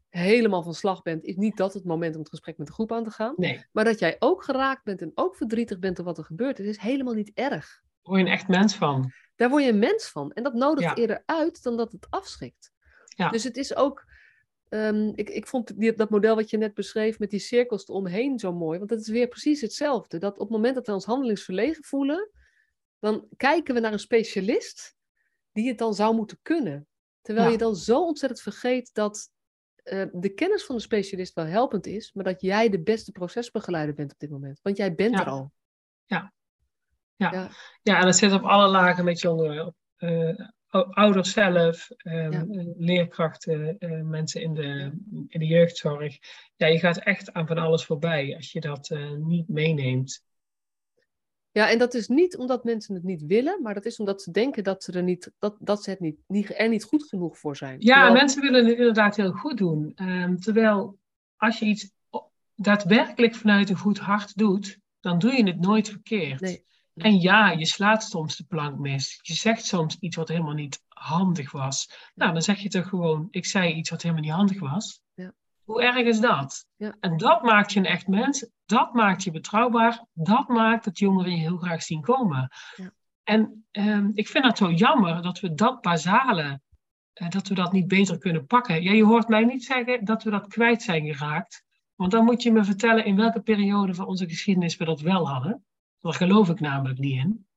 helemaal 0.09 0.63
van 0.63 0.73
slag 0.73 1.01
bent, 1.01 1.23
is 1.23 1.35
niet 1.35 1.57
dat 1.57 1.73
het 1.73 1.85
moment 1.85 2.13
om 2.13 2.19
het 2.19 2.29
gesprek 2.29 2.57
met 2.57 2.67
de 2.67 2.73
groep 2.73 2.91
aan 2.91 3.03
te 3.03 3.11
gaan. 3.11 3.33
Nee. 3.37 3.65
Maar 3.71 3.83
dat 3.83 3.99
jij 3.99 4.15
ook 4.19 4.43
geraakt 4.43 4.83
bent 4.83 5.01
en 5.01 5.11
ook 5.15 5.35
verdrietig 5.35 5.79
bent 5.79 5.95
door 5.95 6.05
wat 6.05 6.17
er 6.17 6.23
gebeurt, 6.23 6.59
is 6.59 6.77
helemaal 6.77 7.13
niet 7.13 7.31
erg. 7.33 7.81
Daar 8.01 8.11
word 8.11 8.19
je 8.19 8.25
een 8.25 8.31
echt 8.31 8.47
mens 8.47 8.75
van. 8.75 9.11
Daar 9.35 9.49
word 9.49 9.63
je 9.63 9.69
een 9.69 9.79
mens 9.79 10.09
van. 10.09 10.31
En 10.31 10.43
dat 10.43 10.53
nodigt 10.53 10.97
eerder 10.97 11.23
uit 11.25 11.63
dan 11.63 11.77
dat 11.77 11.91
het 11.91 12.07
afschrikt. 12.09 12.71
Ja. 13.05 13.29
Dus 13.29 13.43
het 13.43 13.57
is 13.57 13.75
ook 13.75 14.05
Ehm, 14.73 15.11
ik, 15.15 15.29
ik 15.29 15.47
vond 15.47 15.79
die, 15.79 15.93
dat 15.93 16.09
model 16.09 16.35
wat 16.35 16.49
je 16.49 16.57
net 16.57 16.73
beschreef 16.73 17.19
met 17.19 17.29
die 17.29 17.39
cirkels 17.39 17.87
eromheen 17.87 18.39
zo 18.39 18.53
mooi. 18.53 18.77
Want 18.77 18.89
dat 18.89 18.99
is 18.99 19.07
weer 19.07 19.27
precies 19.27 19.61
hetzelfde. 19.61 20.17
Dat 20.17 20.33
op 20.33 20.39
het 20.39 20.49
moment 20.49 20.75
dat 20.75 20.87
we 20.87 20.93
ons 20.93 21.05
handelingsverlegen 21.05 21.83
voelen, 21.83 22.29
dan 22.99 23.27
kijken 23.37 23.73
we 23.73 23.79
naar 23.79 23.91
een 23.91 23.99
specialist 23.99 24.95
die 25.51 25.67
het 25.67 25.77
dan 25.77 25.93
zou 25.93 26.15
moeten 26.15 26.39
kunnen. 26.41 26.87
Terwijl 27.21 27.51
je 27.51 27.57
dan 27.57 27.75
zo 27.75 28.05
ontzettend 28.05 28.41
vergeet 28.41 28.93
dat 28.93 29.29
uh, 29.83 30.05
de 30.11 30.33
kennis 30.33 30.65
van 30.65 30.75
de 30.75 30.81
specialist 30.81 31.33
wel 31.33 31.45
helpend 31.45 31.85
is, 31.85 32.13
maar 32.13 32.23
dat 32.23 32.41
jij 32.41 32.69
de 32.69 32.81
beste 32.81 33.11
procesbegeleider 33.11 33.95
bent 33.95 34.11
op 34.11 34.19
dit 34.19 34.29
moment. 34.29 34.59
Want 34.61 34.77
jij 34.77 34.95
bent 34.95 35.19
er 35.19 35.25
al. 35.25 35.51
Ja. 36.05 36.33
Ja. 37.15 37.31
Ja. 37.31 37.51
ja, 37.81 37.99
en 37.99 38.05
dat 38.05 38.15
zit 38.15 38.33
op 38.33 38.43
alle 38.43 38.67
lagen 38.67 39.05
met 39.05 39.19
jongeren. 39.19 39.75
Uh, 39.97 40.39
ouders 40.73 41.31
zelf, 41.31 41.89
ehm, 41.97 42.45
leerkrachten, 42.77 43.75
uh, 43.79 44.01
mensen 44.01 44.41
in 44.41 44.53
de, 44.53 44.91
in 45.27 45.39
de 45.39 45.45
jeugdzorg. 45.45 46.17
Ja, 46.55 46.67
je 46.67 46.79
gaat 46.79 46.97
echt 46.97 47.33
aan 47.33 47.47
van 47.47 47.57
alles 47.57 47.85
voorbij 47.85 48.35
als 48.35 48.51
je 48.51 48.59
dat 48.59 48.89
uh, 48.89 49.11
niet 49.11 49.47
meeneemt. 49.47 50.25
Ja, 51.51 51.69
en 51.69 51.77
dat 51.77 51.93
is 51.93 52.07
niet 52.07 52.37
omdat 52.37 52.63
mensen 52.63 52.95
het 52.95 53.03
niet 53.03 53.25
willen, 53.25 53.61
maar 53.61 53.73
dat 53.73 53.85
is 53.85 53.99
omdat 53.99 54.21
ze 54.21 54.31
denken 54.31 54.63
dat 54.63 54.83
ze 54.83 54.91
er, 54.91 55.03
niet, 55.03 55.31
dat, 55.39 55.55
dat 55.59 55.83
ze 55.83 55.89
het 55.89 55.99
niet, 55.99 56.19
niet, 56.27 56.59
er 56.59 56.69
niet 56.69 56.83
goed 56.83 57.03
genoeg 57.03 57.37
voor 57.37 57.55
zijn. 57.55 57.75
Ja, 57.79 57.93
terwijl... 57.93 58.13
mensen 58.13 58.41
willen 58.41 58.65
het 58.65 58.77
inderdaad 58.77 59.15
heel 59.15 59.31
goed 59.31 59.57
doen. 59.57 59.93
Um, 59.95 60.39
terwijl 60.39 60.97
als 61.35 61.59
je 61.59 61.65
iets 61.65 61.91
daadwerkelijk 62.55 63.35
vanuit 63.35 63.69
een 63.69 63.77
goed 63.77 63.99
hart 63.99 64.37
doet, 64.37 64.79
dan 64.99 65.19
doe 65.19 65.33
je 65.33 65.43
het 65.43 65.59
nooit 65.59 65.89
verkeerd. 65.89 66.41
Nee. 66.41 66.65
En 66.93 67.19
ja, 67.19 67.51
je 67.51 67.65
slaat 67.65 68.03
soms 68.03 68.35
de 68.35 68.43
plank 68.43 68.79
mis. 68.79 69.19
Je 69.21 69.33
zegt 69.33 69.65
soms 69.65 69.97
iets 69.99 70.15
wat 70.15 70.27
helemaal 70.27 70.53
niet 70.53 70.83
handig 70.87 71.51
was. 71.51 71.89
Nou, 72.15 72.33
dan 72.33 72.41
zeg 72.41 72.59
je 72.59 72.69
toch 72.69 72.87
gewoon, 72.87 73.27
ik 73.29 73.45
zei 73.45 73.73
iets 73.73 73.89
wat 73.89 74.01
helemaal 74.01 74.23
niet 74.23 74.33
handig 74.33 74.59
was. 74.59 75.01
Ja. 75.13 75.33
Hoe 75.63 75.83
erg 75.83 76.05
is 76.05 76.19
dat? 76.19 76.65
Ja. 76.75 76.95
En 76.99 77.17
dat 77.17 77.41
maakt 77.41 77.73
je 77.73 77.79
een 77.79 77.85
echt 77.85 78.07
mens. 78.07 78.49
Dat 78.65 78.93
maakt 78.93 79.23
je 79.23 79.31
betrouwbaar. 79.31 80.05
Dat 80.13 80.47
maakt 80.47 80.83
dat 80.83 80.99
jongeren 80.99 81.31
je 81.31 81.37
heel 81.37 81.57
graag 81.57 81.83
zien 81.83 82.01
komen. 82.01 82.49
Ja. 82.75 82.93
En 83.23 83.65
ehm, 83.71 84.09
ik 84.13 84.27
vind 84.27 84.45
het 84.45 84.57
zo 84.57 84.71
jammer 84.71 85.21
dat 85.21 85.39
we 85.39 85.53
dat 85.53 85.81
basale, 85.81 86.61
uh, 87.21 87.29
dat 87.29 87.47
we 87.47 87.53
dat 87.53 87.71
niet 87.71 87.87
beter 87.87 88.17
kunnen 88.17 88.45
pakken. 88.45 88.83
Ja, 88.83 88.91
je 88.91 89.05
hoort 89.05 89.27
mij 89.27 89.43
niet 89.43 89.63
zeggen 89.63 90.05
dat 90.05 90.23
we 90.23 90.29
dat 90.29 90.47
kwijt 90.47 90.81
zijn 90.81 91.05
geraakt. 91.05 91.63
Want 91.95 92.11
dan 92.11 92.25
moet 92.25 92.43
je 92.43 92.51
me 92.51 92.63
vertellen 92.63 93.05
in 93.05 93.15
welke 93.15 93.41
periode 93.41 93.93
van 93.93 94.05
onze 94.05 94.27
geschiedenis 94.27 94.77
we 94.77 94.85
dat 94.85 95.01
wel 95.01 95.29
hadden. 95.29 95.65
Daar 96.03 96.13
geloof 96.13 96.49
ik 96.49 96.59
namelijk 96.59 96.99
niet 96.99 97.15
in. 97.15 97.47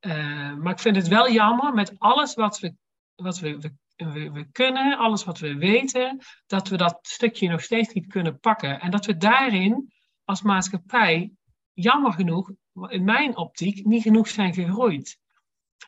Uh, 0.00 0.54
maar 0.54 0.72
ik 0.72 0.78
vind 0.78 0.96
het 0.96 1.08
wel 1.08 1.30
jammer 1.30 1.74
met 1.74 1.94
alles 1.98 2.34
wat 2.34 2.60
we, 2.60 2.74
wat 3.14 3.38
we, 3.38 3.58
we, 3.96 4.30
we, 4.30 4.46
kunnen, 4.52 4.98
alles 4.98 5.24
wat 5.24 5.38
we 5.38 5.56
weten, 5.56 6.20
dat 6.46 6.68
we 6.68 6.76
dat 6.76 6.98
stukje 7.02 7.48
nog 7.48 7.62
steeds 7.62 7.92
niet 7.92 8.06
kunnen 8.06 8.40
pakken. 8.40 8.80
En 8.80 8.90
dat 8.90 9.06
we 9.06 9.16
daarin 9.16 9.92
als 10.24 10.42
maatschappij, 10.42 11.32
jammer 11.72 12.12
genoeg, 12.12 12.50
in 12.88 13.04
mijn 13.04 13.36
optiek, 13.36 13.84
niet 13.84 14.02
genoeg 14.02 14.28
zijn 14.28 14.54
gegroeid. 14.54 15.18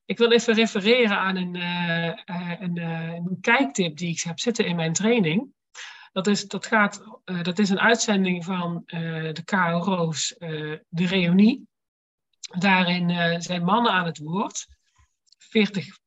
Ik 0.04 0.18
wil 0.18 0.32
even 0.32 0.54
refereren 0.54 1.18
aan 1.18 1.36
een, 1.36 1.54
uh, 1.54 2.60
een, 2.60 2.76
een 2.76 3.38
kijktip 3.40 3.96
die 3.96 4.10
ik 4.10 4.20
heb 4.20 4.38
zitten 4.38 4.66
in 4.66 4.76
mijn 4.76 4.92
training. 4.92 5.52
Dat 6.12 6.26
is, 6.26 6.48
dat 6.48 6.66
gaat, 6.66 7.20
dat 7.42 7.58
is 7.58 7.70
een 7.70 7.80
uitzending 7.80 8.44
van 8.44 8.82
de 8.86 9.42
KRO's 9.44 10.34
De 10.38 11.06
Reunie. 11.06 11.68
Daarin 12.58 13.08
uh, 13.08 13.38
zijn 13.38 13.64
mannen 13.64 13.92
aan 13.92 14.06
het 14.06 14.18
woord. 14.18 14.66
40, 15.38 15.98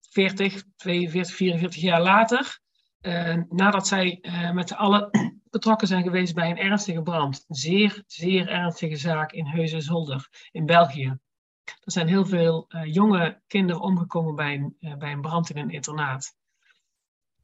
40 0.00 0.62
42, 0.76 1.36
44 1.36 1.82
jaar 1.82 2.02
later. 2.02 2.58
Uh, 3.00 3.36
nadat 3.48 3.86
zij 3.86 4.18
uh, 4.22 4.50
met 4.50 4.74
allen 4.74 5.10
betrokken 5.50 5.88
zijn 5.88 6.02
geweest 6.02 6.34
bij 6.34 6.50
een 6.50 6.58
ernstige 6.58 7.02
brand. 7.02 7.44
Zeer, 7.48 8.02
zeer 8.06 8.48
ernstige 8.48 8.96
zaak 8.96 9.32
in 9.32 9.46
Heusden-Zolder 9.46 10.48
in 10.50 10.66
België. 10.66 11.18
Er 11.64 11.92
zijn 11.92 12.08
heel 12.08 12.26
veel 12.26 12.68
jonge 12.84 13.40
kinderen 13.46 13.82
omgekomen 13.82 14.34
bij 14.34 14.54
een, 14.54 14.98
bij 14.98 15.12
een 15.12 15.20
brand 15.20 15.50
in 15.50 15.56
een 15.56 15.70
internaat. 15.70 16.34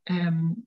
Um, 0.05 0.67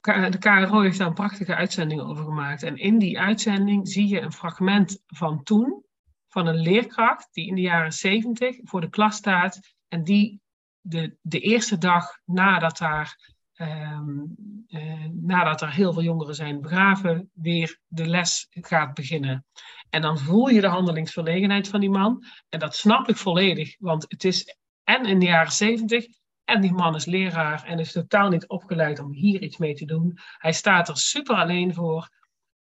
de 0.00 0.38
KRO 0.38 0.80
heeft 0.80 0.98
daar 0.98 1.06
een 1.06 1.14
prachtige 1.14 1.54
uitzending 1.54 2.00
over 2.00 2.24
gemaakt. 2.24 2.62
En 2.62 2.76
in 2.76 2.98
die 2.98 3.20
uitzending 3.20 3.88
zie 3.88 4.08
je 4.08 4.20
een 4.20 4.32
fragment 4.32 5.02
van 5.06 5.42
toen, 5.42 5.84
van 6.30 6.46
een 6.46 6.60
leerkracht 6.60 7.28
die 7.32 7.46
in 7.46 7.54
de 7.54 7.60
jaren 7.60 7.92
zeventig 7.92 8.56
voor 8.62 8.80
de 8.80 8.90
klas 8.90 9.16
staat 9.16 9.74
En 9.88 10.04
die 10.04 10.40
de, 10.80 11.16
de 11.20 11.40
eerste 11.40 11.78
dag 11.78 12.18
nadat 12.24 12.78
daar, 12.78 13.34
ehm, 13.52 14.18
eh, 14.66 15.04
nadat 15.12 15.60
er 15.60 15.72
heel 15.72 15.92
veel 15.92 16.02
jongeren 16.02 16.34
zijn 16.34 16.60
begraven, 16.60 17.30
weer 17.34 17.78
de 17.86 18.06
les 18.06 18.46
gaat 18.50 18.94
beginnen. 18.94 19.44
En 19.90 20.02
dan 20.02 20.18
voel 20.18 20.48
je 20.48 20.60
de 20.60 20.66
handelingsverlegenheid 20.66 21.68
van 21.68 21.80
die 21.80 21.90
man. 21.90 22.24
En 22.48 22.58
dat 22.58 22.76
snap 22.76 23.08
ik 23.08 23.16
volledig, 23.16 23.76
want 23.78 24.04
het 24.08 24.24
is 24.24 24.56
en 24.84 25.04
in 25.04 25.18
de 25.18 25.26
jaren 25.26 25.52
zeventig. 25.52 26.06
En 26.44 26.60
die 26.60 26.72
man 26.72 26.94
is 26.94 27.04
leraar 27.04 27.64
en 27.64 27.78
is 27.78 27.92
totaal 27.92 28.28
niet 28.28 28.48
opgeleid 28.48 28.98
om 28.98 29.12
hier 29.12 29.42
iets 29.42 29.56
mee 29.56 29.74
te 29.74 29.84
doen. 29.84 30.18
Hij 30.38 30.52
staat 30.52 30.88
er 30.88 30.96
super 30.96 31.36
alleen 31.36 31.74
voor. 31.74 32.08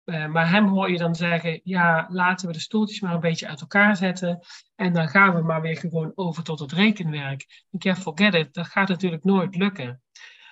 Uh, 0.08 0.26
maar 0.26 0.50
hem 0.50 0.66
hoor 0.66 0.90
je 0.90 0.98
dan 0.98 1.14
zeggen: 1.14 1.60
ja, 1.64 2.06
laten 2.10 2.46
we 2.46 2.52
de 2.52 2.60
stoeltjes 2.60 3.00
maar 3.00 3.14
een 3.14 3.20
beetje 3.20 3.48
uit 3.48 3.60
elkaar 3.60 3.96
zetten. 3.96 4.38
En 4.76 4.92
dan 4.92 5.08
gaan 5.08 5.34
we 5.34 5.42
maar 5.42 5.60
weer 5.60 5.76
gewoon 5.76 6.12
over 6.14 6.42
tot 6.42 6.58
het 6.58 6.72
rekenwerk. 6.72 7.64
Ik 7.70 7.82
ja, 7.82 7.96
forget 7.96 8.34
it, 8.34 8.54
dat 8.54 8.66
gaat 8.66 8.88
natuurlijk 8.88 9.24
nooit 9.24 9.56
lukken. 9.56 10.02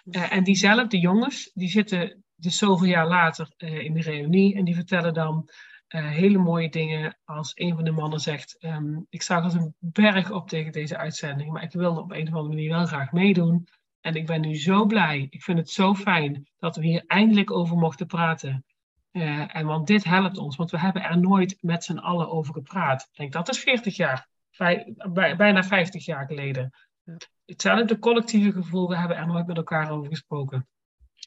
Uh, 0.05 0.33
en 0.33 0.45
diezelfde 0.45 0.99
jongens, 0.99 1.51
die 1.55 1.69
zitten 1.69 2.25
dus 2.35 2.59
zoveel 2.59 2.87
jaar 2.87 3.09
later 3.09 3.53
uh, 3.59 3.85
in 3.85 3.95
de 3.95 4.01
reunie 4.01 4.55
en 4.55 4.65
die 4.65 4.75
vertellen 4.75 5.15
dan 5.15 5.51
hele 5.89 6.39
mooie 6.39 6.69
dingen. 6.69 7.19
Als 7.25 7.53
een 7.55 7.75
van 7.75 7.85
de 7.85 7.91
mannen 7.91 8.21
zegt: 8.21 8.57
um, 8.61 9.07
Ik 9.09 9.23
zag 9.23 9.45
als 9.45 9.55
een 9.55 9.75
berg 9.79 10.31
op 10.31 10.49
tegen 10.49 10.73
deze 10.73 10.97
uitzending, 10.97 11.53
maar 11.53 11.63
ik 11.63 11.73
wilde 11.73 12.01
op 12.01 12.11
een 12.11 12.29
of 12.29 12.35
andere 12.35 12.55
manier 12.55 12.71
wel 12.71 12.87
graag 12.87 13.13
meedoen. 13.13 13.69
En 14.01 14.15
ik 14.15 14.27
ben 14.27 14.41
nu 14.41 14.57
zo 14.57 14.87
blij. 14.87 15.27
Ik 15.31 15.43
vind 15.43 15.59
het 15.59 15.71
zo 15.71 15.95
fijn 15.95 16.49
dat 16.59 16.77
we 16.77 16.87
hier 16.87 17.05
eindelijk 17.07 17.51
over 17.51 17.77
mochten 17.77 18.07
praten. 18.07 18.65
Uh, 19.17 19.57
en 19.57 19.67
want 19.67 19.87
dit 19.87 20.05
helpt 20.05 20.39
ons, 20.39 20.57
want 20.57 20.71
we 20.71 20.79
hebben 20.79 21.03
er 21.03 21.19
nooit 21.19 21.57
met 21.61 21.85
z'n 21.85 21.97
allen 21.97 22.31
over 22.31 22.55
gepraat. 22.55 23.03
Ik 23.11 23.17
denk 23.19 23.33
dat 23.33 23.49
is 23.49 23.59
40 23.59 23.97
jaar, 23.97 24.29
bij, 25.13 25.35
bijna 25.37 25.65
50 25.65 26.05
jaar 26.05 26.27
geleden. 26.27 26.73
Hetzelfde 27.45 27.99
collectieve 27.99 28.53
gevoel, 28.53 28.89
we 28.89 28.97
hebben 28.97 29.17
er 29.17 29.27
nooit 29.27 29.47
met 29.47 29.57
elkaar 29.57 29.91
over 29.91 30.09
gesproken. 30.09 30.69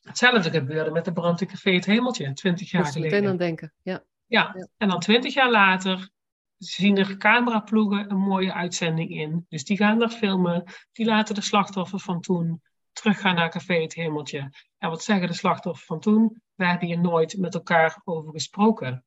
Hetzelfde 0.04 0.50
gebeurde 0.50 0.92
met 0.92 1.06
de 1.06 1.14
brand 1.14 1.42
in 1.42 1.48
Café 1.48 1.72
Het 1.72 1.86
Hemeltje, 1.86 2.34
20 2.34 2.72
jaar 2.72 2.86
geleden. 2.86 3.12
meteen 3.12 3.30
aan 3.30 3.38
denken, 3.38 3.74
ja. 3.82 4.04
ja. 4.26 4.54
Ja, 4.56 4.68
en 4.78 4.90
dan 4.90 5.00
20 5.00 5.34
jaar 5.34 5.52
later 5.52 6.10
zien 6.58 6.98
er 6.98 7.18
cameraploegen 7.18 8.12
een 8.12 8.18
mooie 8.18 8.54
uitzending 8.54 9.10
in. 9.10 9.46
Dus 9.50 9.64
die 9.64 9.78
gaan 9.78 10.00
daar 10.00 10.10
filmen, 10.10 10.64
die 10.92 11.06
laten 11.06 11.36
de 11.36 11.42
slachtoffers 11.42 12.04
van 12.04 12.22
toen 12.22 12.62
teruggaan 13.02 13.36
naar 13.36 13.50
Café 13.50 13.82
Het 13.82 13.94
Hemeltje. 13.94 14.52
En 14.78 14.90
wat 14.90 15.04
zeggen 15.04 15.28
de 15.28 15.34
slachtoffers 15.34 15.86
van 15.86 16.00
toen? 16.00 16.42
We 16.56 16.66
hebben 16.66 16.88
hier 16.88 17.00
nooit 17.00 17.38
met 17.38 17.54
elkaar 17.54 18.02
over 18.04 18.32
gesproken. 18.32 19.06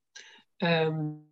Um, 0.56 1.26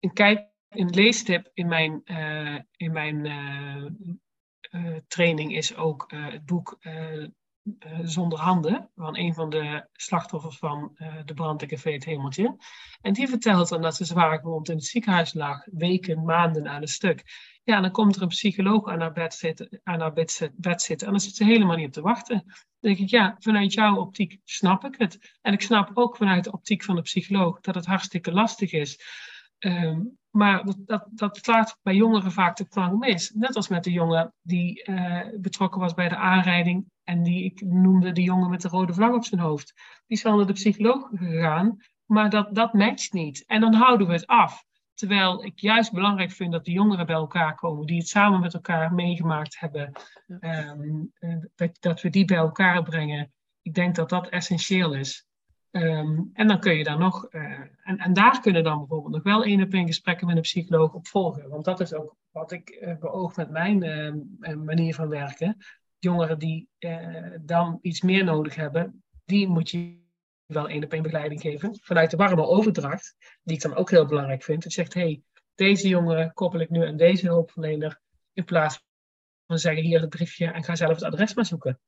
een, 0.00 0.12
kijk, 0.12 0.48
een 0.68 0.90
leestip 0.90 1.50
in 1.54 1.68
mijn, 1.68 2.00
uh, 2.04 2.58
in 2.76 2.92
mijn 2.92 3.24
uh, 3.24 3.90
uh, 4.70 4.98
training 5.06 5.56
is 5.56 5.76
ook 5.76 6.04
het 6.12 6.44
boek 6.44 6.78
Zonder 8.02 8.38
Handen, 8.38 8.90
van 8.94 9.16
een 9.16 9.34
van 9.34 9.50
de 9.50 9.88
slachtoffers 9.92 10.58
van 10.58 10.98
de 11.24 11.34
brand 11.34 11.62
in 11.62 11.68
Café 11.68 11.92
Het 11.92 12.04
Hemeltje. 12.04 12.56
En 13.00 13.12
die 13.12 13.28
vertelt 13.28 13.68
dan 13.68 13.82
dat 13.82 13.96
ze 13.96 14.04
zwaar 14.04 14.38
gewond 14.38 14.68
in 14.68 14.76
het 14.76 14.84
ziekenhuis 14.84 15.34
lag, 15.34 15.64
weken, 15.64 16.24
maanden 16.24 16.68
aan 16.68 16.82
een 16.82 16.88
stuk. 16.88 17.22
Ja, 17.64 17.80
dan 17.80 17.90
komt 17.90 18.16
er 18.16 18.22
een 18.22 18.28
psycholoog 18.28 18.88
aan 18.88 19.00
haar 19.00 19.12
bed 19.12 19.34
zitten, 19.34 19.80
aan 19.82 20.00
haar 20.00 20.12
bed, 20.12 20.50
bed 20.54 20.82
zitten 20.82 21.06
en 21.06 21.12
dan 21.12 21.22
zit 21.22 21.36
ze 21.36 21.44
helemaal 21.44 21.76
niet 21.76 21.86
op 21.86 21.92
te 21.92 22.00
wachten. 22.00 22.42
Dan 22.44 22.54
denk 22.80 22.98
ik, 22.98 23.08
ja, 23.08 23.36
vanuit 23.38 23.72
jouw 23.72 23.96
optiek 23.96 24.40
snap 24.44 24.84
ik 24.84 24.94
het. 24.98 25.36
En 25.40 25.52
ik 25.52 25.60
snap 25.60 25.90
ook 25.94 26.16
vanuit 26.16 26.44
de 26.44 26.52
optiek 26.52 26.84
van 26.84 26.94
de 26.94 27.02
psycholoog 27.02 27.60
dat 27.60 27.74
het 27.74 27.86
hartstikke 27.86 28.32
lastig 28.32 28.72
is. 28.72 29.00
Um, 29.58 30.18
maar 30.30 30.64
dat, 30.84 31.06
dat, 31.10 31.38
slaat 31.42 31.78
bij 31.82 31.94
jongeren 31.94 32.32
vaak 32.32 32.56
de 32.56 32.64
plank 32.64 32.98
mis. 32.98 33.30
Net 33.30 33.56
als 33.56 33.68
met 33.68 33.84
de 33.84 33.92
jongen 33.92 34.34
die 34.42 34.84
uh, 34.88 35.20
betrokken 35.40 35.80
was 35.80 35.94
bij 35.94 36.08
de 36.08 36.16
aanrijding 36.16 36.84
en 37.10 37.22
die 37.22 37.44
ik 37.44 37.60
noemde 37.60 38.12
de 38.12 38.22
jongen 38.22 38.50
met 38.50 38.60
de 38.60 38.68
rode 38.68 38.94
vlag 38.94 39.12
op 39.12 39.24
zijn 39.24 39.40
hoofd. 39.40 39.74
Die 40.06 40.16
is 40.16 40.22
wel 40.22 40.36
naar 40.36 40.46
de 40.46 40.52
psycholoog 40.52 41.08
gegaan, 41.14 41.76
maar 42.04 42.30
dat, 42.30 42.54
dat 42.54 42.72
matcht 42.72 43.12
niet. 43.12 43.44
En 43.46 43.60
dan 43.60 43.74
houden 43.74 44.06
we 44.06 44.12
het 44.12 44.26
af. 44.26 44.64
Terwijl 44.94 45.44
ik 45.44 45.58
juist 45.58 45.92
belangrijk 45.92 46.30
vind 46.30 46.52
dat 46.52 46.64
de 46.64 46.72
jongeren 46.72 47.06
bij 47.06 47.14
elkaar 47.14 47.54
komen, 47.54 47.86
die 47.86 47.98
het 47.98 48.08
samen 48.08 48.40
met 48.40 48.54
elkaar 48.54 48.94
meegemaakt 48.94 49.60
hebben, 49.60 49.92
um, 50.40 51.12
dat, 51.54 51.76
dat 51.80 52.00
we 52.00 52.10
die 52.10 52.24
bij 52.24 52.36
elkaar 52.36 52.82
brengen. 52.82 53.32
Ik 53.62 53.74
denk 53.74 53.94
dat 53.94 54.08
dat 54.08 54.28
essentieel 54.28 54.94
is. 54.94 55.26
Um, 55.70 56.30
en 56.32 56.48
dan 56.48 56.60
kun 56.60 56.76
je 56.76 56.84
daar 56.84 56.98
nog, 56.98 57.26
uh, 57.30 57.42
en, 57.82 57.98
en 57.98 58.12
daar 58.12 58.40
kunnen 58.40 58.64
dan 58.64 58.78
bijvoorbeeld 58.78 59.14
nog 59.14 59.22
wel 59.22 59.44
één 59.44 59.62
op 59.62 59.72
één 59.72 59.86
gesprekken 59.86 60.26
met 60.26 60.36
een 60.36 60.42
psycholoog 60.42 60.92
op 60.92 61.06
volgen. 61.06 61.48
Want 61.48 61.64
dat 61.64 61.80
is 61.80 61.94
ook 61.94 62.16
wat 62.30 62.52
ik 62.52 62.78
uh, 62.80 62.98
beoog 62.98 63.36
met 63.36 63.50
mijn 63.50 63.84
uh, 64.40 64.54
manier 64.54 64.94
van 64.94 65.08
werken. 65.08 65.56
Jongeren 66.02 66.38
die 66.38 66.68
dan 67.40 67.78
iets 67.82 68.00
meer 68.00 68.24
nodig 68.24 68.54
hebben, 68.54 69.02
die 69.24 69.48
moet 69.48 69.70
je 69.70 69.98
wel 70.46 70.68
één 70.68 70.84
op 70.84 70.92
één 70.92 71.02
begeleiding 71.02 71.40
geven. 71.40 71.78
Vanuit 71.80 72.10
de 72.10 72.16
warme 72.16 72.46
overdracht, 72.46 73.16
die 73.42 73.56
ik 73.56 73.62
dan 73.62 73.74
ook 73.74 73.90
heel 73.90 74.06
belangrijk 74.06 74.42
vind. 74.42 74.64
Het 74.64 74.72
zegt, 74.72 74.94
hey, 74.94 75.22
deze 75.54 75.88
jongen 75.88 76.32
koppel 76.32 76.60
ik 76.60 76.70
nu 76.70 76.86
aan 76.86 76.96
deze 76.96 77.26
hulpverlener. 77.26 78.00
In 78.32 78.44
plaats 78.44 78.84
van 79.46 79.58
zeggen, 79.58 79.82
hier 79.82 80.00
het 80.00 80.10
briefje 80.10 80.46
en 80.46 80.64
ga 80.64 80.74
zelf 80.76 80.94
het 80.94 81.02
adres 81.02 81.34
maar 81.34 81.46
zoeken. 81.46 81.80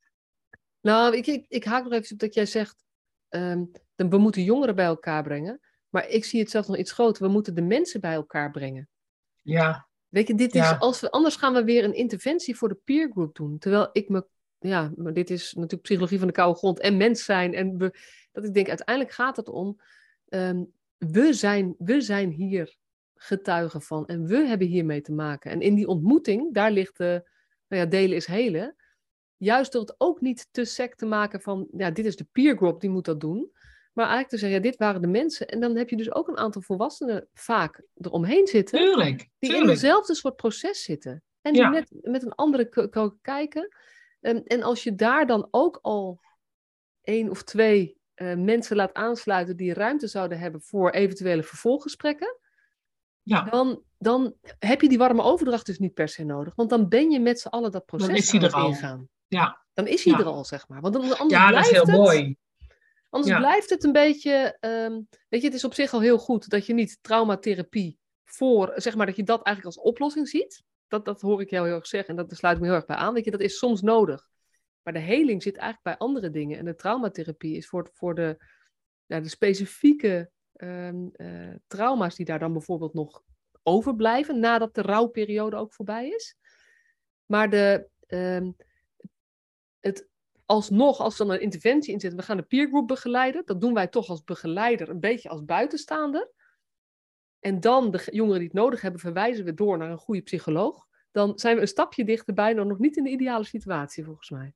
Nou, 0.81 1.15
ik, 1.15 1.27
ik, 1.27 1.45
ik 1.47 1.63
haak 1.63 1.83
nog 1.83 1.93
even 1.93 2.13
op 2.13 2.19
dat 2.19 2.33
jij 2.33 2.45
zegt, 2.45 2.83
um, 3.29 3.71
we 3.95 4.17
moeten 4.17 4.43
jongeren 4.43 4.75
bij 4.75 4.85
elkaar 4.85 5.23
brengen. 5.23 5.59
Maar 5.89 6.07
ik 6.07 6.25
zie 6.25 6.39
het 6.39 6.49
zelfs 6.49 6.67
nog 6.67 6.77
iets 6.77 6.91
groter. 6.91 7.23
We 7.23 7.29
moeten 7.31 7.55
de 7.55 7.61
mensen 7.61 8.01
bij 8.01 8.13
elkaar 8.13 8.51
brengen. 8.51 8.89
Ja. 9.41 9.87
Weet 10.13 10.27
je, 10.27 10.35
dit 10.35 10.55
is, 10.55 10.79
als 10.79 10.99
we, 10.99 11.11
anders 11.11 11.35
gaan 11.35 11.53
we 11.53 11.63
weer 11.63 11.83
een 11.83 11.93
interventie 11.93 12.55
voor 12.55 12.69
de 12.69 12.79
peer 12.83 13.09
group 13.11 13.35
doen. 13.35 13.57
Terwijl 13.57 13.89
ik 13.91 14.09
me, 14.09 14.25
ja, 14.59 14.91
maar 14.95 15.13
dit 15.13 15.29
is 15.29 15.53
natuurlijk 15.53 15.81
psychologie 15.81 16.17
van 16.17 16.27
de 16.27 16.33
koude 16.33 16.57
grond 16.57 16.79
en 16.79 16.97
mens 16.97 17.23
zijn. 17.23 17.53
En 17.53 17.77
we, 17.77 17.93
dat 18.31 18.43
ik 18.43 18.53
denk, 18.53 18.67
uiteindelijk 18.67 19.15
gaat 19.15 19.35
het 19.35 19.49
om, 19.49 19.79
um, 20.29 20.71
we, 20.97 21.33
zijn, 21.33 21.75
we 21.77 22.01
zijn 22.01 22.29
hier 22.29 22.75
getuigen 23.15 23.81
van 23.81 24.05
en 24.05 24.25
we 24.25 24.37
hebben 24.37 24.67
hiermee 24.67 25.01
te 25.01 25.13
maken. 25.13 25.51
En 25.51 25.61
in 25.61 25.75
die 25.75 25.87
ontmoeting, 25.87 26.53
daar 26.53 26.71
ligt 26.71 26.97
de, 26.97 27.29
nou 27.67 27.81
ja, 27.81 27.87
delen 27.87 28.15
is 28.15 28.25
helen. 28.25 28.75
Juist 29.37 29.71
door 29.71 29.81
het 29.81 29.95
ook 29.97 30.21
niet 30.21 30.47
te 30.51 30.65
sec 30.65 30.95
te 30.95 31.05
maken 31.05 31.41
van, 31.41 31.67
ja, 31.77 31.91
dit 31.91 32.05
is 32.05 32.15
de 32.15 32.27
peer 32.31 32.57
group, 32.57 32.81
die 32.81 32.89
moet 32.89 33.05
dat 33.05 33.19
doen. 33.19 33.51
Maar 33.93 34.05
eigenlijk 34.05 34.29
te 34.29 34.37
zeggen, 34.37 34.57
ja, 34.57 34.69
dit 34.69 34.77
waren 34.77 35.01
de 35.01 35.07
mensen. 35.07 35.47
En 35.47 35.59
dan 35.59 35.75
heb 35.75 35.89
je 35.89 35.97
dus 35.97 36.13
ook 36.13 36.27
een 36.27 36.37
aantal 36.37 36.61
volwassenen 36.61 37.27
vaak 37.33 37.83
eromheen 37.93 38.47
zitten. 38.47 38.79
Tuurlijk, 38.79 39.29
die 39.39 39.55
in 39.55 39.67
hetzelfde 39.67 40.15
soort 40.15 40.35
proces 40.35 40.83
zitten. 40.83 41.23
En 41.41 41.53
die 41.53 41.61
ja. 41.61 41.69
met, 41.69 41.89
met 42.01 42.23
een 42.23 42.35
andere 42.35 42.89
kijken. 43.21 43.75
En, 44.19 44.43
en 44.43 44.63
als 44.63 44.83
je 44.83 44.95
daar 44.95 45.27
dan 45.27 45.47
ook 45.51 45.79
al 45.81 46.19
één 47.01 47.29
of 47.29 47.43
twee 47.43 47.97
uh, 48.15 48.35
mensen 48.35 48.75
laat 48.75 48.93
aansluiten 48.93 49.57
die 49.57 49.73
ruimte 49.73 50.07
zouden 50.07 50.39
hebben 50.39 50.61
voor 50.61 50.89
eventuele 50.89 51.43
vervolggesprekken, 51.43 52.37
ja. 53.21 53.43
dan, 53.43 53.83
dan 53.97 54.35
heb 54.59 54.81
je 54.81 54.89
die 54.89 54.97
warme 54.97 55.21
overdracht 55.21 55.65
dus 55.65 55.79
niet 55.79 55.93
per 55.93 56.09
se 56.09 56.23
nodig. 56.23 56.55
Want 56.55 56.69
dan 56.69 56.89
ben 56.89 57.11
je 57.11 57.19
met 57.19 57.39
z'n 57.39 57.47
allen 57.47 57.71
dat 57.71 57.85
proces 57.85 58.31
het 58.31 58.53
ingaan. 58.53 59.09
Ja. 59.27 59.61
Dan 59.73 59.87
is 59.87 60.03
hij 60.03 60.13
ja. 60.13 60.19
er 60.19 60.25
al, 60.25 60.45
zeg 60.45 60.67
maar. 60.67 60.81
Want 60.81 60.95
anders 60.95 61.31
ja, 61.31 61.51
dat 61.51 61.65
is 61.65 61.71
heel 61.71 61.85
het, 61.85 61.95
mooi. 61.95 62.37
Anders 63.13 63.31
ja. 63.33 63.37
blijft 63.37 63.69
het 63.69 63.83
een 63.83 63.91
beetje. 63.91 64.57
Um, 64.59 65.07
weet 65.29 65.41
je, 65.41 65.47
het 65.47 65.55
is 65.55 65.63
op 65.63 65.73
zich 65.73 65.93
al 65.93 66.01
heel 66.01 66.17
goed 66.17 66.49
dat 66.49 66.65
je 66.65 66.73
niet 66.73 66.97
traumatherapie 67.01 67.99
voor, 68.23 68.71
zeg 68.75 68.95
maar, 68.95 69.05
dat 69.05 69.15
je 69.15 69.23
dat 69.23 69.45
eigenlijk 69.45 69.75
als 69.75 69.85
oplossing 69.85 70.27
ziet. 70.27 70.63
Dat, 70.87 71.05
dat 71.05 71.21
hoor 71.21 71.41
ik 71.41 71.49
jou 71.49 71.67
heel 71.67 71.75
erg 71.75 71.87
zeggen 71.87 72.17
en 72.17 72.25
dat 72.27 72.37
sluit 72.37 72.59
me 72.59 72.65
heel 72.65 72.75
erg 72.75 72.85
bij 72.85 72.95
aan. 72.95 73.13
Weet 73.13 73.25
je, 73.25 73.31
dat 73.31 73.39
is 73.39 73.57
soms 73.57 73.81
nodig. 73.81 74.27
Maar 74.83 74.93
de 74.93 74.99
heling 74.99 75.43
zit 75.43 75.57
eigenlijk 75.57 75.83
bij 75.83 76.07
andere 76.07 76.29
dingen. 76.29 76.57
En 76.57 76.65
de 76.65 76.75
traumatherapie 76.75 77.55
is 77.55 77.67
voor, 77.67 77.89
voor 77.93 78.15
de, 78.15 78.45
ja, 79.05 79.19
de 79.19 79.29
specifieke 79.29 80.29
um, 80.53 81.11
uh, 81.15 81.55
trauma's 81.67 82.15
die 82.15 82.25
daar 82.25 82.39
dan 82.39 82.53
bijvoorbeeld 82.53 82.93
nog 82.93 83.23
overblijven 83.63 84.39
nadat 84.39 84.75
de 84.75 84.81
rouwperiode 84.81 85.55
ook 85.55 85.73
voorbij 85.73 86.09
is. 86.09 86.37
Maar 87.25 87.49
de, 87.49 87.87
um, 88.07 88.55
het 89.79 90.11
alsnog, 90.53 90.99
als 90.99 91.19
er 91.19 91.25
dan 91.25 91.35
een 91.35 91.41
interventie 91.41 91.93
in 91.93 91.99
zit, 91.99 92.13
we 92.13 92.21
gaan 92.21 92.37
de 92.37 92.43
peergroup 92.43 92.87
begeleiden. 92.87 93.41
Dat 93.45 93.61
doen 93.61 93.73
wij 93.73 93.87
toch 93.87 94.09
als 94.09 94.23
begeleider, 94.23 94.89
een 94.89 94.99
beetje 94.99 95.29
als 95.29 95.45
buitenstaander. 95.45 96.31
En 97.39 97.59
dan 97.59 97.91
de 97.91 98.07
jongeren 98.11 98.39
die 98.39 98.47
het 98.47 98.57
nodig 98.57 98.81
hebben, 98.81 98.99
verwijzen 98.99 99.45
we 99.45 99.53
door 99.53 99.77
naar 99.77 99.91
een 99.91 99.97
goede 99.97 100.21
psycholoog. 100.21 100.85
Dan 101.11 101.39
zijn 101.39 101.55
we 101.55 101.61
een 101.61 101.67
stapje 101.67 102.05
dichterbij, 102.05 102.53
dan 102.53 102.67
nog 102.67 102.79
niet 102.79 102.97
in 102.97 103.03
de 103.03 103.09
ideale 103.09 103.43
situatie, 103.43 104.03
volgens 104.03 104.29
mij. 104.29 104.53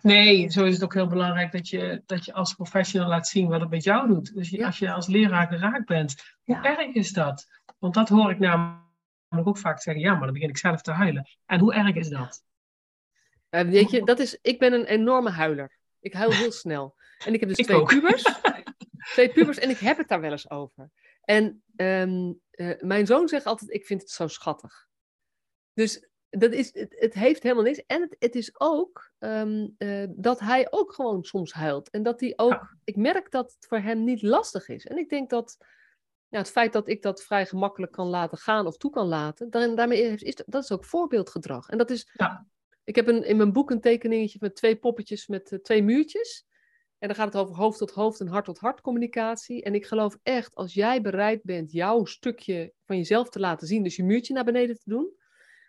Nee, 0.00 0.50
zo 0.50 0.64
is 0.64 0.74
het 0.74 0.84
ook 0.84 0.94
heel 0.94 1.06
belangrijk 1.06 1.52
dat 1.52 1.68
je, 1.68 2.02
dat 2.06 2.24
je 2.24 2.32
als 2.32 2.54
professional 2.54 3.08
laat 3.08 3.28
zien 3.28 3.48
wat 3.48 3.60
het 3.60 3.70
met 3.70 3.84
jou 3.84 4.08
doet. 4.08 4.34
Dus 4.34 4.50
je, 4.50 4.56
ja. 4.56 4.66
als 4.66 4.78
je 4.78 4.92
als 4.92 5.06
leraar 5.06 5.46
geraakt 5.46 5.86
bent, 5.86 6.36
hoe 6.42 6.56
ja. 6.62 6.78
erg 6.78 6.94
is 6.94 7.12
dat? 7.12 7.46
Want 7.78 7.94
dat 7.94 8.08
hoor 8.08 8.30
ik 8.30 8.38
namelijk 8.38 9.48
ook 9.48 9.58
vaak 9.58 9.80
zeggen, 9.80 10.02
ja, 10.02 10.12
maar 10.12 10.24
dan 10.24 10.32
begin 10.32 10.48
ik 10.48 10.58
zelf 10.58 10.82
te 10.82 10.92
huilen. 10.92 11.28
En 11.46 11.60
hoe 11.60 11.74
erg 11.74 11.94
is 11.94 12.08
dat? 12.08 12.42
Uh, 13.54 13.60
weet 13.60 13.90
je, 13.90 14.04
dat 14.04 14.18
is, 14.18 14.38
ik 14.42 14.58
ben 14.58 14.72
een 14.72 14.84
enorme 14.84 15.30
huiler. 15.30 15.78
Ik 16.00 16.12
huil 16.12 16.30
heel 16.30 16.52
snel. 16.64 16.94
En 17.24 17.34
ik 17.34 17.40
heb 17.40 17.48
dus 17.48 17.58
ik 17.58 17.64
twee 17.64 17.78
ook. 17.78 17.88
pubers. 17.88 18.22
twee 19.14 19.32
pubers 19.32 19.58
en 19.58 19.70
ik 19.70 19.78
heb 19.78 19.96
het 19.96 20.08
daar 20.08 20.20
wel 20.20 20.30
eens 20.30 20.50
over. 20.50 20.90
En 21.20 21.62
um, 21.76 22.40
uh, 22.50 22.80
mijn 22.80 23.06
zoon 23.06 23.28
zegt 23.28 23.46
altijd, 23.46 23.70
ik 23.70 23.86
vind 23.86 24.00
het 24.00 24.10
zo 24.10 24.28
schattig. 24.28 24.86
Dus 25.72 26.08
dat 26.30 26.52
is, 26.52 26.74
het, 26.74 26.94
het 26.98 27.14
heeft 27.14 27.42
helemaal 27.42 27.64
niks. 27.64 27.82
En 27.86 28.00
het, 28.00 28.16
het 28.18 28.34
is 28.34 28.60
ook 28.60 29.10
ehm, 29.18 29.68
eh, 29.78 30.04
dat 30.10 30.40
hij 30.40 30.66
ook 30.70 30.92
gewoon 30.94 31.24
soms 31.24 31.52
huilt. 31.52 31.90
En 31.90 32.02
dat 32.02 32.20
hij 32.20 32.32
ook, 32.36 32.76
ik 32.84 32.96
merk 32.96 33.30
dat 33.30 33.52
het 33.52 33.66
voor 33.66 33.78
hem 33.78 34.04
niet 34.04 34.22
lastig 34.22 34.68
is. 34.68 34.86
En 34.86 34.98
ik 34.98 35.08
denk 35.08 35.30
dat 35.30 35.56
ja, 36.28 36.38
het 36.38 36.50
feit 36.50 36.72
dat 36.72 36.88
ik 36.88 37.02
dat 37.02 37.22
vrij 37.22 37.46
gemakkelijk 37.46 37.92
kan 37.92 38.06
laten 38.06 38.38
gaan 38.38 38.66
of 38.66 38.76
toe 38.76 38.90
kan 38.90 39.06
laten, 39.06 39.50
daarmee 39.50 40.02
is, 40.02 40.22
is 40.22 40.42
dat 40.46 40.62
is 40.62 40.72
ook 40.72 40.84
voorbeeldgedrag. 40.84 41.68
En 41.68 41.78
dat 41.78 41.90
is, 41.90 42.10
Ja. 42.12 42.46
Ik 42.84 42.94
heb 42.96 43.06
een, 43.06 43.24
in 43.24 43.36
mijn 43.36 43.52
boek 43.52 43.70
een 43.70 43.80
tekeningetje 43.80 44.38
met 44.40 44.56
twee 44.56 44.76
poppetjes 44.76 45.26
met 45.26 45.52
eh, 45.52 45.58
twee 45.58 45.82
muurtjes. 45.82 46.46
En 46.98 47.08
dan 47.08 47.16
gaat 47.16 47.32
het 47.32 47.42
over 47.42 47.54
hoofd 47.56 47.78
tot 47.78 47.90
hoofd 47.90 48.20
en 48.20 48.26
hart 48.26 48.44
tot 48.44 48.58
hart 48.58 48.80
communicatie. 48.80 49.62
En 49.62 49.74
ik 49.74 49.86
geloof 49.86 50.18
echt, 50.22 50.54
als 50.54 50.74
jij 50.74 51.00
bereid 51.00 51.42
bent 51.42 51.72
jouw 51.72 52.04
stukje 52.04 52.72
van 52.84 52.96
jezelf 52.96 53.28
te 53.28 53.40
laten 53.40 53.66
zien, 53.66 53.82
dus 53.82 53.96
je 53.96 54.04
muurtje 54.04 54.34
naar 54.34 54.44
beneden 54.44 54.76
te 54.76 54.90
doen, 54.90 55.12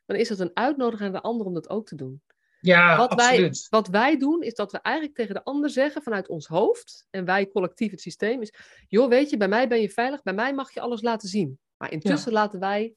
dan 0.05 0.18
is 0.18 0.28
dat 0.28 0.39
een 0.39 0.51
uitnodiging 0.53 1.07
aan 1.07 1.16
de 1.16 1.22
ander 1.22 1.47
om 1.47 1.53
dat 1.53 1.70
ook 1.70 1.88
te 1.88 1.95
doen. 1.95 2.22
Ja, 2.59 2.97
Wat 2.97 3.13
wij, 3.13 3.28
absoluut. 3.28 3.68
wat 3.70 3.88
wij 3.88 4.18
doen, 4.18 4.41
is 4.41 4.53
dat 4.53 4.72
we 4.72 4.80
eigenlijk 4.82 5.16
tegen 5.16 5.34
de 5.34 5.43
ander 5.43 5.70
zeggen 5.70 6.01
vanuit 6.01 6.28
ons 6.28 6.47
hoofd, 6.47 7.07
en 7.09 7.26
wij 7.26 7.47
collectief 7.47 7.91
het 7.91 8.01
systeem, 8.01 8.41
is: 8.41 8.53
joh, 8.88 9.09
weet 9.09 9.30
je, 9.30 9.38
bij 9.38 9.47
mij 9.47 9.68
ben 9.68 9.82
je 9.82 9.89
veilig, 9.89 10.24
bij 10.24 10.34
mij 10.34 10.53
mag 10.53 10.74
je 10.74 10.80
alles 10.80 11.01
laten 11.01 11.30
zien. 11.30 11.59
Maar 11.78 11.91
intussen 11.91 12.32
laten 12.32 12.59
wij. 12.59 12.95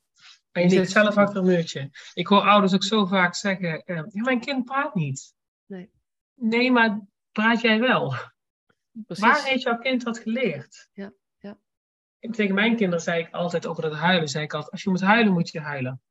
En 0.63 0.69
je 0.69 0.75
zit 0.75 0.91
zelf 0.91 1.17
achter 1.17 1.37
een 1.37 1.45
muurtje. 1.45 1.91
Ik 2.15 2.27
hoor 2.27 2.41
ouders 2.41 2.75
ook 2.75 2.85
zo 2.85 3.07
vaak 3.07 3.35
zeggen: 3.35 3.85
eh, 3.85 3.97
ja, 3.97 4.23
Mijn 4.23 4.41
kind 4.41 4.65
praat 4.65 4.95
niet. 4.95 5.35
Nee. 5.67 5.91
Nee, 6.35 6.73
maar 6.73 7.01
praat 7.33 7.61
jij 7.61 7.81
wel? 7.81 8.15
Precies. 9.07 9.25
Waar 9.25 9.45
heeft 9.45 9.63
jouw 9.63 9.79
kind 9.79 10.05
dat 10.05 10.19
geleerd? 10.19 10.89
Ja, 10.93 11.13
ja. 11.39 11.59
En 12.19 12.31
tegen 12.31 12.55
mijn 12.55 12.77
kinderen 12.77 13.01
zei 13.01 13.23
ik 13.23 13.35
altijd 13.35 13.67
over 13.67 13.83
dat 13.83 13.95
huilen. 13.95 14.29
Zei 14.29 14.45
ik 14.45 14.53
altijd: 14.53 14.73
Als 14.73 14.83
je 14.83 14.91
moet 14.91 15.01
huilen, 15.01 15.33
moet 15.33 15.51
je 15.51 15.61
huilen. 15.61 16.03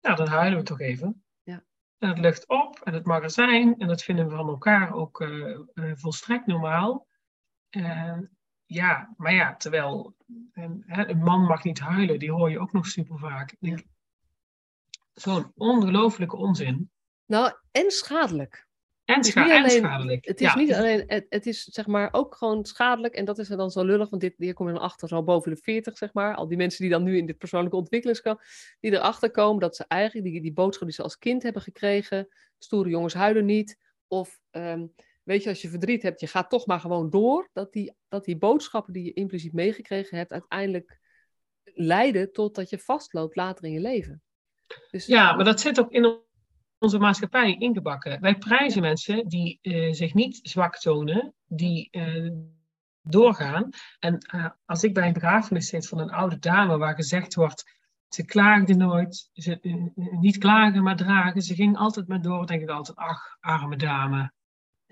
Nou, 0.00 0.16
dan 0.16 0.26
huilen 0.26 0.58
we 0.58 0.64
toch 0.64 0.80
even. 0.80 1.24
Ja. 1.42 1.64
En 1.98 2.08
het 2.08 2.18
lucht 2.18 2.48
op 2.48 2.80
en 2.84 2.94
het 2.94 3.04
mag 3.04 3.22
er 3.22 3.30
zijn. 3.30 3.78
En 3.78 3.88
dat 3.88 4.02
vinden 4.02 4.28
we 4.28 4.36
van 4.36 4.48
elkaar 4.48 4.92
ook 4.92 5.20
eh, 5.20 5.50
eh, 5.50 5.92
volstrekt 5.94 6.46
normaal. 6.46 7.06
Ja, 8.72 9.14
maar 9.16 9.34
ja, 9.34 9.56
terwijl 9.56 10.14
en, 10.52 10.82
hè, 10.86 11.08
een 11.08 11.22
man 11.22 11.40
mag 11.40 11.64
niet 11.64 11.78
huilen, 11.78 12.18
die 12.18 12.32
hoor 12.32 12.50
je 12.50 12.58
ook 12.58 12.72
nog 12.72 12.86
super 12.86 13.18
vaak. 13.18 13.56
Zo'n 15.14 15.52
ongelooflijke 15.54 16.36
onzin. 16.36 16.90
Nou, 17.26 17.52
en 17.70 17.90
schadelijk. 17.90 18.66
En, 19.04 19.24
scha 19.24 19.50
en 19.50 19.56
alleen- 19.56 19.70
schadelijk. 19.70 20.24
Het 20.24 20.40
is 20.40 20.52
ja. 20.52 20.58
niet 20.58 20.74
alleen, 20.74 21.04
het, 21.06 21.26
het 21.28 21.46
is 21.46 21.64
zeg 21.64 21.86
maar 21.86 22.08
ook 22.12 22.34
gewoon 22.34 22.64
schadelijk. 22.64 23.14
En 23.14 23.24
dat 23.24 23.38
is 23.38 23.50
er 23.50 23.56
dan 23.56 23.70
zo 23.70 23.84
lullig, 23.84 24.10
want 24.10 24.22
dit, 24.22 24.34
hier 24.36 24.54
kom 24.54 24.66
je 24.66 24.72
dan 24.72 24.82
achter, 24.82 25.08
zo 25.08 25.22
boven 25.22 25.50
de 25.50 25.56
40, 25.56 25.96
zeg 25.96 26.12
maar. 26.12 26.34
Al 26.34 26.48
die 26.48 26.56
mensen 26.56 26.82
die 26.82 26.90
dan 26.90 27.02
nu 27.02 27.16
in 27.16 27.26
dit 27.26 27.38
persoonlijke 27.38 27.76
ontwikkelingskamp, 27.76 28.40
die 28.80 28.92
erachter 28.92 29.30
komen 29.30 29.60
dat 29.60 29.76
ze 29.76 29.84
eigenlijk 29.88 30.30
die, 30.30 30.40
die 30.40 30.52
boodschap 30.52 30.86
die 30.86 30.96
ze 30.96 31.02
als 31.02 31.18
kind 31.18 31.42
hebben 31.42 31.62
gekregen, 31.62 32.28
stoere 32.58 32.88
jongens 32.88 33.14
huilen 33.14 33.44
niet. 33.44 33.78
Of 34.08 34.40
ehm, 34.50 34.86
weet 35.22 35.42
je, 35.42 35.48
als 35.48 35.62
je 35.62 35.68
verdriet 35.68 36.02
hebt, 36.02 36.20
je 36.20 36.26
gaat 36.26 36.50
toch 36.50 36.66
maar 36.66 36.80
gewoon 36.80 37.10
door. 37.10 37.48
Dat 37.52 37.72
die, 37.72 37.94
dat 38.08 38.24
die 38.24 38.38
boodschappen 38.38 38.92
die 38.92 39.04
je 39.04 39.12
impliciet 39.12 39.52
meegekregen 39.52 40.18
hebt, 40.18 40.32
uiteindelijk 40.32 41.00
leiden 41.64 42.32
tot 42.32 42.54
dat 42.54 42.70
je 42.70 42.78
vastloopt 42.78 43.36
later 43.36 43.64
in 43.64 43.72
je 43.72 43.80
leven. 43.80 44.22
Dus, 44.90 45.06
Ja, 45.06 45.32
maar 45.32 45.44
dat 45.44 45.60
zit 45.60 45.80
ook 45.80 45.90
in 45.90 46.20
onze 46.78 46.98
maatschappij 46.98 47.56
ingebakken. 47.58 48.20
Wij 48.20 48.38
prijzen 48.38 48.80
mensen 48.80 49.28
die 49.28 49.58
eh, 49.62 49.92
zich 49.92 50.14
niet 50.14 50.40
zwak 50.42 50.78
tonen, 50.78 51.34
die 51.46 51.88
eh, 51.90 52.30
doorgaan. 53.02 53.68
En 53.98 54.18
eh, 54.18 54.50
als 54.64 54.84
ik 54.84 54.94
bij 54.94 55.06
een 55.06 55.12
begrafenis 55.12 55.68
zit 55.68 55.88
van 55.88 55.98
een 55.98 56.10
oude 56.10 56.38
dame 56.38 56.78
waar 56.78 56.94
gezegd 56.94 57.34
wordt, 57.34 57.80
ze 58.08 58.24
klaagde 58.24 58.74
nooit, 58.74 59.30
ze, 59.32 59.58
niet 60.20 60.38
klagen 60.38 60.82
maar 60.82 60.96
dragen, 60.96 61.42
ze 61.42 61.54
ging 61.54 61.76
altijd 61.76 62.08
maar 62.08 62.22
door, 62.22 62.46
denk 62.46 62.62
ik 62.62 62.68
altijd, 62.68 62.96
ach, 62.96 63.36
arme 63.40 63.76
dame. 63.76 64.32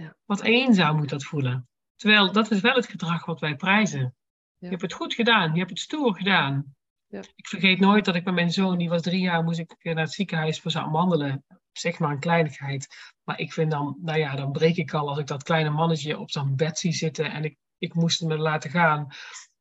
Ja. 0.01 0.17
Wat 0.25 0.43
eenzaam 0.43 0.97
moet 0.97 1.09
dat 1.09 1.25
voelen. 1.25 1.69
Terwijl 1.97 2.33
dat 2.33 2.51
is 2.51 2.61
wel 2.61 2.75
het 2.75 2.87
gedrag 2.87 3.25
wat 3.25 3.41
wij 3.41 3.57
prijzen. 3.57 4.15
Je 4.59 4.69
hebt 4.69 4.83
het 4.83 4.93
goed 4.93 5.15
gedaan, 5.15 5.53
je 5.53 5.59
hebt 5.59 5.71
het 5.71 5.79
stoer 5.79 6.15
gedaan. 6.15 6.75
Ja. 7.07 7.23
Ik 7.35 7.49
vergeet 7.49 7.81
nooit 7.81 8.05
dat 8.05 8.15
ik 8.15 8.25
met 8.25 8.35
mijn 8.35 8.51
zoon, 8.51 8.79
die 8.79 8.89
was 8.89 9.03
drie 9.03 9.21
jaar, 9.21 9.43
moest 9.43 9.59
ik 9.59 9.77
naar 9.83 9.97
het 9.97 10.13
ziekenhuis 10.13 10.61
voor 10.61 10.71
zijn 10.71 10.91
wandelen. 10.91 11.45
Zeg 11.73 11.99
maar 11.99 12.11
een 12.11 12.21
kleinigheid. 12.21 12.89
Maar 13.25 13.39
ik 13.39 13.53
vind 13.53 13.71
dan, 13.71 13.99
nou 14.01 14.19
ja, 14.19 14.37
dan 14.37 14.53
breek 14.53 14.77
ik 14.77 14.95
al 14.95 15.09
als 15.09 15.19
ik 15.19 15.27
dat 15.27 15.43
kleine 15.43 15.71
mannetje 15.71 16.19
op 16.19 16.31
zo'n 16.31 16.57
bed 16.57 16.79
zie 16.79 16.93
zitten 16.93 17.31
en 17.33 17.45
ik, 17.45 17.57
ik 17.79 17.95
moest 17.95 18.21
hem 18.21 18.31
er 18.31 18.39
laten 18.39 18.71
gaan. 18.71 19.09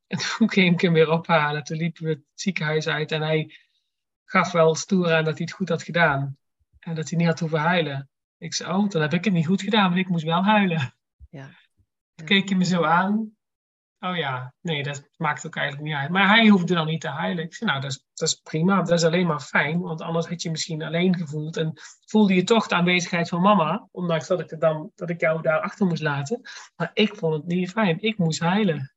En 0.06 0.18
toen 0.36 0.50
ging 0.50 0.74
ik 0.74 0.80
hem 0.80 0.92
weer 0.92 1.10
ophalen. 1.10 1.64
Toen 1.64 1.76
liepen 1.76 2.04
we 2.04 2.10
het 2.10 2.24
ziekenhuis 2.34 2.88
uit 2.88 3.12
en 3.12 3.22
hij 3.22 3.54
gaf 4.24 4.52
wel 4.52 4.74
stoer 4.74 5.12
aan 5.12 5.24
dat 5.24 5.38
hij 5.38 5.46
het 5.46 5.54
goed 5.54 5.68
had 5.68 5.82
gedaan. 5.82 6.38
En 6.78 6.94
dat 6.94 7.08
hij 7.08 7.18
niet 7.18 7.28
had 7.28 7.40
hoeven 7.40 7.58
huilen. 7.58 8.10
Ik 8.40 8.54
zei, 8.54 8.72
oh, 8.72 8.88
dan 8.88 9.02
heb 9.02 9.12
ik 9.12 9.24
het 9.24 9.32
niet 9.32 9.46
goed 9.46 9.62
gedaan, 9.62 9.84
want 9.84 9.96
ik 9.96 10.08
moest 10.08 10.24
wel 10.24 10.44
huilen. 10.44 10.94
Ja. 11.28 11.50
Toen 12.14 12.26
keek 12.26 12.48
hij 12.48 12.58
me 12.58 12.64
zo 12.64 12.84
aan. 12.84 13.34
Oh 13.98 14.16
ja, 14.16 14.54
nee, 14.60 14.82
dat 14.82 15.08
maakt 15.16 15.46
ook 15.46 15.56
eigenlijk 15.56 15.86
niet 15.86 15.96
uit. 15.96 16.10
Maar 16.10 16.28
hij 16.28 16.48
hoefde 16.48 16.74
dan 16.74 16.86
niet 16.86 17.00
te 17.00 17.08
huilen. 17.08 17.44
Ik 17.44 17.54
zei, 17.54 17.70
nou, 17.70 17.82
dat 17.82 17.90
is, 17.90 18.04
dat 18.14 18.28
is 18.28 18.34
prima. 18.34 18.76
Dat 18.82 18.98
is 18.98 19.04
alleen 19.04 19.26
maar 19.26 19.40
fijn. 19.40 19.80
Want 19.80 20.00
anders 20.00 20.26
had 20.26 20.42
je 20.42 20.48
je 20.48 20.54
misschien 20.54 20.82
alleen 20.82 21.16
gevoeld. 21.16 21.56
En 21.56 21.72
voelde 22.06 22.34
je 22.34 22.44
toch 22.44 22.66
de 22.66 22.74
aanwezigheid 22.74 23.28
van 23.28 23.40
mama. 23.40 23.88
Ondanks 23.90 24.26
dat 24.26 24.40
ik, 24.40 24.50
het 24.50 24.60
dan, 24.60 24.90
dat 24.94 25.10
ik 25.10 25.20
jou 25.20 25.42
daar 25.42 25.60
achter 25.60 25.86
moest 25.86 26.02
laten. 26.02 26.40
Maar 26.76 26.90
ik 26.92 27.14
vond 27.14 27.34
het 27.34 27.46
niet 27.46 27.70
fijn. 27.70 28.00
Ik 28.00 28.18
moest 28.18 28.40
huilen. 28.40 28.92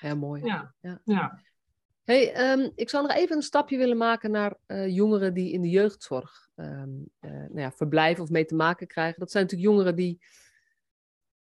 ja, 0.00 0.14
mooi. 0.14 0.44
Ja, 0.44 0.74
Ja. 0.80 1.00
ja. 1.04 1.40
Hey, 2.06 2.32
ehm, 2.32 2.70
ik 2.74 2.88
zou 2.90 3.06
nog 3.06 3.16
even 3.16 3.36
een 3.36 3.42
stapje 3.42 3.76
willen 3.76 3.96
maken 3.96 4.30
naar 4.30 4.56
eh, 4.66 4.88
jongeren 4.88 5.34
die 5.34 5.52
in 5.52 5.62
de 5.62 5.68
jeugdzorg 5.68 6.48
ehm, 6.54 6.90
eh, 7.18 7.30
nou 7.30 7.60
ja, 7.60 7.72
verblijven 7.72 8.22
of 8.22 8.30
mee 8.30 8.44
te 8.44 8.54
maken 8.54 8.86
krijgen. 8.86 9.20
Dat 9.20 9.30
zijn 9.30 9.42
natuurlijk 9.44 9.70
jongeren 9.70 9.96
die, 9.96 10.18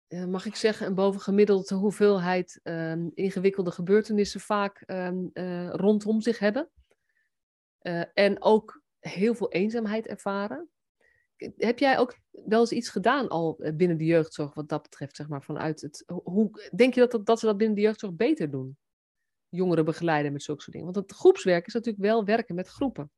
eh, 0.06 0.24
mag 0.24 0.46
ik 0.46 0.54
zeggen, 0.54 0.86
een 0.86 0.94
bovengemiddelde 0.94 1.74
hoeveelheid 1.74 2.60
ehm, 2.62 3.08
ingewikkelde 3.14 3.70
gebeurtenissen 3.70 4.40
vaak 4.40 4.82
rondom 5.70 6.20
zich 6.20 6.38
hebben. 6.38 6.70
En 8.14 8.42
ook 8.42 8.82
heel 8.98 9.34
veel 9.34 9.50
eenzaamheid 9.52 10.06
ervaren. 10.06 10.68
Heb 11.56 11.78
jij 11.78 11.98
ook 11.98 12.18
wel 12.30 12.60
eens 12.60 12.72
iets 12.72 12.88
gedaan 12.88 13.28
al 13.28 13.60
binnen 13.74 13.96
de 13.96 14.04
jeugdzorg 14.04 14.54
wat 14.54 14.68
dat 14.68 14.82
betreft, 14.82 15.16
zeg 15.16 15.28
maar, 15.28 15.42
vanuit 15.42 15.80
het... 15.80 16.02
ho- 16.06 16.20
Hoe, 16.24 16.70
denk 16.74 16.94
je 16.94 17.06
dat, 17.06 17.26
dat 17.26 17.38
ze 17.40 17.46
dat 17.46 17.56
binnen 17.56 17.76
de 17.76 17.82
jeugdzorg 17.82 18.14
beter 18.14 18.50
doen? 18.50 18.78
Jongeren 19.50 19.84
begeleiden 19.84 20.32
met 20.32 20.42
zulke 20.42 20.62
soort 20.62 20.76
dingen. 20.76 20.92
Want 20.92 21.06
het 21.08 21.16
groepswerk 21.18 21.66
is 21.66 21.74
natuurlijk 21.74 22.04
wel 22.04 22.24
werken 22.24 22.54
met 22.54 22.68
groepen. 22.68 23.10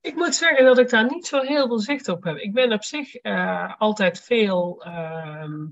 Ik 0.00 0.14
moet 0.14 0.34
zeggen 0.34 0.64
dat 0.64 0.78
ik 0.78 0.90
daar 0.90 1.10
niet 1.10 1.26
zo 1.26 1.40
heel 1.40 1.66
veel 1.66 1.78
zicht 1.78 2.08
op 2.08 2.24
heb. 2.24 2.36
Ik 2.36 2.52
ben 2.52 2.72
op 2.72 2.82
zich 2.84 3.14
eh, 3.14 3.74
altijd 3.78 4.20
veel 4.20 4.82
ehm, 4.84 5.66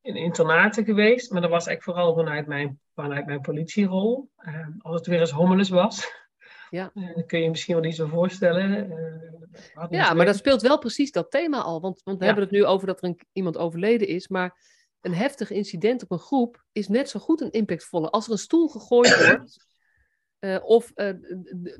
in 0.00 0.16
internaten 0.16 0.84
geweest. 0.84 1.30
Maar 1.30 1.40
dat 1.40 1.50
was 1.50 1.66
eigenlijk 1.66 1.98
vooral 1.98 2.14
vanuit 2.24 2.46
mijn, 2.46 2.80
vanuit 2.94 3.26
mijn 3.26 3.40
politierol. 3.40 4.30
Ehm, 4.36 4.70
als 4.78 4.94
het 4.96 5.06
weer 5.06 5.20
eens 5.20 5.30
hommeles 5.30 5.68
was. 5.68 6.24
Ja. 6.70 6.90
Eh, 6.94 7.14
dan 7.14 7.26
kun 7.26 7.38
je 7.38 7.44
je 7.44 7.50
misschien 7.50 7.74
wel 7.74 7.84
iets 7.84 7.96
zo 7.96 8.06
voorstellen. 8.06 8.90
Eh, 8.90 9.84
Ja, 9.90 10.14
maar 10.14 10.26
dat 10.26 10.36
speelt 10.36 10.62
wel 10.62 10.78
precies 10.78 11.10
dat 11.10 11.30
thema 11.30 11.60
al. 11.60 11.80
Want, 11.80 12.00
want 12.04 12.18
we 12.18 12.24
Ja. 12.24 12.30
hebben 12.30 12.48
het 12.50 12.58
nu 12.58 12.64
over 12.64 12.86
dat 12.86 13.02
er 13.02 13.08
een, 13.08 13.20
iemand 13.32 13.56
overleden 13.58 14.08
is. 14.08 14.28
Maar 14.28 14.58
een 15.00 15.14
heftig 15.14 15.50
incident 15.50 16.02
op 16.02 16.10
een 16.10 16.18
groep 16.18 16.64
is 16.72 16.88
net 16.88 17.10
zo 17.10 17.20
goed 17.20 17.40
een 17.40 17.50
impactvolle. 17.50 18.10
Als 18.10 18.26
er 18.26 18.32
een 18.32 18.38
stoel 18.38 18.68
gegooid 18.68 19.26
wordt. 19.26 19.66
eh, 20.38 20.58
of 20.62 20.90
eh, 20.94 21.06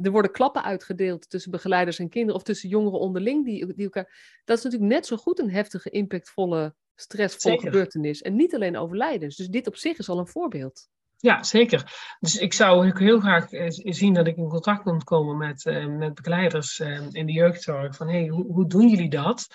er 0.03 0.11
worden 0.11 0.31
klappen 0.31 0.65
uitgedeeld 0.65 1.31
tussen 1.31 1.51
begeleiders 1.51 1.99
en 1.99 2.09
kinderen. 2.09 2.35
Of 2.35 2.43
tussen 2.43 2.69
jongeren 2.69 2.99
onderling. 2.99 3.45
Die, 3.45 3.75
die 3.75 3.85
elkaar, 3.85 4.41
dat 4.45 4.59
is 4.59 4.65
natuurlijk 4.65 4.93
net 4.93 5.07
zo 5.07 5.17
goed 5.17 5.39
een 5.39 5.51
heftige, 5.51 5.91
impactvolle, 5.91 6.75
stressvolle 6.95 7.55
Zeker. 7.55 7.71
gebeurtenis. 7.71 8.23
En 8.23 8.37
niet 8.37 8.55
alleen 8.55 8.77
overlijdens. 8.77 9.37
Dus 9.37 9.49
dit 9.49 9.67
op 9.67 9.77
zich 9.77 9.99
is 9.99 10.09
al 10.09 10.19
een 10.19 10.29
voorbeeld. 10.29 10.89
Ja, 11.17 11.43
zeker. 11.43 11.93
Dus 12.21 12.37
ik 12.37 12.53
zou 12.53 12.99
heel 12.99 13.21
graag 13.21 13.53
eh, 13.53 13.67
zien 13.71 14.15
dat 14.15 14.27
ik 14.27 14.37
in 14.37 14.49
contact 14.49 14.83
kon 14.83 15.05
komen 15.05 15.37
met, 15.37 15.65
met 15.99 16.15
begeleiders 16.15 16.81
in 17.11 17.27
de 17.27 17.33
jeugdzorg. 17.33 17.97
Van 17.97 18.09
hey, 18.09 18.27
hoe, 18.27 18.53
hoe 18.53 18.69
doen 18.69 18.89
jullie 18.89 19.11
dat 19.11 19.47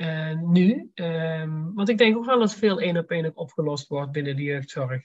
eh, 0.00 0.38
nu? 0.38 0.90
Ehm, 0.94 1.72
want 1.74 1.88
ik 1.88 1.98
denk 1.98 2.16
ook 2.16 2.24
wel 2.24 2.38
dat 2.38 2.54
veel 2.54 2.80
één 2.80 2.96
op 2.96 3.10
één 3.10 3.26
ook 3.26 3.38
opgelost 3.38 3.88
wordt 3.88 4.12
binnen 4.12 4.36
de 4.36 4.42
jeugdzorg. 4.42 5.02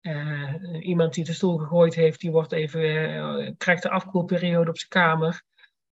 Eh, 0.00 0.54
iemand 0.80 1.14
die 1.14 1.24
de 1.24 1.32
stoel 1.32 1.58
gegooid 1.58 1.94
heeft, 1.94 2.20
die 2.20 2.30
wordt 2.30 2.52
even, 2.52 3.14
eh, 3.14 3.52
krijgt 3.56 3.82
de 3.82 3.90
afkoelperiode 3.90 4.70
op 4.70 4.78
zijn 4.78 4.90
kamer. 4.90 5.42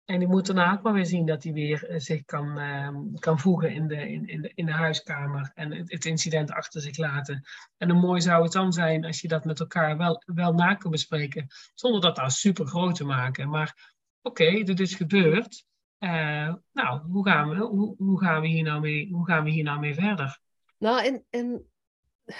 En 0.04 0.18
die 0.18 0.28
moet 0.28 0.46
daarna 0.46 0.72
ook 0.72 0.82
maar 0.82 0.92
weer 0.92 1.06
zien 1.06 1.26
dat 1.26 1.42
hij 1.42 1.52
weer 1.52 1.94
zich 1.96 2.24
kan, 2.24 2.58
ehm, 2.58 3.14
kan 3.18 3.38
voegen 3.38 3.72
in 3.74 3.88
de, 3.88 4.10
in, 4.10 4.26
in, 4.26 4.42
de, 4.42 4.52
in 4.54 4.66
de 4.66 4.72
huiskamer 4.72 5.50
en 5.54 5.72
het, 5.72 6.04
incident 6.04 6.52
achter 6.52 6.80
zich 6.80 6.96
laten. 6.96 7.42
En 7.76 7.90
hoe 7.90 8.00
mooi 8.00 8.20
zou 8.20 8.42
het 8.42 8.52
dan 8.52 8.72
zijn 8.72 9.04
als 9.04 9.20
je 9.20 9.28
dat 9.28 9.44
met 9.44 9.60
elkaar 9.60 9.96
wel, 9.96 10.22
wel 10.26 10.52
na 10.52 10.74
kan 10.74 10.90
bespreken, 10.90 11.46
zonder 11.74 12.00
dat 12.00 12.16
daar 12.16 12.30
super 12.30 12.66
groot 12.66 12.94
te 12.94 13.04
maken. 13.04 13.48
Maar 13.48 13.96
oké, 14.22 14.62
dit 14.62 14.80
is 14.80 14.94
gebeurd. 14.94 15.64
Eh, 16.02 16.54
nou, 16.72 17.00
hoe 17.00 17.28
gaan, 17.28 17.48
we, 17.48 17.56
hoe, 17.56 17.94
hoe, 17.96 18.20
gaan 18.20 18.40
we 18.40 18.46
hier 18.46 18.62
nou 18.62 18.80
mee, 18.80 19.12
hoe 19.12 19.26
gaan 19.26 19.44
we 19.44 19.50
hier 19.50 19.64
nou 19.64 19.80
mee 19.80 19.94
verder? 19.94 20.40
Nou, 20.78 21.04
en, 21.04 21.24
en 21.30 21.70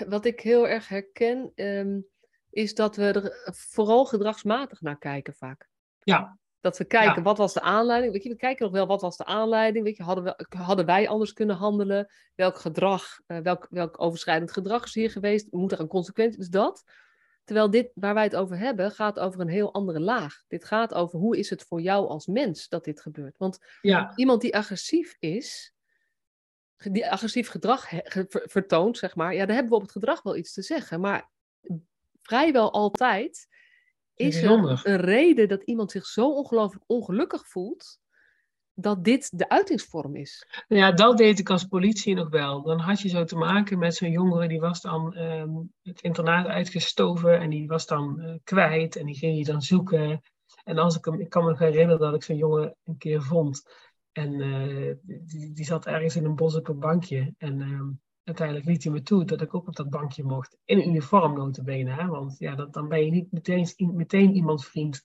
wat 0.08 0.24
ik 0.24 0.40
heel 0.40 0.68
erg 0.68 0.88
herken, 0.88 1.52
ehm, 1.54 2.00
is 2.50 2.74
dat 2.74 2.96
we 2.96 3.12
er 3.12 3.52
vooral 3.70 4.04
gedragsmatig 4.04 4.80
naar 4.80 4.98
kijken 4.98 5.34
vaak. 5.34 5.68
Ja, 5.98 6.38
Dat 6.60 6.78
we 6.78 6.84
kijken, 6.84 7.22
wat 7.22 7.38
was 7.38 7.52
de 7.52 7.60
aanleiding? 7.60 8.12
Weet 8.12 8.22
je, 8.22 8.28
we 8.28 8.36
kijken 8.36 8.64
nog 8.64 8.74
wel, 8.74 8.86
wat 8.86 9.00
was 9.00 9.16
de 9.16 9.24
aanleiding? 9.24 9.84
Weet 9.84 9.96
je, 9.96 10.02
hadden, 10.02 10.24
we, 10.24 10.46
hadden 10.56 10.86
wij 10.86 11.08
anders 11.08 11.32
kunnen 11.32 11.56
handelen? 11.56 12.12
Welk 12.34 12.58
gedrag, 12.58 13.20
uh, 13.26 13.38
welk, 13.38 13.66
welk 13.70 14.00
overschrijdend 14.00 14.52
gedrag 14.52 14.84
is 14.84 14.94
hier 14.94 15.10
geweest? 15.10 15.52
Moet 15.52 15.72
er 15.72 15.80
een 15.80 15.86
consequentie? 15.86 16.38
Dus 16.38 16.48
dat. 16.48 16.84
Terwijl 17.44 17.70
dit, 17.70 17.90
waar 17.94 18.14
wij 18.14 18.24
het 18.24 18.36
over 18.36 18.58
hebben, 18.58 18.90
gaat 18.90 19.18
over 19.18 19.40
een 19.40 19.48
heel 19.48 19.72
andere 19.72 20.00
laag. 20.00 20.44
Dit 20.48 20.64
gaat 20.64 20.94
over 20.94 21.18
hoe 21.18 21.38
is 21.38 21.50
het 21.50 21.62
voor 21.62 21.80
jou 21.80 22.08
als 22.08 22.26
mens 22.26 22.68
dat 22.68 22.84
dit 22.84 23.00
gebeurt. 23.00 23.38
Want 23.38 23.58
ja. 23.80 24.12
iemand 24.16 24.40
die 24.40 24.56
agressief 24.56 25.16
is, 25.18 25.74
die 26.76 27.10
agressief 27.10 27.48
gedrag 27.48 27.88
vertoont, 28.30 28.98
zeg 28.98 29.14
maar, 29.14 29.34
ja, 29.34 29.46
daar 29.46 29.54
hebben 29.54 29.72
we 29.72 29.78
op 29.78 29.82
het 29.82 29.92
gedrag 29.92 30.22
wel 30.22 30.36
iets 30.36 30.52
te 30.52 30.62
zeggen. 30.62 31.00
Maar 31.00 31.30
vrijwel 32.22 32.72
altijd 32.72 33.48
is 34.14 34.42
er 34.42 34.50
een 34.86 35.00
reden 35.00 35.48
dat 35.48 35.62
iemand 35.62 35.90
zich 35.90 36.06
zo 36.06 36.34
ongelooflijk 36.34 36.84
ongelukkig 36.86 37.48
voelt, 37.48 38.00
dat 38.82 39.04
dit 39.04 39.38
de 39.38 39.48
uitingsvorm 39.48 40.16
is. 40.16 40.46
Ja, 40.68 40.92
dat 40.92 41.16
deed 41.16 41.38
ik 41.38 41.50
als 41.50 41.64
politie 41.64 42.14
nog 42.14 42.30
wel. 42.30 42.62
Dan 42.62 42.78
had 42.78 43.00
je 43.00 43.08
zo 43.08 43.24
te 43.24 43.36
maken 43.36 43.78
met 43.78 43.94
zo'n 43.94 44.10
jongere 44.10 44.48
die 44.48 44.60
was 44.60 44.80
dan 44.80 45.14
ehm, 45.14 45.50
het 45.82 46.00
internaat 46.00 46.46
uitgestoven 46.46 47.40
en 47.40 47.50
die 47.50 47.66
was 47.66 47.86
dan 47.86 48.20
uh, 48.20 48.34
kwijt 48.44 48.96
en 48.96 49.06
die 49.06 49.14
ging 49.14 49.38
je 49.38 49.44
dan 49.44 49.62
zoeken. 49.62 50.22
En 50.64 50.78
als 50.78 50.96
ik 50.96 51.04
hem, 51.04 51.20
ik 51.20 51.28
kan 51.28 51.44
me 51.44 51.56
herinneren 51.56 52.00
dat 52.00 52.14
ik 52.14 52.22
zo'n 52.22 52.36
jongen 52.36 52.76
een 52.84 52.96
keer 52.96 53.22
vond. 53.22 53.62
En 54.12 54.32
uh, 54.32 54.94
die, 55.04 55.52
die 55.52 55.64
zat 55.64 55.86
ergens 55.86 56.16
in 56.16 56.24
een 56.24 56.36
bos 56.36 56.56
op 56.56 56.68
een 56.68 56.78
bankje. 56.78 57.34
En 57.38 57.60
ehm, 57.60 57.90
uiteindelijk 58.24 58.66
liet 58.66 58.84
hij 58.84 58.92
me 58.92 59.02
toe 59.02 59.24
dat 59.24 59.40
ik 59.40 59.54
ook 59.54 59.66
op 59.66 59.76
dat 59.76 59.90
bankje 59.90 60.24
mocht. 60.24 60.56
In 60.64 60.78
een 60.78 60.88
uniform 60.88 61.34
notabene, 61.34 61.90
hè? 61.90 62.06
want 62.06 62.38
ja, 62.38 62.54
dan 62.54 62.88
ben 62.88 63.04
je 63.04 63.10
niet 63.10 63.32
meteen, 63.32 63.68
meteen 63.76 64.34
iemands 64.34 64.66
vriend. 64.66 65.04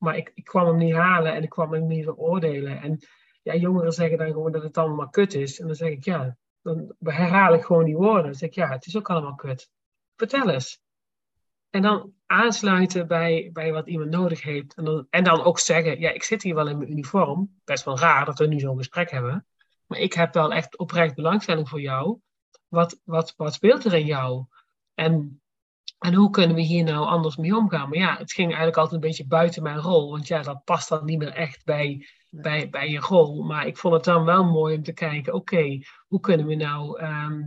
Maar 0.00 0.16
ik, 0.16 0.30
ik 0.34 0.44
kwam 0.44 0.66
hem 0.66 0.76
niet 0.76 0.94
halen 0.94 1.34
en 1.34 1.42
ik 1.42 1.48
kwam 1.48 1.72
hem 1.72 1.86
niet 1.86 2.04
veroordelen. 2.04 2.82
En 2.82 2.98
ja, 3.42 3.54
jongeren 3.54 3.92
zeggen 3.92 4.18
dan 4.18 4.26
gewoon 4.26 4.52
dat 4.52 4.62
het 4.62 4.78
allemaal 4.78 5.08
kut 5.08 5.34
is. 5.34 5.60
En 5.60 5.66
dan 5.66 5.76
zeg 5.76 5.90
ik, 5.90 6.04
ja, 6.04 6.36
dan 6.62 6.94
herhaal 6.98 7.54
ik 7.54 7.64
gewoon 7.64 7.84
die 7.84 7.96
woorden. 7.96 8.24
Dan 8.24 8.34
zeg 8.34 8.48
ik, 8.48 8.54
ja, 8.54 8.68
het 8.68 8.86
is 8.86 8.96
ook 8.96 9.10
allemaal 9.10 9.34
kut. 9.34 9.70
Vertel 10.16 10.48
eens. 10.50 10.80
En 11.70 11.82
dan 11.82 12.12
aansluiten 12.26 13.06
bij, 13.06 13.50
bij 13.52 13.72
wat 13.72 13.86
iemand 13.88 14.10
nodig 14.10 14.42
heeft. 14.42 14.74
En 14.74 14.84
dan, 14.84 15.06
en 15.10 15.24
dan 15.24 15.42
ook 15.42 15.58
zeggen, 15.58 16.00
ja, 16.00 16.10
ik 16.10 16.22
zit 16.22 16.42
hier 16.42 16.54
wel 16.54 16.68
in 16.68 16.78
mijn 16.78 16.90
uniform. 16.90 17.60
Best 17.64 17.84
wel 17.84 17.98
raar 17.98 18.24
dat 18.24 18.38
we 18.38 18.46
nu 18.46 18.58
zo'n 18.58 18.76
gesprek 18.76 19.10
hebben. 19.10 19.46
Maar 19.86 19.98
ik 19.98 20.12
heb 20.12 20.34
wel 20.34 20.52
echt 20.52 20.78
oprecht 20.78 21.14
belangstelling 21.14 21.68
voor 21.68 21.80
jou 21.80 22.20
wat, 22.70 23.00
wat, 23.04 23.34
wat 23.36 23.54
speelt 23.54 23.84
er 23.84 23.94
in 23.94 24.06
jou? 24.06 24.44
En, 24.94 25.42
en 26.00 26.14
hoe 26.14 26.30
kunnen 26.30 26.56
we 26.56 26.62
hier 26.62 26.84
nou 26.84 27.06
anders 27.06 27.36
mee 27.36 27.56
omgaan? 27.56 27.88
Maar 27.88 27.98
ja, 27.98 28.16
het 28.16 28.32
ging 28.32 28.48
eigenlijk 28.48 28.76
altijd 28.76 28.94
een 28.94 29.08
beetje 29.08 29.26
buiten 29.26 29.62
mijn 29.62 29.78
rol. 29.78 30.10
Want 30.10 30.26
ja, 30.26 30.42
dat 30.42 30.64
past 30.64 30.88
dan 30.88 31.04
niet 31.04 31.18
meer 31.18 31.32
echt 31.32 31.64
bij, 31.64 32.08
bij, 32.30 32.70
bij 32.70 32.88
je 32.88 32.98
rol. 32.98 33.42
Maar 33.42 33.66
ik 33.66 33.76
vond 33.76 33.94
het 33.94 34.04
dan 34.04 34.24
wel 34.24 34.44
mooi 34.44 34.76
om 34.76 34.82
te 34.82 34.92
kijken, 34.92 35.32
oké, 35.34 35.78
hoe 36.06 36.20
kunnen 36.20 36.46
we 36.46 36.54
nou... 36.54 36.98
Ehm, 36.98 37.42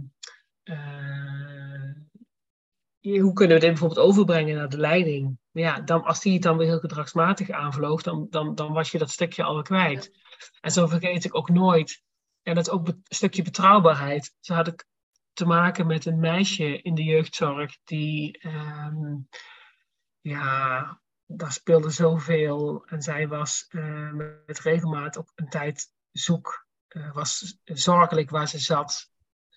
eh, 0.63 1.91
hoe 3.21 3.33
kunnen 3.33 3.55
we 3.55 3.61
dit 3.61 3.71
bijvoorbeeld 3.71 4.07
overbrengen 4.07 4.55
naar 4.55 4.69
de 4.69 4.77
leiding? 4.77 5.37
Maar 5.51 5.63
ja, 5.63 5.79
dan, 5.79 6.03
als 6.03 6.21
die 6.21 6.33
het 6.33 6.41
dan 6.41 6.57
weer 6.57 6.67
heel 6.67 6.79
gedragsmatig 6.79 7.49
aanvloog, 7.49 8.01
dan, 8.01 8.27
dan, 8.29 8.55
dan 8.55 8.73
was 8.73 8.91
je 8.91 8.97
dat 8.97 9.09
stukje 9.09 9.43
alweer 9.43 9.63
kwijt. 9.63 10.11
En 10.61 10.71
zo 10.71 10.87
vergeet 10.87 11.25
ik 11.25 11.35
ook 11.35 11.49
nooit. 11.49 12.03
En 12.41 12.55
dat 12.55 12.67
is 12.67 12.73
ook 12.73 12.87
een 12.87 13.01
stukje 13.03 13.41
betrouwbaarheid. 13.41 14.35
Zo 14.39 14.53
had 14.53 14.67
ik 14.67 14.85
te 15.33 15.45
maken 15.45 15.87
met 15.87 16.05
een 16.05 16.19
meisje 16.19 16.81
in 16.81 16.95
de 16.95 17.03
jeugdzorg 17.03 17.77
die, 17.83 18.47
um, 18.47 19.27
ja, 20.21 21.01
daar 21.25 21.51
speelde 21.51 21.89
zoveel. 21.89 22.85
En 22.85 23.01
zij 23.01 23.27
was 23.27 23.65
uh, 23.69 24.11
met 24.45 24.59
regelmaat 24.59 25.17
op 25.17 25.31
een 25.35 25.49
tijd 25.49 25.91
zoek, 26.11 26.67
uh, 26.89 27.13
was 27.13 27.61
zorgelijk 27.63 28.29
waar 28.29 28.47
ze 28.47 28.59
zat. 28.59 29.11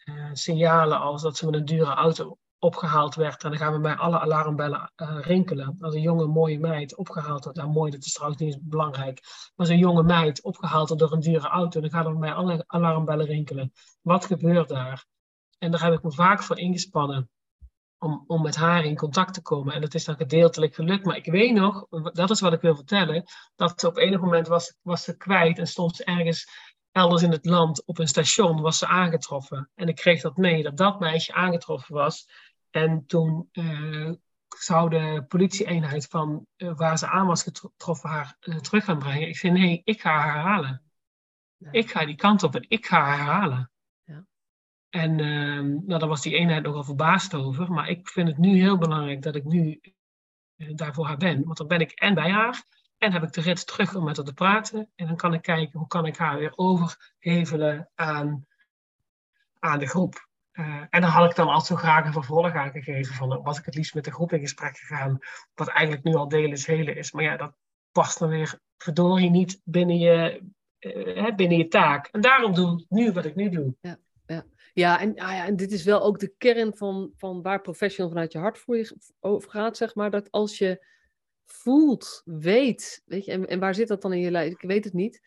Uh, 0.04 0.30
signalen 0.32 1.00
als 1.00 1.22
dat 1.22 1.36
ze 1.36 1.44
met 1.44 1.54
een 1.54 1.64
dure 1.64 1.94
auto 1.94 2.38
opgehaald 2.58 3.14
werd. 3.14 3.44
En 3.44 3.50
dan 3.50 3.58
gaan 3.58 3.72
we 3.72 3.78
bij 3.78 3.94
alle 3.94 4.20
alarmbellen 4.20 4.92
rinkelen. 5.20 5.76
Als 5.80 5.94
een 5.94 6.00
jonge 6.00 6.26
mooie 6.26 6.58
meid 6.58 6.96
opgehaald 6.96 7.44
wordt. 7.44 7.58
Nou 7.58 7.70
mooi, 7.70 7.90
dat 7.90 8.04
is 8.04 8.12
trouwens 8.12 8.42
niet 8.42 8.58
belangrijk. 8.62 9.20
Als 9.56 9.68
een 9.68 9.78
jonge 9.78 10.02
meid 10.02 10.42
opgehaald 10.42 10.88
wordt 10.88 11.02
door 11.02 11.12
een 11.12 11.20
dure 11.20 11.48
auto. 11.48 11.80
Dan 11.80 11.90
gaan 11.90 12.06
er 12.06 12.18
bij 12.18 12.32
alle 12.32 12.64
alarmbellen 12.66 13.26
rinkelen. 13.26 13.72
Wat 14.02 14.24
gebeurt 14.24 14.68
daar? 14.68 15.06
En 15.58 15.70
daar 15.70 15.82
heb 15.82 15.92
ik 15.92 16.02
me 16.02 16.12
vaak 16.12 16.42
voor 16.42 16.58
ingespannen 16.58 17.30
om, 17.98 18.24
om 18.26 18.42
met 18.42 18.56
haar 18.56 18.84
in 18.84 18.96
contact 18.96 19.34
te 19.34 19.42
komen. 19.42 19.74
En 19.74 19.80
dat 19.80 19.94
is 19.94 20.04
dan 20.04 20.16
gedeeltelijk 20.16 20.74
gelukt. 20.74 21.04
Maar 21.04 21.16
ik 21.16 21.26
weet 21.26 21.52
nog, 21.52 21.86
dat 22.12 22.30
is 22.30 22.40
wat 22.40 22.52
ik 22.52 22.60
wil 22.60 22.74
vertellen, 22.74 23.24
dat 23.54 23.80
ze 23.80 23.86
op 23.86 23.96
enig 23.96 24.20
moment 24.20 24.46
was, 24.46 24.76
was 24.82 25.04
ze 25.04 25.16
kwijt 25.16 25.58
en 25.58 25.66
stond 25.66 25.96
ze 25.96 26.04
ergens 26.04 26.48
elders 26.92 27.22
in 27.22 27.30
het 27.30 27.44
land 27.44 27.86
op 27.86 27.98
een 27.98 28.08
station, 28.08 28.60
was 28.60 28.78
ze 28.78 28.86
aangetroffen. 28.86 29.70
En 29.74 29.88
ik 29.88 29.96
kreeg 29.96 30.20
dat 30.20 30.36
mee, 30.36 30.62
dat 30.62 30.76
dat 30.76 31.00
meisje 31.00 31.32
aangetroffen 31.32 31.94
was. 31.94 32.28
En 32.70 33.06
toen 33.06 33.48
uh, 33.52 34.12
zou 34.58 34.90
de 34.90 35.24
politieeenheid 35.28 36.06
van 36.06 36.46
uh, 36.56 36.76
waar 36.76 36.98
ze 36.98 37.08
aan 37.08 37.26
was 37.26 37.42
getroffen 37.42 38.10
haar 38.10 38.36
uh, 38.40 38.56
terug 38.56 38.84
gaan 38.84 38.98
brengen. 38.98 39.28
Ik 39.28 39.36
zei, 39.36 39.52
nee, 39.52 39.80
ik 39.84 40.00
ga 40.00 40.10
haar 40.10 40.40
halen. 40.40 40.82
Ik 41.70 41.90
ga 41.90 42.04
die 42.04 42.16
kant 42.16 42.42
op 42.42 42.54
en 42.54 42.64
ik 42.68 42.86
ga 42.86 43.00
haar 43.00 43.18
halen. 43.18 43.70
En 44.96 45.18
uh, 45.18 45.80
nou, 45.86 45.98
daar 45.98 46.08
was 46.08 46.22
die 46.22 46.34
eenheid 46.34 46.62
nogal 46.62 46.84
verbaasd 46.84 47.34
over. 47.34 47.72
Maar 47.72 47.88
ik 47.88 48.08
vind 48.08 48.28
het 48.28 48.38
nu 48.38 48.60
heel 48.60 48.78
belangrijk 48.78 49.22
dat 49.22 49.34
ik 49.34 49.44
nu 49.44 49.80
uh, 50.56 50.74
daar 50.74 50.94
voor 50.94 51.06
haar 51.06 51.16
ben. 51.16 51.44
Want 51.44 51.56
dan 51.56 51.66
ben 51.66 51.80
ik 51.80 51.90
en 51.90 52.14
bij 52.14 52.30
haar. 52.30 52.64
En 52.98 53.12
heb 53.12 53.22
ik 53.22 53.32
de 53.32 53.40
rit 53.40 53.66
terug 53.66 53.94
om 53.94 54.04
met 54.04 54.16
haar 54.16 54.26
te 54.26 54.32
praten. 54.32 54.90
En 54.94 55.06
dan 55.06 55.16
kan 55.16 55.34
ik 55.34 55.42
kijken 55.42 55.78
hoe 55.78 55.88
kan 55.88 56.06
ik 56.06 56.16
haar 56.16 56.38
weer 56.38 56.52
overhevelen 56.54 57.90
aan, 57.94 58.46
aan 59.58 59.78
de 59.78 59.86
groep. 59.86 60.28
Uh, 60.52 60.82
en 60.90 61.00
dan 61.00 61.10
had 61.10 61.30
ik 61.30 61.36
dan 61.36 61.46
altijd 61.46 61.66
zo 61.66 61.76
graag 61.76 62.06
een 62.06 62.12
vervolg 62.12 62.54
aangegeven. 62.54 63.14
Van, 63.14 63.42
was 63.42 63.58
ik 63.58 63.64
het 63.64 63.74
liefst 63.74 63.94
met 63.94 64.04
de 64.04 64.12
groep 64.12 64.32
in 64.32 64.40
gesprek 64.40 64.78
gegaan. 64.78 65.18
Wat 65.54 65.68
eigenlijk 65.68 66.04
nu 66.04 66.14
al 66.14 66.28
delen 66.28 66.50
is 66.52 66.66
hele 66.66 66.94
is. 66.94 67.12
Maar 67.12 67.24
ja, 67.24 67.36
dat 67.36 67.56
past 67.92 68.18
dan 68.18 68.28
weer 68.28 68.58
verdorie 68.76 69.30
niet 69.30 69.60
binnen 69.64 69.98
je, 69.98 70.42
uh, 70.80 71.34
binnen 71.34 71.58
je 71.58 71.68
taak. 71.68 72.06
En 72.06 72.20
daarom 72.20 72.54
doe 72.54 72.80
ik 72.80 72.86
nu 72.88 73.12
wat 73.12 73.24
ik 73.24 73.34
nu 73.34 73.48
doe. 73.48 73.76
Ja. 73.80 73.98
Ja, 74.78 75.00
en, 75.00 75.14
ah 75.18 75.32
ja, 75.32 75.46
en 75.46 75.56
dit 75.56 75.72
is 75.72 75.84
wel 75.84 76.02
ook 76.02 76.18
de 76.18 76.34
kern 76.38 76.76
van, 76.76 77.12
van 77.16 77.42
waar 77.42 77.60
professional 77.60 78.10
vanuit 78.10 78.32
je 78.32 78.38
hart 78.38 78.58
voor 78.58 78.76
je 78.76 78.96
over 79.20 79.50
gaat, 79.50 79.76
zeg 79.76 79.94
maar. 79.94 80.10
Dat 80.10 80.30
als 80.30 80.58
je 80.58 80.86
voelt, 81.44 82.22
weet, 82.24 83.02
weet 83.04 83.24
je, 83.24 83.32
en, 83.32 83.46
en 83.46 83.58
waar 83.58 83.74
zit 83.74 83.88
dat 83.88 84.02
dan 84.02 84.12
in 84.12 84.20
je 84.20 84.30
lijf? 84.30 84.52
Ik 84.52 84.60
weet 84.60 84.84
het 84.84 84.92
niet. 84.92 85.20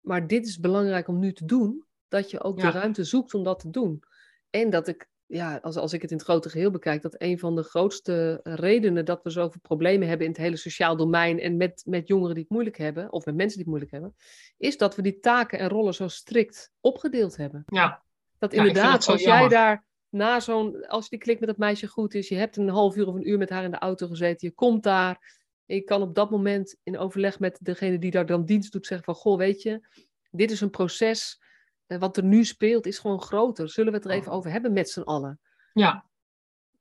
Maar 0.00 0.26
dit 0.26 0.46
is 0.46 0.58
belangrijk 0.58 1.08
om 1.08 1.18
nu 1.18 1.32
te 1.32 1.44
doen, 1.44 1.84
dat 2.08 2.30
je 2.30 2.42
ook 2.42 2.60
de 2.60 2.70
ruimte 2.70 3.04
zoekt 3.04 3.34
om 3.34 3.42
dat 3.42 3.58
te 3.58 3.70
doen. 3.70 4.02
En 4.50 4.70
dat 4.70 4.88
ik, 4.88 5.08
ja, 5.26 5.56
als, 5.56 5.76
als 5.76 5.92
ik 5.92 6.02
het 6.02 6.10
in 6.10 6.16
het 6.16 6.26
grote 6.26 6.50
geheel 6.50 6.70
bekijk, 6.70 7.02
dat 7.02 7.14
een 7.18 7.38
van 7.38 7.56
de 7.56 7.62
grootste 7.62 8.40
redenen 8.42 9.04
dat 9.04 9.22
we 9.22 9.30
zoveel 9.30 9.60
problemen 9.60 10.08
hebben 10.08 10.26
in 10.26 10.32
het 10.32 10.40
hele 10.40 10.56
sociaal 10.56 10.96
domein 10.96 11.40
en 11.40 11.56
met, 11.56 11.82
met 11.86 12.08
jongeren 12.08 12.34
die 12.34 12.42
het 12.42 12.52
moeilijk 12.52 12.78
hebben, 12.78 13.12
of 13.12 13.24
met 13.24 13.34
mensen 13.34 13.56
die 13.56 13.72
het 13.72 13.74
moeilijk 13.74 13.92
hebben, 13.92 14.14
is 14.56 14.76
dat 14.76 14.96
we 14.96 15.02
die 15.02 15.20
taken 15.20 15.58
en 15.58 15.68
rollen 15.68 15.94
zo 15.94 16.08
strikt 16.08 16.72
opgedeeld 16.80 17.36
hebben. 17.36 17.62
Ja. 17.66 18.06
Dat 18.38 18.52
inderdaad, 18.52 19.08
als 19.08 19.22
jij 19.22 19.48
daar 19.48 19.84
na 20.08 20.40
zo'n, 20.40 20.86
als 20.86 21.08
die 21.08 21.18
klik 21.18 21.38
met 21.40 21.48
dat 21.48 21.58
meisje 21.58 21.86
goed 21.86 22.14
is, 22.14 22.28
je 22.28 22.34
hebt 22.34 22.56
een 22.56 22.68
half 22.68 22.96
uur 22.96 23.06
of 23.06 23.14
een 23.14 23.28
uur 23.28 23.38
met 23.38 23.50
haar 23.50 23.64
in 23.64 23.70
de 23.70 23.78
auto 23.78 24.06
gezeten, 24.06 24.48
je 24.48 24.54
komt 24.54 24.82
daar, 24.82 25.36
en 25.66 25.76
je 25.76 25.82
kan 25.82 26.02
op 26.02 26.14
dat 26.14 26.30
moment 26.30 26.76
in 26.82 26.98
overleg 26.98 27.38
met 27.38 27.58
degene 27.62 27.98
die 27.98 28.10
daar 28.10 28.26
dan 28.26 28.44
dienst 28.44 28.72
doet 28.72 28.86
zeggen 28.86 29.04
van, 29.04 29.14
goh, 29.14 29.38
weet 29.38 29.62
je, 29.62 29.88
dit 30.30 30.50
is 30.50 30.60
een 30.60 30.70
proces, 30.70 31.40
eh, 31.86 31.98
wat 31.98 32.16
er 32.16 32.24
nu 32.24 32.44
speelt 32.44 32.86
is 32.86 32.98
gewoon 32.98 33.20
groter. 33.20 33.68
Zullen 33.68 33.92
we 33.92 33.98
het 33.98 34.06
er 34.06 34.12
even 34.12 34.32
over 34.32 34.50
hebben 34.50 34.72
met 34.72 34.90
z'n 34.90 35.00
allen? 35.00 35.40
Ja. 35.72 36.06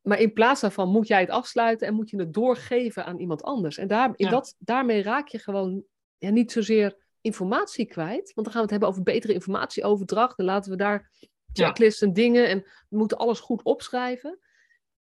Maar 0.01 0.20
in 0.20 0.34
plaats 0.34 0.62
daarvan 0.62 0.89
moet 0.89 1.08
jij 1.08 1.20
het 1.20 1.30
afsluiten 1.30 1.88
en 1.88 1.93
moet 1.93 2.10
je 2.10 2.18
het 2.18 2.34
doorgeven 2.34 3.05
aan 3.05 3.20
iemand 3.20 3.43
anders. 3.43 3.78
En 3.78 3.88
daar, 3.88 4.12
in 4.16 4.30
dat, 4.30 4.55
daarmee 4.60 5.01
raak 5.01 5.28
je 5.28 5.39
gewoon 5.39 5.84
ja, 6.18 6.30
niet 6.30 6.51
zozeer 6.51 6.97
informatie 7.22 7.86
kwijt. 7.86 8.34
Want 8.34 8.34
dan 8.34 8.45
gaan 8.45 8.53
we 8.55 8.62
het 8.62 8.70
hebben 8.70 8.89
over 8.89 9.03
betere 9.03 9.34
informatieoverdracht. 9.34 10.38
En 10.38 10.45
laten 10.45 10.72
we 10.72 10.78
daar 10.78 11.12
checklists 11.53 12.01
en 12.01 12.13
dingen 12.13 12.49
en 12.49 12.59
we 12.89 12.97
moeten 12.97 13.17
alles 13.17 13.39
goed 13.39 13.63
opschrijven. 13.63 14.39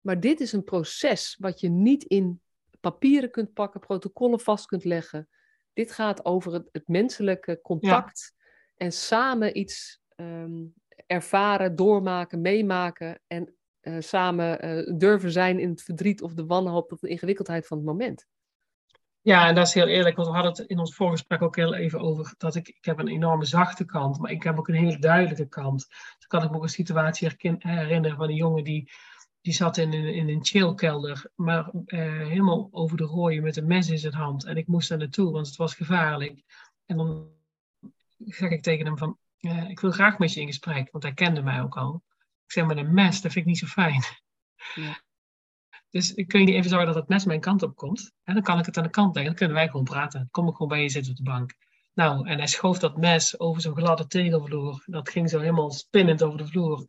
Maar 0.01 0.19
dit 0.19 0.39
is 0.39 0.53
een 0.53 0.63
proces 0.63 1.37
wat 1.39 1.59
je 1.59 1.69
niet 1.69 2.03
in 2.03 2.41
papieren 2.79 3.31
kunt 3.31 3.53
pakken, 3.53 3.79
protocollen 3.79 4.39
vast 4.39 4.65
kunt 4.65 4.83
leggen. 4.83 5.29
Dit 5.73 5.91
gaat 5.91 6.25
over 6.25 6.53
het, 6.53 6.69
het 6.71 6.87
menselijke 6.87 7.59
contact 7.61 8.33
en 8.75 8.91
samen 8.91 9.57
iets 9.57 10.01
ehm, 10.15 10.63
ervaren, 11.07 11.75
doormaken, 11.75 12.41
meemaken 12.41 13.21
en 13.27 13.55
uh, 13.81 13.95
samen 13.99 14.65
uh, 14.65 14.97
durven 14.97 15.31
zijn 15.31 15.59
in 15.59 15.69
het 15.69 15.81
verdriet 15.81 16.21
of 16.21 16.33
de 16.33 16.45
wanhoop 16.45 16.91
of 16.91 16.99
de 16.99 17.07
ingewikkeldheid 17.07 17.67
van 17.67 17.77
het 17.77 17.85
moment. 17.85 18.25
Ja, 19.25 19.47
en 19.47 19.55
dat 19.55 19.67
is 19.67 19.73
heel 19.73 19.87
eerlijk, 19.87 20.15
want 20.15 20.27
we 20.27 20.33
hadden 20.33 20.51
het 20.51 20.61
in 20.61 20.79
ons 20.79 20.95
voorgesprek 20.95 21.41
ook 21.41 21.55
heel 21.55 21.73
even 21.73 21.99
over 21.99 22.33
dat 22.37 22.55
ik, 22.55 22.67
ik 22.67 22.85
heb 22.85 22.99
een 22.99 23.07
enorme 23.07 23.45
zachte 23.45 23.85
kant, 23.85 24.19
maar 24.19 24.31
ik 24.31 24.43
heb 24.43 24.57
ook 24.57 24.67
een 24.67 24.75
hele 24.75 24.99
duidelijke 24.99 25.47
kant. 25.47 25.87
Dan 25.89 26.27
kan 26.27 26.43
ik 26.43 26.49
me 26.49 26.55
ook 26.55 26.63
een 26.63 26.69
situatie 26.69 27.31
herinneren 27.59 28.17
van 28.17 28.29
een 28.29 28.35
jongen 28.35 28.63
die 28.63 28.91
die 29.41 29.53
zat 29.53 29.77
in, 29.77 29.93
in 29.93 30.29
een 30.29 30.45
chillkelder, 30.45 31.31
maar 31.35 31.69
helemaal 31.85 32.69
over 32.71 32.97
de 32.97 33.03
rooien 33.03 33.43
met 33.43 33.57
een 33.57 33.67
mes 33.67 33.89
in 33.89 33.97
zijn 33.97 34.13
hand. 34.13 34.45
En 34.45 34.57
ik 34.57 34.67
moest 34.67 34.89
daar 34.89 34.97
naartoe, 34.97 35.31
want 35.31 35.47
het 35.47 35.55
was 35.55 35.75
gevaarlijk. 35.75 36.43
En 36.85 36.97
dan 36.97 37.27
zeg 38.25 38.49
ik 38.49 38.63
tegen 38.63 38.85
hem 38.85 38.97
van, 38.97 39.17
ik 39.67 39.79
wil 39.79 39.91
graag 39.91 40.17
met 40.17 40.33
je 40.33 40.41
in 40.41 40.47
gesprek, 40.47 40.91
want 40.91 41.03
hij 41.03 41.13
kende 41.13 41.41
mij 41.41 41.61
ook 41.61 41.77
al. 41.77 42.03
Ik 42.45 42.51
zeg, 42.51 42.65
met 42.65 42.77
een 42.77 42.93
mes, 42.93 43.21
dat 43.21 43.31
vind 43.31 43.45
ik 43.45 43.51
niet 43.51 43.57
zo 43.57 43.65
fijn. 43.65 44.03
Ja. 44.75 45.03
Dus 45.95 46.13
kun 46.13 46.39
je 46.39 46.45
niet 46.45 46.55
even 46.55 46.69
zorgen 46.69 46.87
dat 46.87 46.95
het 46.95 47.07
mes 47.07 47.25
mijn 47.25 47.39
kant 47.39 47.63
op 47.63 47.75
komt? 47.75 48.11
En 48.23 48.33
dan 48.33 48.43
kan 48.43 48.59
ik 48.59 48.65
het 48.65 48.77
aan 48.77 48.83
de 48.83 48.89
kant 48.89 49.15
leggen. 49.15 49.25
Dan 49.25 49.35
kunnen 49.35 49.55
wij 49.57 49.67
gewoon 49.67 49.83
praten. 49.83 50.19
Dan 50.19 50.27
kom 50.31 50.47
ik 50.47 50.51
gewoon 50.51 50.67
bij 50.67 50.81
je 50.81 50.89
zitten 50.89 51.11
op 51.11 51.17
de 51.17 51.23
bank. 51.23 51.53
Nou, 51.93 52.27
en 52.27 52.37
hij 52.37 52.47
schoof 52.47 52.79
dat 52.79 52.97
mes 52.97 53.39
over 53.39 53.61
zo'n 53.61 53.75
gladde 53.75 54.07
tegelvloer. 54.07 54.83
Dat 54.85 55.09
ging 55.09 55.29
zo 55.29 55.39
helemaal 55.39 55.71
spinnend 55.71 56.23
over 56.23 56.37
de 56.37 56.47
vloer. 56.47 56.85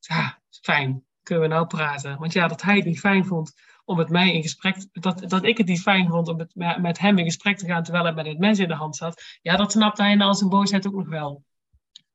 Ja, 0.00 0.40
fijn. 0.50 1.04
Kunnen 1.22 1.48
we 1.48 1.54
nou 1.54 1.66
praten? 1.66 2.18
Want 2.18 2.32
ja, 2.32 2.48
dat 2.48 2.62
hij 2.62 2.76
het 2.76 2.84
niet 2.84 3.00
fijn 3.00 3.24
vond 3.24 3.52
om 3.84 3.96
met 3.96 4.08
mij 4.08 4.32
in 4.32 4.42
gesprek... 4.42 4.86
Dat, 4.92 5.28
dat 5.28 5.44
ik 5.44 5.58
het 5.58 5.66
niet 5.66 5.82
fijn 5.82 6.08
vond 6.08 6.28
om 6.28 6.36
met, 6.36 6.78
met 6.80 6.98
hem 6.98 7.18
in 7.18 7.24
gesprek 7.24 7.58
te 7.58 7.66
gaan... 7.66 7.82
terwijl 7.82 8.04
hij 8.04 8.14
met 8.14 8.26
het 8.26 8.38
mes 8.38 8.58
in 8.58 8.68
de 8.68 8.74
hand 8.74 8.96
zat. 8.96 9.22
Ja, 9.42 9.56
dat 9.56 9.72
snapte 9.72 10.02
hij 10.02 10.12
in 10.12 10.20
al 10.20 10.34
zijn 10.34 10.50
boosheid 10.50 10.86
ook 10.86 10.94
nog 10.94 11.08
wel. 11.08 11.44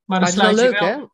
Maar, 0.03 0.19
maar 0.19 0.29
het 0.29 0.37
is 0.37 0.43
wel 0.43 0.53
leuk, 0.53 0.79
wel... 0.79 0.89
hè? 0.89 1.05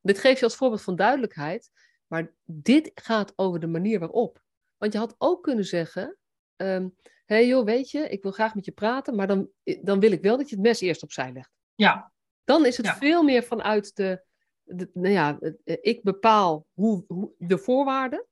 Dit 0.00 0.18
geeft 0.18 0.38
je 0.38 0.44
als 0.44 0.56
voorbeeld 0.56 0.82
van 0.82 0.96
duidelijkheid. 0.96 1.70
Maar 2.06 2.32
dit 2.44 2.90
gaat 2.94 3.32
over 3.36 3.60
de 3.60 3.66
manier 3.66 3.98
waarop. 3.98 4.42
Want 4.80 4.92
je 4.92 4.98
had 4.98 5.14
ook 5.18 5.42
kunnen 5.42 5.64
zeggen: 5.64 6.16
hé 6.56 6.74
um, 6.74 6.96
hey 7.24 7.46
joh, 7.46 7.64
weet 7.64 7.90
je, 7.90 8.08
ik 8.08 8.22
wil 8.22 8.32
graag 8.32 8.54
met 8.54 8.64
je 8.64 8.72
praten, 8.72 9.14
maar 9.14 9.26
dan, 9.26 9.48
dan 9.82 10.00
wil 10.00 10.12
ik 10.12 10.22
wel 10.22 10.36
dat 10.36 10.48
je 10.48 10.54
het 10.54 10.64
mes 10.64 10.80
eerst 10.80 11.02
opzij 11.02 11.32
legt. 11.32 11.50
Ja. 11.74 12.12
Dan 12.44 12.66
is 12.66 12.76
het 12.76 12.88
veel 12.90 13.22
meer 13.22 13.42
vanuit 13.42 13.96
de, 13.96 14.24
de, 14.62 14.90
nou 14.92 15.12
ja, 15.12 15.38
ik 15.64 16.02
bepaal 16.02 16.66
hoe, 16.72 17.04
hoe, 17.06 17.32
de 17.38 17.58
voorwaarden, 17.58 18.26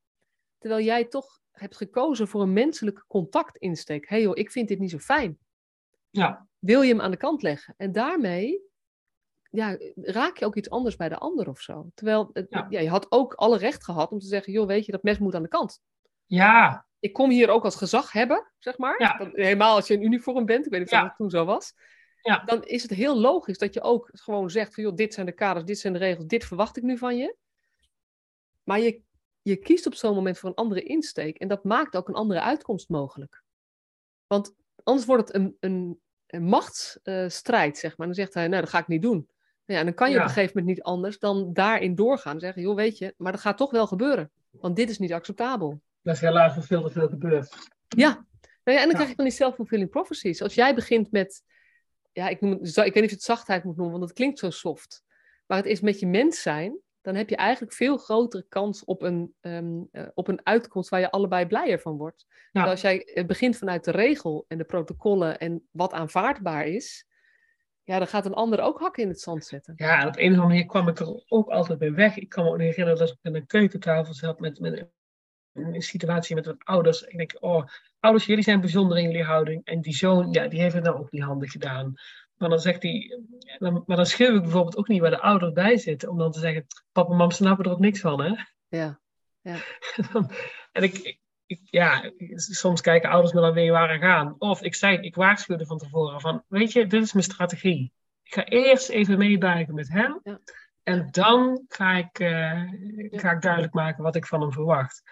terwijl 0.59 0.85
jij 0.85 1.05
toch 1.05 1.41
hebt 1.51 1.77
gekozen 1.77 2.29
voor 2.29 2.43
een 2.43 2.53
menselijke 2.53 3.05
contactinsteek. 3.07 4.09
Hé 4.09 4.15
hey 4.15 4.25
joh, 4.25 4.37
ik 4.37 4.51
vind 4.51 4.69
dit 4.69 4.79
niet 4.79 4.91
zo 4.91 4.99
fijn. 4.99 5.39
Ja. 6.11 6.49
Wil 6.59 6.83
je 6.83 6.93
hem 6.93 7.01
aan 7.01 7.11
de 7.11 7.17
kant 7.17 7.43
leggen? 7.43 7.75
En 7.77 7.93
daarmee 7.93 8.63
ja, 9.51 9.79
raak 9.95 10.37
je 10.37 10.45
ook 10.45 10.57
iets 10.57 10.71
anders 10.71 10.97
bij 10.97 11.09
de 11.09 11.19
ander 11.19 11.49
of 11.49 11.61
zo. 11.61 11.91
Terwijl 11.95 12.31
ja. 12.49 12.67
je 12.69 12.89
had 12.89 13.13
ook 13.13 13.35
alle 13.35 13.59
recht 13.59 13.85
gehad 13.85 14.11
om 14.11 14.19
te 14.19 14.27
zeggen, 14.27 14.53
joh, 14.53 14.67
weet 14.67 14.87
je, 14.87 14.93
dat 14.93 15.03
mes 15.03 15.19
moet 15.19 15.35
aan 15.35 15.43
de 15.43 15.49
kant. 15.49 15.81
Ja. 16.29 16.87
Ik 16.99 17.13
kom 17.13 17.31
hier 17.31 17.49
ook 17.49 17.65
als 17.65 17.77
gezag 17.77 18.13
hebben, 18.13 18.53
zeg 18.59 18.79
maar. 18.79 19.03
Ja. 19.03 19.31
helemaal 19.33 19.75
als 19.75 19.87
je 19.87 19.95
in 19.95 20.03
uniform 20.03 20.45
bent, 20.45 20.65
ik 20.67 20.71
weet 20.71 20.81
niet 20.81 20.93
of 20.93 21.01
dat 21.01 21.17
toen 21.17 21.31
zo 21.31 21.45
was. 21.45 21.75
Ja. 22.23 22.43
Dan 22.45 22.65
is 22.65 22.83
het 22.83 22.91
heel 22.91 23.19
logisch 23.19 23.59
dat 23.59 23.75
je 23.75 23.81
ook 23.81 24.11
gewoon 24.13 24.51
zegt 24.51 24.75
van, 24.75 24.85
joh, 24.85 24.95
dit 24.95 25.15
zijn 25.15 25.27
de 25.27 25.33
kaders, 25.33 25.65
dit 25.65 25.79
zijn 25.79 25.93
de 25.93 25.99
regels, 25.99 26.27
dit 26.27 26.45
verwacht 26.45 26.77
ik 26.77 26.83
nu 26.83 26.99
van 26.99 27.17
je. 27.17 27.37
Maar 28.65 28.81
je, 28.81 29.01
je 29.43 29.57
kiest 29.57 29.87
op 29.87 29.95
zo'n 29.95 30.15
moment 30.15 30.39
voor 30.39 30.49
een 30.49 30.55
andere 30.55 30.83
insteek. 30.83 31.39
En 31.39 31.49
dat 31.49 31.65
maakt 31.65 31.97
ook 31.97 32.09
een 32.09 32.15
andere 32.15 32.41
uitkomst 32.41 32.89
mogelijk. 32.89 33.43
Want 34.27 34.55
anders 34.83 35.07
wordt 35.07 35.27
het 35.27 35.37
een, 35.37 35.57
een, 35.61 36.01
een 36.27 36.45
machtsstrijd, 36.45 37.79
zeg 37.79 37.97
maar. 37.97 38.07
Dan 38.07 38.17
zegt 38.17 38.35
hij, 38.35 38.49
nou, 38.49 38.61
dat 38.61 38.71
ga 38.71 38.79
ik 38.79 38.89
niet 38.89 39.03
doen. 39.03 39.29
Ja, 39.65 39.79
en 39.79 39.85
dan 39.85 39.95
kan 39.95 40.11
je 40.11 40.17
op 40.17 40.23
een 40.23 40.29
gegeven 40.29 40.59
moment 40.59 40.77
niet 40.77 40.85
anders 40.85 41.19
dan 41.19 41.53
daarin 41.53 41.95
doorgaan. 41.95 42.35
En 42.35 42.41
zeggen, 42.41 42.63
joh, 42.63 42.77
weet 42.77 42.99
je, 42.99 43.15
maar 43.17 43.33
dat 43.33 43.41
gaat 43.41 43.57
toch 43.57 43.71
wel 43.71 43.87
gebeuren. 43.87 44.31
Want 44.51 44.77
dit 44.77 44.91
is 44.91 44.99
niet 44.99 45.13
acceptabel. 45.13 45.81
Dat 46.09 46.17
is 46.17 46.23
helaas 46.23 46.67
veel 46.67 46.83
te 46.83 46.91
veel 46.91 47.09
gebeurd. 47.09 47.55
Ja. 47.89 48.27
Nou 48.65 48.77
ja, 48.77 48.83
en 48.83 48.85
dan 48.85 48.95
krijg 48.95 49.09
je 49.09 49.15
van 49.15 49.25
die 49.25 49.35
self-fulfilling 49.35 49.91
prophecies. 49.91 50.43
Als 50.43 50.55
jij 50.55 50.75
begint 50.75 51.11
met, 51.11 51.43
ja, 52.13 52.29
ik, 52.29 52.41
noem 52.41 52.51
het, 52.51 52.77
ik 52.77 52.77
weet 52.77 52.95
niet 52.95 53.05
of 53.05 53.11
je 53.11 53.15
het 53.15 53.23
zachtheid 53.23 53.65
moet 53.65 53.77
noemen, 53.77 53.99
want 53.99 54.09
het 54.09 54.19
klinkt 54.19 54.39
zo 54.39 54.51
soft. 54.51 55.05
Maar 55.47 55.57
het 55.57 55.67
is 55.67 55.81
met 55.81 55.99
je 55.99 56.07
mens 56.07 56.43
zijn, 56.43 56.79
dan 57.01 57.15
heb 57.15 57.29
je 57.29 57.37
eigenlijk 57.37 57.73
veel 57.73 57.97
grotere 57.97 58.45
kans 58.49 58.85
op 58.85 59.03
een, 59.03 59.35
um, 59.41 59.89
op 60.15 60.29
een 60.29 60.41
uitkomst 60.43 60.89
waar 60.89 61.01
je 61.01 61.11
allebei 61.11 61.47
blijer 61.47 61.81
van 61.81 61.97
wordt. 61.97 62.27
Ja. 62.53 62.65
als 62.65 62.81
jij 62.81 63.25
begint 63.27 63.57
vanuit 63.57 63.85
de 63.85 63.91
regel 63.91 64.45
en 64.49 64.59
de 64.59 64.65
protocollen 64.65 65.39
en 65.39 65.69
wat 65.71 65.93
aanvaardbaar 65.93 66.67
is, 66.67 67.07
ja, 67.83 67.99
dan 67.99 68.07
gaat 68.07 68.27
een 68.27 68.35
ander 68.35 68.61
ook 68.61 68.81
hakken 68.81 69.03
in 69.03 69.09
het 69.09 69.21
zand 69.21 69.45
zetten. 69.45 69.73
Ja, 69.77 70.01
en 70.01 70.09
op 70.09 70.17
een 70.17 70.23
of 70.23 70.31
andere 70.31 70.47
manier 70.47 70.67
kwam 70.67 70.89
ik 70.89 70.99
er 70.99 71.25
ook 71.29 71.49
altijd 71.49 71.79
bij 71.79 71.93
weg. 71.95 72.17
Ik 72.17 72.29
kan 72.29 72.45
me 72.45 72.51
ook 72.51 72.59
herinneren 72.59 72.99
dat 72.99 73.11
ik 73.11 73.19
aan 73.23 73.35
een 73.35 73.47
keukentafel 73.47 74.15
zat 74.15 74.41
met, 74.41 74.61
met 74.61 74.97
een 75.59 75.83
situatie 75.83 76.35
met 76.35 76.47
wat 76.47 76.57
ouders. 76.65 77.03
Ik 77.03 77.17
denk, 77.17 77.37
oh, 77.41 77.67
ouders, 78.01 78.27
jullie 78.27 78.45
zijn 78.45 78.61
bijzonder 78.61 78.99
in 78.99 79.05
jullie 79.05 79.25
houding. 79.25 79.65
En 79.65 79.81
die 79.81 79.95
zoon, 79.95 80.33
ja, 80.33 80.49
die 80.49 80.61
heeft 80.61 80.75
het 80.75 80.85
nou 80.85 80.99
ook 80.99 81.11
niet 81.11 81.23
handig 81.23 81.53
gedaan. 81.53 81.95
Maar 82.37 82.49
dan 82.49 82.59
zegt 82.59 82.83
hij, 82.83 83.21
maar 83.59 83.97
dan 83.97 84.07
schreeuw 84.07 84.37
ik 84.37 84.43
bijvoorbeeld 84.43 84.77
ook 84.77 84.89
niet 84.89 85.01
waar 85.01 85.11
de 85.11 85.21
ouders 85.21 85.53
bij 85.53 85.79
zitten. 85.79 86.09
Om 86.09 86.19
dan 86.19 86.33
te 86.33 86.39
zeggen, 86.39 86.67
papa 86.93 87.11
en 87.11 87.17
mam 87.17 87.31
snappen 87.31 87.65
er 87.65 87.71
ook 87.71 87.79
niks 87.79 88.01
van, 88.01 88.23
hè? 88.23 88.35
Ja, 88.69 89.01
ja. 89.41 89.57
en 90.73 90.83
ik, 90.83 91.19
ja, 91.65 92.13
soms 92.35 92.81
kijken 92.81 93.11
ouders 93.11 93.33
me 93.33 93.41
dan 93.41 93.53
weer 93.53 93.73
waar 93.73 93.99
gaan. 93.99 94.35
Of 94.39 94.63
ik 94.63 94.75
zei, 94.75 94.99
ik 94.99 95.15
waarschuwde 95.15 95.67
van 95.67 95.79
tevoren 95.79 96.21
van, 96.21 96.45
weet 96.49 96.73
je, 96.73 96.87
dit 96.87 97.03
is 97.03 97.13
mijn 97.13 97.25
strategie. 97.25 97.93
Ik 98.23 98.35
ga 98.35 98.45
eerst 98.45 98.89
even 98.89 99.19
meebuigen 99.19 99.75
met 99.75 99.89
hem. 99.89 100.21
Ja. 100.23 100.41
En 100.83 101.09
dan 101.11 101.65
ga 101.69 101.97
ik, 101.97 102.19
uh, 102.19 102.63
ga 103.11 103.31
ik 103.31 103.43
duidelijk 103.43 103.73
maken 103.73 104.03
wat 104.03 104.17
ik 104.17 104.27
van 104.27 104.41
hem 104.41 104.53
verwacht. 104.53 105.03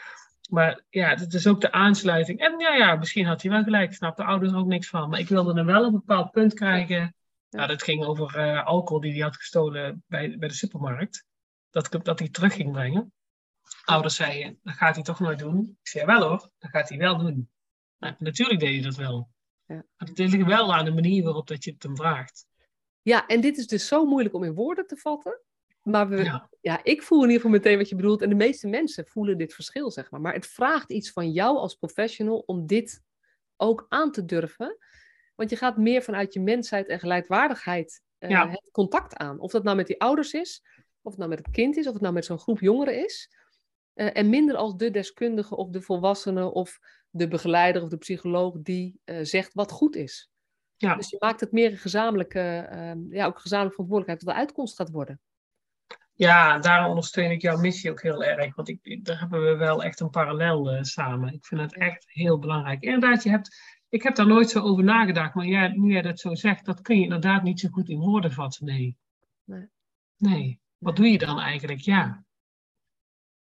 Maar 0.51 0.85
ja, 0.89 1.09
het 1.09 1.35
is 1.35 1.47
ook 1.47 1.61
de 1.61 1.73
aansluiting. 1.73 2.41
En 2.41 2.59
ja, 2.59 2.75
ja, 2.75 2.95
misschien 2.95 3.27
had 3.27 3.43
hij 3.43 3.51
wel 3.51 3.63
gelijk. 3.63 3.95
Snap 3.95 4.17
de 4.17 4.25
ouders 4.25 4.53
ook 4.53 4.67
niks 4.67 4.89
van. 4.89 5.09
Maar 5.09 5.19
ik 5.19 5.29
wilde 5.29 5.55
hem 5.55 5.67
wel 5.67 5.85
een 5.85 5.93
bepaald 5.93 6.31
punt 6.31 6.55
krijgen. 6.55 6.97
Ja. 6.97 7.13
Nou, 7.51 7.69
dat 7.69 7.83
ging 7.83 8.05
over 8.05 8.39
uh, 8.39 8.67
alcohol 8.67 9.01
die 9.01 9.13
hij 9.13 9.21
had 9.21 9.37
gestolen 9.37 10.05
bij, 10.07 10.39
bij 10.39 10.49
de 10.49 10.55
supermarkt. 10.55 11.25
Dat, 11.71 11.99
dat 12.03 12.19
hij 12.19 12.29
terug 12.29 12.55
ging 12.55 12.73
brengen. 12.73 13.13
Ouders 13.85 14.15
zeiden, 14.15 14.59
dat 14.63 14.75
gaat 14.75 14.95
hij 14.95 15.05
toch 15.05 15.21
nooit 15.21 15.39
doen. 15.39 15.77
Ik 15.83 15.89
zei, 15.89 16.07
wel 16.07 16.29
hoor, 16.29 16.51
dat 16.59 16.71
gaat 16.71 16.89
hij 16.89 16.99
wel 16.99 17.19
doen. 17.19 17.51
Nou, 17.99 18.15
natuurlijk 18.19 18.61
deed 18.61 18.75
hij 18.75 18.83
dat 18.83 18.97
wel. 18.97 19.29
Ja. 19.67 19.75
Maar 19.75 20.09
het 20.09 20.19
ligt 20.19 20.45
wel 20.45 20.75
aan 20.75 20.85
de 20.85 20.93
manier 20.93 21.25
waarop 21.25 21.47
dat 21.47 21.65
je 21.65 21.71
het 21.71 21.83
hem 21.83 21.97
vraagt. 21.97 22.47
Ja, 23.03 23.27
en 23.27 23.41
dit 23.41 23.57
is 23.57 23.67
dus 23.67 23.87
zo 23.87 24.05
moeilijk 24.05 24.35
om 24.35 24.45
in 24.45 24.55
woorden 24.55 24.87
te 24.87 24.97
vatten. 24.97 25.41
Maar 25.87 26.09
we, 26.09 26.41
ja. 26.61 26.81
ik 26.83 27.03
voel 27.03 27.19
in 27.19 27.31
ieder 27.31 27.41
geval 27.41 27.57
meteen 27.57 27.79
wat 27.79 27.89
je 27.89 27.95
bedoelt. 27.95 28.23
En 28.23 28.29
de 28.29 28.35
meeste 28.35 28.69
mensen 28.69 29.07
voelen 29.07 29.39
dit 29.39 29.55
verschil, 29.55 29.91
zeg 29.91 30.11
maar. 30.11 30.21
Maar 30.21 30.33
het 30.33 30.47
vraagt 30.47 30.93
iets 30.93 31.11
van 31.11 31.31
jou 31.33 31.57
als 31.57 31.75
professional 31.75 32.43
om 32.47 32.67
dit 32.67 33.03
ook 33.57 33.87
aan 33.89 34.13
te 34.13 34.25
durven. 34.25 34.77
Want 35.35 35.51
je 35.51 35.57
gaat 35.57 35.77
meer 35.77 36.03
vanuit 36.03 36.33
je 36.33 36.41
mensheid 36.41 36.87
en 36.89 36.99
gelijkwaardigheid 36.99 38.03
uh, 38.19 38.51
het 38.51 38.69
contact 38.73 39.17
aan. 39.17 39.39
Of 39.39 39.51
dat 39.51 39.65
nou 39.65 39.77
met 39.77 39.87
die 39.87 40.01
ouders 40.01 40.33
is, 40.33 40.63
of 41.03 41.11
het 41.11 41.19
nou 41.19 41.29
met 41.29 41.39
het 41.39 41.51
kind 41.51 41.77
is, 41.77 41.87
of 41.87 41.93
het 41.93 42.03
nou 42.03 42.15
met 42.15 42.25
zo'n 42.25 42.39
groep 42.39 42.61
jongeren 42.61 43.05
is. 43.05 43.31
Uh, 43.95 44.17
en 44.17 44.29
minder 44.29 44.57
als 44.57 44.77
de 44.77 44.91
deskundige 44.91 45.57
of 45.57 45.71
de 45.71 45.83
volwassene 45.83 46.53
of 46.53 46.79
de 47.11 47.29
begeleider 47.29 47.83
of 47.83 47.89
de 47.89 47.97
psycholoog 47.97 48.55
die 48.59 49.01
uh, 49.05 49.19
zegt 49.23 49.55
wat 49.55 49.71
goed 49.71 49.97
is. 49.97 50.31
Ja. 50.77 50.95
Dus 50.95 51.11
je 51.11 51.17
maakt 51.19 51.41
het 51.41 51.53
meer 51.53 51.71
een 51.71 51.77
gezamenlijke, 51.77 52.69
uh, 52.73 53.13
ja, 53.17 53.27
ook 53.27 53.39
gezamenlijke 53.39 53.83
verantwoordelijkheid 53.83 54.23
wat 54.23 54.35
de 54.35 54.41
uitkomst 54.41 54.77
gaat 54.77 54.91
worden. 54.91 55.21
Ja, 56.17 56.59
daarom 56.59 56.89
ondersteun 56.89 57.31
ik 57.31 57.43
jouw 57.43 57.57
missie 57.57 57.91
ook 57.91 58.03
heel 58.03 58.25
erg. 58.25 58.55
Want 58.55 58.69
ik, 58.69 59.05
daar 59.05 59.21
hebben 59.21 59.45
we 59.45 59.57
wel 59.57 59.83
echt 59.83 60.01
een 60.01 60.11
parallel 60.11 60.75
uh, 60.75 60.83
samen. 60.83 61.33
Ik 61.33 61.45
vind 61.45 61.61
het 61.61 61.77
echt 61.77 62.05
heel 62.09 62.39
belangrijk. 62.39 62.83
Inderdaad, 62.83 63.23
je 63.23 63.31
hebt, 63.31 63.61
ik 63.89 64.03
heb 64.03 64.15
daar 64.15 64.27
nooit 64.27 64.51
zo 64.51 64.61
over 64.61 64.85
nagedacht. 64.85 65.35
Maar 65.35 65.47
ja, 65.47 65.69
nu 65.69 65.93
jij 65.93 66.03
dat 66.03 66.21
zo 66.21 66.35
zegt, 66.35 66.65
dat 66.65 66.81
kun 66.81 66.97
je 66.97 67.03
inderdaad 67.03 67.43
niet 67.43 67.61
zo 67.61 67.69
goed 67.69 67.89
in 67.89 67.99
woorden 67.99 68.33
vatten. 68.33 68.67
Nee. 68.67 68.97
Nee. 69.45 69.69
nee. 70.17 70.61
Wat 70.79 70.97
doe 70.97 71.11
je 71.11 71.19
dan 71.19 71.41
eigenlijk? 71.41 71.81
Ja. 71.81 72.25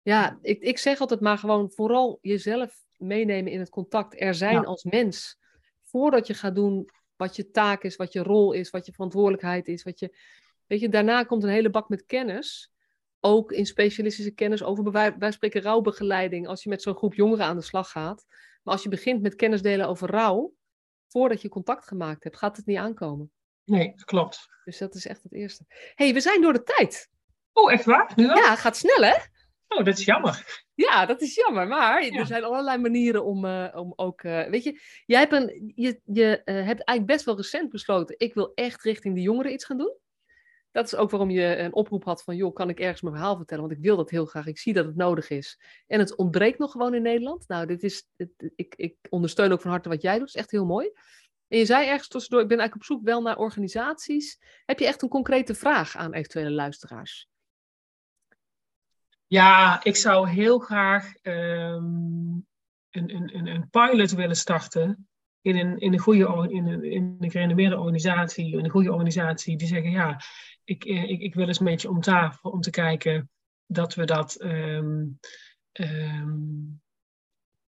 Ja, 0.01 0.37
ik, 0.41 0.61
ik 0.61 0.77
zeg 0.77 0.99
altijd 0.99 1.19
maar 1.19 1.37
gewoon 1.37 1.71
vooral 1.71 2.17
jezelf 2.21 2.75
meenemen 2.97 3.51
in 3.51 3.59
het 3.59 3.69
contact. 3.69 4.21
Er 4.21 4.35
zijn 4.35 4.65
als 4.65 4.83
mens. 4.83 5.37
Voordat 5.83 6.27
je 6.27 6.33
gaat 6.33 6.55
doen 6.55 6.89
wat 7.15 7.35
je 7.35 7.51
taak 7.51 7.83
is, 7.83 7.95
wat 7.95 8.13
je 8.13 8.23
rol 8.23 8.53
is, 8.53 8.69
wat 8.69 8.85
je 8.85 8.91
verantwoordelijkheid 8.91 9.67
is, 9.67 9.83
wat 9.83 9.99
je 9.99 10.17
Weet 10.73 10.81
je, 10.81 10.89
daarna 10.89 11.23
komt 11.23 11.43
een 11.43 11.49
hele 11.49 11.69
bak 11.69 11.89
met 11.89 12.05
kennis. 12.05 12.71
Ook 13.19 13.51
in 13.51 13.65
specialistische 13.65 14.31
kennis 14.31 14.63
over 14.63 14.91
wij, 14.91 15.31
spreken 15.31 15.61
rouwbegeleiding. 15.61 16.47
Als 16.47 16.63
je 16.63 16.69
met 16.69 16.81
zo'n 16.81 16.95
groep 16.95 17.13
jongeren 17.13 17.45
aan 17.45 17.55
de 17.55 17.61
slag 17.63 17.89
gaat. 17.89 18.25
Maar 18.63 18.73
als 18.73 18.83
je 18.83 18.89
begint 18.89 19.21
met 19.21 19.35
kennis 19.35 19.61
delen 19.61 19.87
over 19.87 20.09
rouw, 20.09 20.53
voordat 21.07 21.41
je 21.41 21.49
contact 21.49 21.87
gemaakt 21.87 22.23
hebt, 22.23 22.37
gaat 22.37 22.57
het 22.57 22.65
niet 22.65 22.77
aankomen. 22.77 23.31
Nee, 23.63 23.91
dat 23.95 24.03
klopt. 24.03 24.47
Dus 24.63 24.77
dat 24.77 24.95
is 24.95 25.05
echt 25.05 25.23
het 25.23 25.33
eerste. 25.33 25.65
hey, 25.95 26.13
we 26.13 26.19
zijn 26.19 26.41
door 26.41 26.53
de 26.53 26.63
tijd. 26.63 27.09
Oh, 27.51 27.71
echt 27.71 27.85
waar? 27.85 28.11
Nu 28.15 28.25
Ja, 28.25 28.55
gaat 28.55 28.77
snel 28.77 29.01
hè? 29.01 29.15
Oh, 29.67 29.85
dat 29.85 29.97
is 29.97 30.05
jammer. 30.05 30.63
Ja, 30.73 31.05
dat 31.05 31.21
is 31.21 31.35
jammer. 31.35 31.67
Maar 31.67 32.01
er 32.01 32.25
zijn 32.25 32.43
allerlei 32.43 32.77
manieren 32.77 33.25
om, 33.25 33.45
uh, 33.45 33.67
om 33.73 33.93
ook. 33.95 34.23
Uh, 34.23 34.47
weet 34.47 34.63
je, 34.63 34.79
jij 35.05 35.19
hebt, 35.19 35.33
een, 35.33 35.73
je, 35.75 35.99
je 36.03 36.41
uh, 36.45 36.55
hebt 36.55 36.83
eigenlijk 36.83 37.05
best 37.05 37.25
wel 37.25 37.35
recent 37.35 37.69
besloten. 37.69 38.15
Ik 38.17 38.33
wil 38.33 38.51
echt 38.53 38.81
richting 38.81 39.15
de 39.15 39.21
jongeren 39.21 39.53
iets 39.53 39.65
gaan 39.65 39.77
doen 39.77 40.01
dat 40.73 40.85
is 40.85 40.95
ook 40.95 41.09
waarom 41.09 41.29
je 41.29 41.57
een 41.57 41.73
oproep 41.73 42.03
had 42.03 42.23
van, 42.23 42.35
joh, 42.35 42.53
kan 42.53 42.69
ik 42.69 42.79
ergens 42.79 43.01
mijn 43.01 43.15
verhaal 43.15 43.37
vertellen? 43.37 43.63
Want 43.63 43.77
ik 43.77 43.83
wil 43.83 43.95
dat 43.95 44.09
heel 44.09 44.25
graag. 44.25 44.45
Ik 44.45 44.59
zie 44.59 44.73
dat 44.73 44.85
het 44.85 44.95
nodig 44.95 45.29
is. 45.29 45.59
En 45.87 45.99
het 45.99 46.15
ontbreekt 46.15 46.59
nog 46.59 46.71
gewoon 46.71 46.93
in 46.93 47.01
Nederland. 47.01 47.47
Nou, 47.47 47.65
dit 47.65 47.83
is, 47.83 48.07
ik, 48.55 48.73
ik 48.75 48.95
ondersteun 49.09 49.51
ook 49.51 49.61
van 49.61 49.71
harte 49.71 49.89
wat 49.89 50.01
jij 50.01 50.13
doet. 50.17 50.27
Het 50.27 50.35
is 50.35 50.41
echt 50.41 50.51
heel 50.51 50.65
mooi. 50.65 50.91
En 51.47 51.57
je 51.57 51.65
zei 51.65 51.87
ergens 51.87 52.07
tussendoor, 52.07 52.41
ik 52.41 52.47
ben 52.47 52.59
eigenlijk 52.59 52.89
op 52.89 52.95
zoek 52.95 53.05
wel 53.05 53.21
naar 53.21 53.37
organisaties. 53.37 54.39
Heb 54.65 54.79
je 54.79 54.85
echt 54.85 55.01
een 55.01 55.09
concrete 55.09 55.55
vraag 55.55 55.95
aan 55.95 56.13
eventuele 56.13 56.51
luisteraars? 56.51 57.27
Ja, 59.27 59.83
ik 59.83 59.95
zou 59.95 60.29
heel 60.29 60.59
graag 60.59 61.13
ehm, 61.15 61.83
een, 62.89 63.15
een, 63.15 63.47
een, 63.47 63.69
pilot 63.69 64.11
willen 64.11 64.35
starten 64.35 65.07
in 65.43 65.57
een, 65.57 65.77
in 65.77 65.93
een 65.93 65.99
goede 65.99 66.47
in 66.49 66.67
een, 66.67 66.83
in 66.83 67.17
een 67.19 67.31
gerenommeerde 67.31 67.79
organisatie, 67.79 68.57
in 68.57 68.63
een 68.63 68.69
goede 68.69 68.91
organisatie, 68.91 69.57
die 69.57 69.67
zeggen 69.67 69.91
ja, 69.91 70.21
ik, 70.63 70.85
eh, 70.85 71.09
ik, 71.09 71.21
ik 71.21 71.33
wil 71.33 71.47
eens 71.47 71.59
een 71.59 71.65
beetje 71.65 71.89
om 71.89 72.01
tafel 72.01 72.51
om 72.51 72.61
te 72.61 72.69
kijken 72.69 73.29
dat 73.65 73.95
we 73.95 74.05
dat 74.05 74.35
ehm, 74.35 75.05
ehm, 75.71 76.31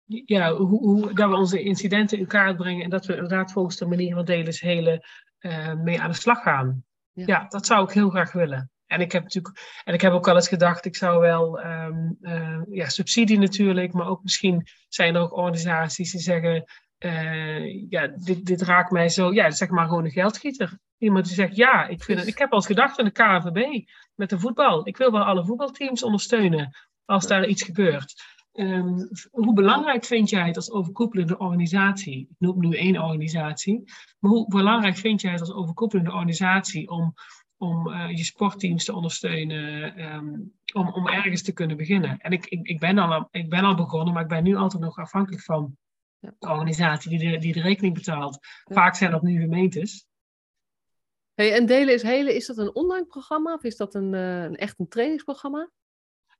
ja, 0.05 0.53
hoe, 0.53 0.79
hoe, 0.79 1.13
dat 1.13 1.29
we 1.29 1.35
onze 1.35 1.61
incidenten 1.61 2.17
in 2.17 2.27
kaart 2.27 2.57
brengen 2.57 2.83
en 2.83 2.89
dat 2.89 3.05
we 3.05 3.13
inderdaad 3.13 3.51
volgens 3.51 3.77
de 3.77 3.85
manier 3.85 4.13
van 4.13 4.25
delen 4.25 4.53
hele 4.57 5.05
uh, 5.39 5.73
mee 5.73 6.01
aan 6.01 6.11
de 6.11 6.17
slag 6.17 6.41
gaan. 6.41 6.83
Ja. 7.11 7.23
ja. 7.27 7.45
dat 7.47 7.65
zou 7.65 7.83
ik 7.83 7.91
heel 7.91 8.09
graag 8.09 8.31
willen. 8.31 8.71
En 8.85 9.01
ik 9.01 9.11
heb 9.11 9.23
natuurlijk, 9.23 9.81
en 9.83 9.93
ik 9.93 10.01
heb 10.01 10.13
ook 10.13 10.27
al 10.27 10.35
eens 10.35 10.47
gedacht, 10.47 10.85
ik 10.85 10.95
zou 10.95 11.19
wel, 11.19 11.65
um, 11.65 12.17
uh, 12.21 12.61
ja, 12.69 12.89
subsidie 12.89 13.39
natuurlijk, 13.39 13.93
maar 13.93 14.07
ook 14.07 14.23
misschien 14.23 14.67
zijn 14.87 15.15
er 15.15 15.21
ook 15.21 15.37
organisaties 15.37 16.11
die 16.11 16.21
zeggen, 16.21 16.63
uh, 17.05 17.89
ja, 17.89 18.07
dit, 18.07 18.45
dit 18.45 18.61
raakt 18.61 18.91
mij 18.91 19.09
zo, 19.09 19.33
ja, 19.33 19.51
zeg 19.51 19.69
maar 19.69 19.87
gewoon 19.87 20.05
een 20.05 20.11
geldgieter. 20.11 20.79
Iemand 20.97 21.25
die 21.25 21.33
zegt, 21.33 21.55
ja, 21.55 21.87
ik, 21.87 22.03
vind 22.03 22.19
het, 22.19 22.27
ik 22.27 22.37
heb 22.37 22.51
al 22.51 22.57
eens 22.57 22.65
gedacht 22.65 22.99
aan 22.99 23.05
de 23.05 23.11
KNVB 23.11 23.87
met 24.15 24.29
de 24.29 24.39
voetbal. 24.39 24.87
Ik 24.87 24.97
wil 24.97 25.11
wel 25.11 25.23
alle 25.23 25.45
voetbalteams 25.45 26.03
ondersteunen 26.03 26.75
als 27.05 27.27
daar 27.27 27.47
iets 27.47 27.63
gebeurt. 27.63 28.13
Um, 28.53 29.09
hoe 29.31 29.53
belangrijk 29.53 30.05
vind 30.05 30.29
jij 30.29 30.47
het 30.47 30.55
als 30.55 30.71
overkoepelende 30.71 31.37
organisatie? 31.37 32.19
Ik 32.19 32.35
noem 32.37 32.59
nu 32.59 32.75
één 32.75 33.01
organisatie. 33.01 33.83
Maar 34.19 34.31
hoe 34.31 34.47
belangrijk 34.47 34.97
vind 34.97 35.21
jij 35.21 35.31
het 35.31 35.39
als 35.39 35.53
overkoepelende 35.53 36.11
organisatie 36.11 36.89
om, 36.89 37.13
om 37.57 37.87
uh, 37.87 38.09
je 38.09 38.23
sportteams 38.23 38.85
te 38.85 38.95
ondersteunen, 38.95 39.99
um, 40.13 40.53
om, 40.73 40.89
om 40.89 41.07
ergens 41.07 41.43
te 41.43 41.53
kunnen 41.53 41.77
beginnen? 41.77 42.17
En 42.17 42.31
ik, 42.31 42.45
ik, 42.45 42.67
ik, 42.67 42.79
ben 42.79 42.97
al, 42.97 43.27
ik 43.31 43.49
ben 43.49 43.63
al 43.63 43.75
begonnen, 43.75 44.13
maar 44.13 44.23
ik 44.23 44.29
ben 44.29 44.43
nu 44.43 44.55
altijd 44.55 44.83
nog 44.83 44.97
afhankelijk 44.97 45.43
van 45.43 45.77
de 46.39 46.49
organisatie 46.49 47.09
die 47.09 47.31
de, 47.31 47.37
die 47.37 47.53
de 47.53 47.61
rekening 47.61 47.93
betaalt. 47.93 48.37
Vaak 48.63 48.95
zijn 48.95 49.11
dat 49.11 49.21
nu 49.21 49.41
gemeentes. 49.41 50.07
Hey, 51.33 51.53
en 51.53 51.65
Delen 51.65 51.93
is 51.93 52.01
Hele, 52.01 52.35
is 52.35 52.45
dat 52.45 52.57
een 52.57 52.75
online 52.75 53.05
programma 53.05 53.53
of 53.53 53.63
is 53.63 53.75
dat 53.75 53.95
een, 53.95 54.13
uh, 54.13 54.43
een 54.43 54.55
echt 54.55 54.79
een 54.79 54.87
trainingsprogramma? 54.87 55.69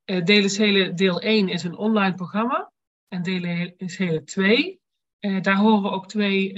Uh, 0.06 0.24
Delen 0.24 0.44
is 0.44 0.58
Hele 0.58 0.94
deel 0.94 1.20
1 1.20 1.50
is 1.50 1.64
een 1.64 1.78
online 1.78 2.16
programma. 2.16 2.72
En 3.08 3.24
Delen 3.24 3.78
is 3.78 3.98
Hele 3.98 4.24
2, 4.24 4.80
uh, 5.20 5.42
daar 5.42 5.58
horen 5.58 5.92
ook 5.92 6.08
twee 6.08 6.54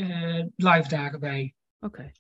live 0.56 0.88
dagen 0.88 1.20
bij. 1.20 1.54
Oké, 1.80 2.12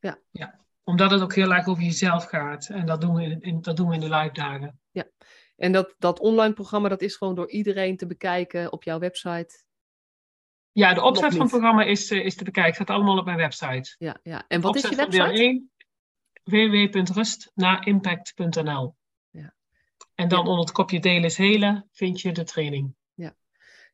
ja. 0.00 0.18
ja. 0.30 0.62
Omdat 0.84 1.10
het 1.10 1.22
ook 1.22 1.34
heel 1.34 1.54
erg 1.54 1.66
over 1.66 1.82
jezelf 1.82 2.24
gaat. 2.24 2.68
En 2.68 2.86
dat 2.86 3.00
doen 3.00 3.14
we 3.14 3.22
in, 3.22 3.40
in, 3.40 3.60
dat 3.60 3.76
doen 3.76 3.88
we 3.88 3.94
in 3.94 4.00
de 4.00 4.08
live 4.08 4.32
dagen. 4.32 4.80
Ja, 4.90 5.04
en 5.56 5.72
dat, 5.72 5.94
dat 5.98 6.20
online 6.20 6.54
programma 6.54 6.88
dat 6.88 7.02
is 7.02 7.16
gewoon 7.16 7.34
door 7.34 7.50
iedereen 7.50 7.96
te 7.96 8.06
bekijken 8.06 8.72
op 8.72 8.82
jouw 8.82 8.98
website? 8.98 9.64
Ja, 10.74 10.94
de 10.94 11.02
opzet 11.02 11.30
van 11.30 11.40
het 11.40 11.50
programma 11.50 11.84
is, 11.84 12.10
uh, 12.10 12.24
is 12.24 12.36
te 12.36 12.44
bekijken. 12.44 12.74
staat 12.74 12.90
allemaal 12.90 13.18
op 13.18 13.24
mijn 13.24 13.36
website. 13.36 13.94
Ja, 13.98 14.16
ja. 14.22 14.44
En 14.48 14.60
wat 14.60 14.76
is 14.76 14.88
je 14.88 14.96
website? 14.96 15.62
www.rustnaimpact.nl 16.44 18.96
ja. 19.30 19.54
En 20.14 20.28
dan 20.28 20.46
onder 20.46 20.64
het 20.64 20.72
kopje 20.72 21.00
delen 21.00 21.24
is 21.24 21.36
helen 21.36 21.88
vind 21.92 22.20
je 22.20 22.32
de 22.32 22.44
training. 22.44 22.94
Ja, 23.14 23.34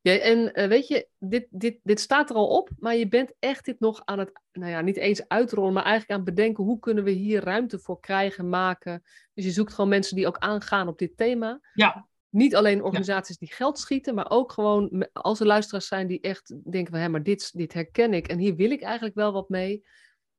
ja 0.00 0.18
en 0.18 0.52
uh, 0.54 0.66
weet 0.66 0.88
je, 0.88 1.08
dit, 1.18 1.46
dit, 1.50 1.78
dit 1.82 2.00
staat 2.00 2.30
er 2.30 2.36
al 2.36 2.48
op, 2.48 2.70
maar 2.78 2.96
je 2.96 3.08
bent 3.08 3.32
echt 3.38 3.64
dit 3.64 3.80
nog 3.80 4.02
aan 4.04 4.18
het, 4.18 4.40
nou 4.52 4.70
ja, 4.70 4.80
niet 4.80 4.96
eens 4.96 5.28
uitrollen, 5.28 5.72
maar 5.72 5.84
eigenlijk 5.84 6.12
aan 6.12 6.20
het 6.26 6.34
bedenken 6.34 6.64
hoe 6.64 6.78
kunnen 6.78 7.04
we 7.04 7.10
hier 7.10 7.44
ruimte 7.44 7.78
voor 7.78 8.00
krijgen, 8.00 8.48
maken. 8.48 9.02
Dus 9.34 9.44
je 9.44 9.50
zoekt 9.50 9.74
gewoon 9.74 9.90
mensen 9.90 10.16
die 10.16 10.26
ook 10.26 10.38
aangaan 10.38 10.88
op 10.88 10.98
dit 10.98 11.16
thema. 11.16 11.60
Ja. 11.74 12.08
Niet 12.30 12.54
alleen 12.56 12.82
organisaties 12.82 13.38
die 13.38 13.52
geld 13.52 13.78
schieten, 13.78 14.14
maar 14.14 14.30
ook 14.30 14.52
gewoon 14.52 15.08
als 15.12 15.40
er 15.40 15.46
luisteraars 15.46 15.86
zijn 15.86 16.06
die 16.06 16.20
echt 16.20 16.54
denken 16.70 16.92
van, 16.92 17.00
hé, 17.00 17.08
maar 17.08 17.22
dit, 17.22 17.50
dit 17.52 17.72
herken 17.72 18.14
ik 18.14 18.28
en 18.28 18.38
hier 18.38 18.54
wil 18.56 18.70
ik 18.70 18.82
eigenlijk 18.82 19.14
wel 19.14 19.32
wat 19.32 19.48
mee. 19.48 19.86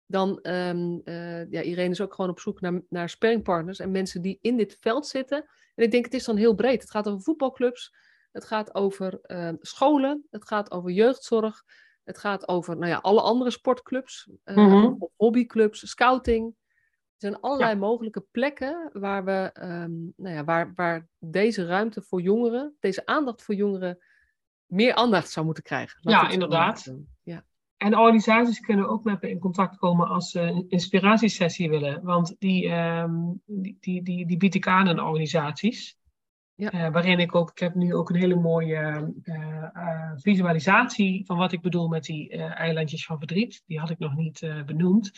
Dan, 0.05 0.39
um, 0.41 1.01
uh, 1.03 1.51
ja, 1.51 1.61
Irene 1.61 1.89
is 1.89 2.01
ook 2.01 2.13
gewoon 2.13 2.31
op 2.31 2.39
zoek 2.39 2.61
naar, 2.61 2.81
naar 2.89 3.09
sparringpartners 3.09 3.79
en 3.79 3.91
mensen 3.91 4.21
die 4.21 4.37
in 4.41 4.57
dit 4.57 4.77
veld 4.79 5.07
zitten. 5.07 5.45
En 5.75 5.83
ik 5.83 5.91
denk, 5.91 6.05
het 6.05 6.13
is 6.13 6.25
dan 6.25 6.35
heel 6.35 6.55
breed. 6.55 6.81
Het 6.81 6.91
gaat 6.91 7.07
over 7.07 7.21
voetbalclubs, 7.21 7.93
het 8.31 8.45
gaat 8.45 8.75
over 8.75 9.19
uh, 9.23 9.49
scholen, 9.59 10.27
het 10.29 10.47
gaat 10.47 10.71
over 10.71 10.91
jeugdzorg, 10.91 11.63
het 12.03 12.17
gaat 12.17 12.47
over 12.47 12.77
nou 12.77 12.91
ja, 12.91 12.97
alle 12.97 13.21
andere 13.21 13.51
sportclubs, 13.51 14.29
uh, 14.45 14.55
mm-hmm. 14.55 15.09
hobbyclubs, 15.15 15.89
scouting. 15.89 16.55
Er 17.21 17.29
zijn 17.29 17.41
allerlei 17.41 17.75
mogelijke 17.75 18.25
plekken 18.31 18.89
waar, 18.93 19.25
we, 19.25 19.51
um, 19.61 20.13
nou 20.15 20.35
ja, 20.35 20.43
waar, 20.43 20.73
waar 20.75 21.07
deze 21.19 21.65
ruimte 21.65 22.01
voor 22.01 22.21
jongeren, 22.21 22.75
deze 22.79 23.05
aandacht 23.05 23.43
voor 23.43 23.55
jongeren, 23.55 23.97
meer 24.65 24.93
aandacht 24.93 25.29
zou 25.29 25.45
moeten 25.45 25.63
krijgen. 25.63 25.99
ja, 26.01 26.29
inderdaad. 26.29 26.95
Ja. 27.23 27.45
En 27.77 27.97
organisaties 27.97 28.59
kunnen 28.59 28.89
ook 28.89 29.03
met 29.03 29.21
me 29.21 29.29
in 29.29 29.39
contact 29.39 29.77
komen 29.77 30.07
als 30.07 30.31
ze 30.31 30.39
een 30.39 30.65
inspiratiesessie 30.67 31.69
willen. 31.69 32.03
Want 32.03 32.35
die, 32.39 32.69
um, 32.69 33.41
die, 33.45 33.77
die, 33.79 34.03
die, 34.03 34.27
die 34.27 34.37
bied 34.37 34.55
ik 34.55 34.67
aan 34.67 34.87
aan 34.87 34.99
organisaties. 34.99 35.99
Ja. 36.55 36.73
Uh, 36.73 36.91
waarin 36.91 37.19
ik 37.19 37.35
ook, 37.35 37.49
ik 37.51 37.59
heb 37.59 37.75
nu 37.75 37.95
ook 37.95 38.09
een 38.09 38.19
hele 38.19 38.35
mooie 38.35 39.13
uh, 39.23 39.65
uh, 39.73 40.11
visualisatie 40.15 41.25
van 41.25 41.37
wat 41.37 41.51
ik 41.51 41.61
bedoel 41.61 41.87
met 41.87 42.03
die 42.03 42.29
eilandjes 42.37 43.05
van 43.05 43.17
verdriet. 43.17 43.63
Die 43.65 43.79
had 43.79 43.89
ik 43.89 43.99
nog 43.99 44.15
niet 44.15 44.39
benoemd. 44.65 45.11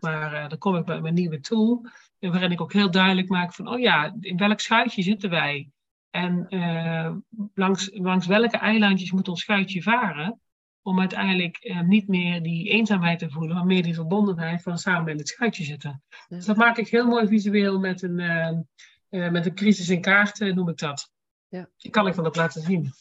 Maar 0.00 0.34
uh, 0.34 0.48
dan 0.48 0.58
kom 0.58 0.76
ik 0.76 0.86
met 0.86 1.02
mijn 1.02 1.14
nieuwe 1.14 1.40
tool, 1.40 1.86
waarin 2.18 2.50
ik 2.50 2.60
ook 2.60 2.72
heel 2.72 2.90
duidelijk 2.90 3.28
maak 3.28 3.54
van, 3.54 3.68
oh 3.68 3.78
ja, 3.78 4.16
in 4.20 4.36
welk 4.36 4.60
schuitje 4.60 5.02
zitten 5.02 5.30
wij? 5.30 5.70
En 6.10 6.46
uh, 6.48 7.12
langs, 7.54 7.90
langs 7.92 8.26
welke 8.26 8.56
eilandjes 8.56 9.12
moet 9.12 9.28
ons 9.28 9.40
schuitje 9.40 9.82
varen? 9.82 10.40
Om 10.82 11.00
uiteindelijk 11.00 11.64
uh, 11.64 11.80
niet 11.80 12.08
meer 12.08 12.42
die 12.42 12.68
eenzaamheid 12.68 13.18
te 13.18 13.30
voelen, 13.30 13.56
maar 13.56 13.66
meer 13.66 13.82
die 13.82 13.94
verbondenheid 13.94 14.62
van 14.62 14.78
samen 14.78 15.12
in 15.12 15.18
het 15.18 15.28
schuitje 15.28 15.64
zitten. 15.64 16.02
Dus 16.28 16.44
dat 16.44 16.56
maak 16.56 16.76
ik 16.76 16.88
heel 16.88 17.06
mooi 17.06 17.26
visueel 17.26 17.78
met 17.78 18.02
een, 18.02 18.14
met 19.08 19.46
een 19.46 19.54
crisis 19.54 19.88
in 19.88 20.00
kaart, 20.00 20.38
noem 20.38 20.68
ik 20.68 20.78
dat. 20.78 21.12
Ja. 21.48 21.68
Die 21.76 21.90
kan 21.90 22.06
ik 22.06 22.14
dan 22.14 22.26
ook 22.26 22.36
laten 22.36 22.62
zien. 22.62 22.92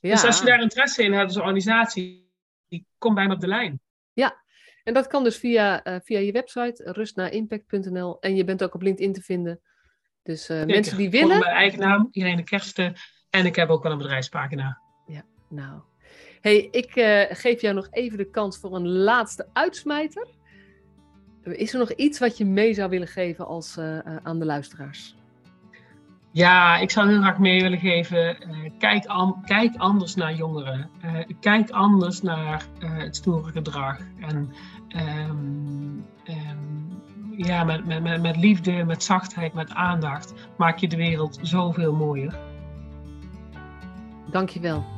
Ja. 0.00 0.10
Dus 0.10 0.24
als 0.24 0.38
je 0.38 0.44
daar 0.44 0.60
interesse 0.60 1.04
in 1.04 1.12
hebt 1.12 1.26
als 1.26 1.36
organisatie, 1.36 2.32
kom 2.98 3.14
bij 3.14 3.26
me 3.26 3.34
op 3.34 3.40
de 3.40 3.48
lijn. 3.48 3.80
Ja, 4.12 4.42
en 4.88 4.94
dat 4.94 5.06
kan 5.06 5.24
dus 5.24 5.36
via, 5.36 5.86
uh, 5.86 5.96
via 6.02 6.18
je 6.18 6.32
website, 6.32 6.92
rustnaimpact.nl. 6.92 8.20
En 8.20 8.36
je 8.36 8.44
bent 8.44 8.62
ook 8.62 8.74
op 8.74 8.82
LinkedIn 8.82 9.12
te 9.12 9.22
vinden. 9.22 9.60
Dus 10.22 10.50
uh, 10.50 10.64
mensen 10.64 10.96
die 10.96 11.10
willen... 11.10 11.38
mijn 11.38 11.54
eigen 11.54 11.78
naam, 11.78 12.08
Irene 12.10 12.42
Kersten. 12.42 12.94
En 13.30 13.46
ik 13.46 13.56
heb 13.56 13.68
ook 13.68 13.82
wel 13.82 13.92
een 13.92 13.98
bedrijfspagina. 13.98 14.80
Ja, 15.06 15.22
nou. 15.48 15.80
hey, 16.40 16.68
ik 16.70 16.96
uh, 16.96 17.22
geef 17.28 17.60
jou 17.60 17.74
nog 17.74 17.88
even 17.90 18.18
de 18.18 18.30
kans 18.30 18.58
voor 18.58 18.74
een 18.74 18.88
laatste 18.88 19.48
uitsmijter. 19.52 20.28
Is 21.42 21.72
er 21.72 21.78
nog 21.78 21.92
iets 21.92 22.18
wat 22.18 22.38
je 22.38 22.44
mee 22.44 22.74
zou 22.74 22.90
willen 22.90 23.08
geven 23.08 23.46
als, 23.46 23.78
aan 24.22 24.38
de 24.38 24.44
luisteraars? 24.44 25.16
Ja, 26.30 26.76
ik 26.76 26.90
zou 26.90 27.08
heel 27.08 27.20
graag 27.20 27.38
mee 27.38 27.62
willen 27.62 27.78
geven. 27.78 28.36
Uh, 28.50 28.70
kijk, 28.78 29.06
kijk, 29.44 29.76
anders 29.76 30.14
naar 30.14 30.34
jongeren. 30.34 30.90
Uh, 31.04 31.10
kijk 31.40 31.70
anders 31.70 32.22
naar 32.22 32.66
uh, 32.78 32.96
het 32.96 33.16
stoere 33.16 33.50
gedrag. 33.50 33.98
En 34.20 34.52
um, 35.28 36.04
um, 36.28 37.02
ja, 37.36 37.64
met, 37.64 37.86
met, 37.86 38.22
met 38.22 38.36
liefde, 38.36 38.84
met 38.84 39.02
zachtheid, 39.02 39.52
met 39.52 39.74
aandacht 39.74 40.34
maak 40.56 40.78
je 40.78 40.88
de 40.88 40.96
wereld 40.96 41.38
zoveel 41.42 41.94
mooier. 41.94 42.38
Dankjewel. 44.30 44.97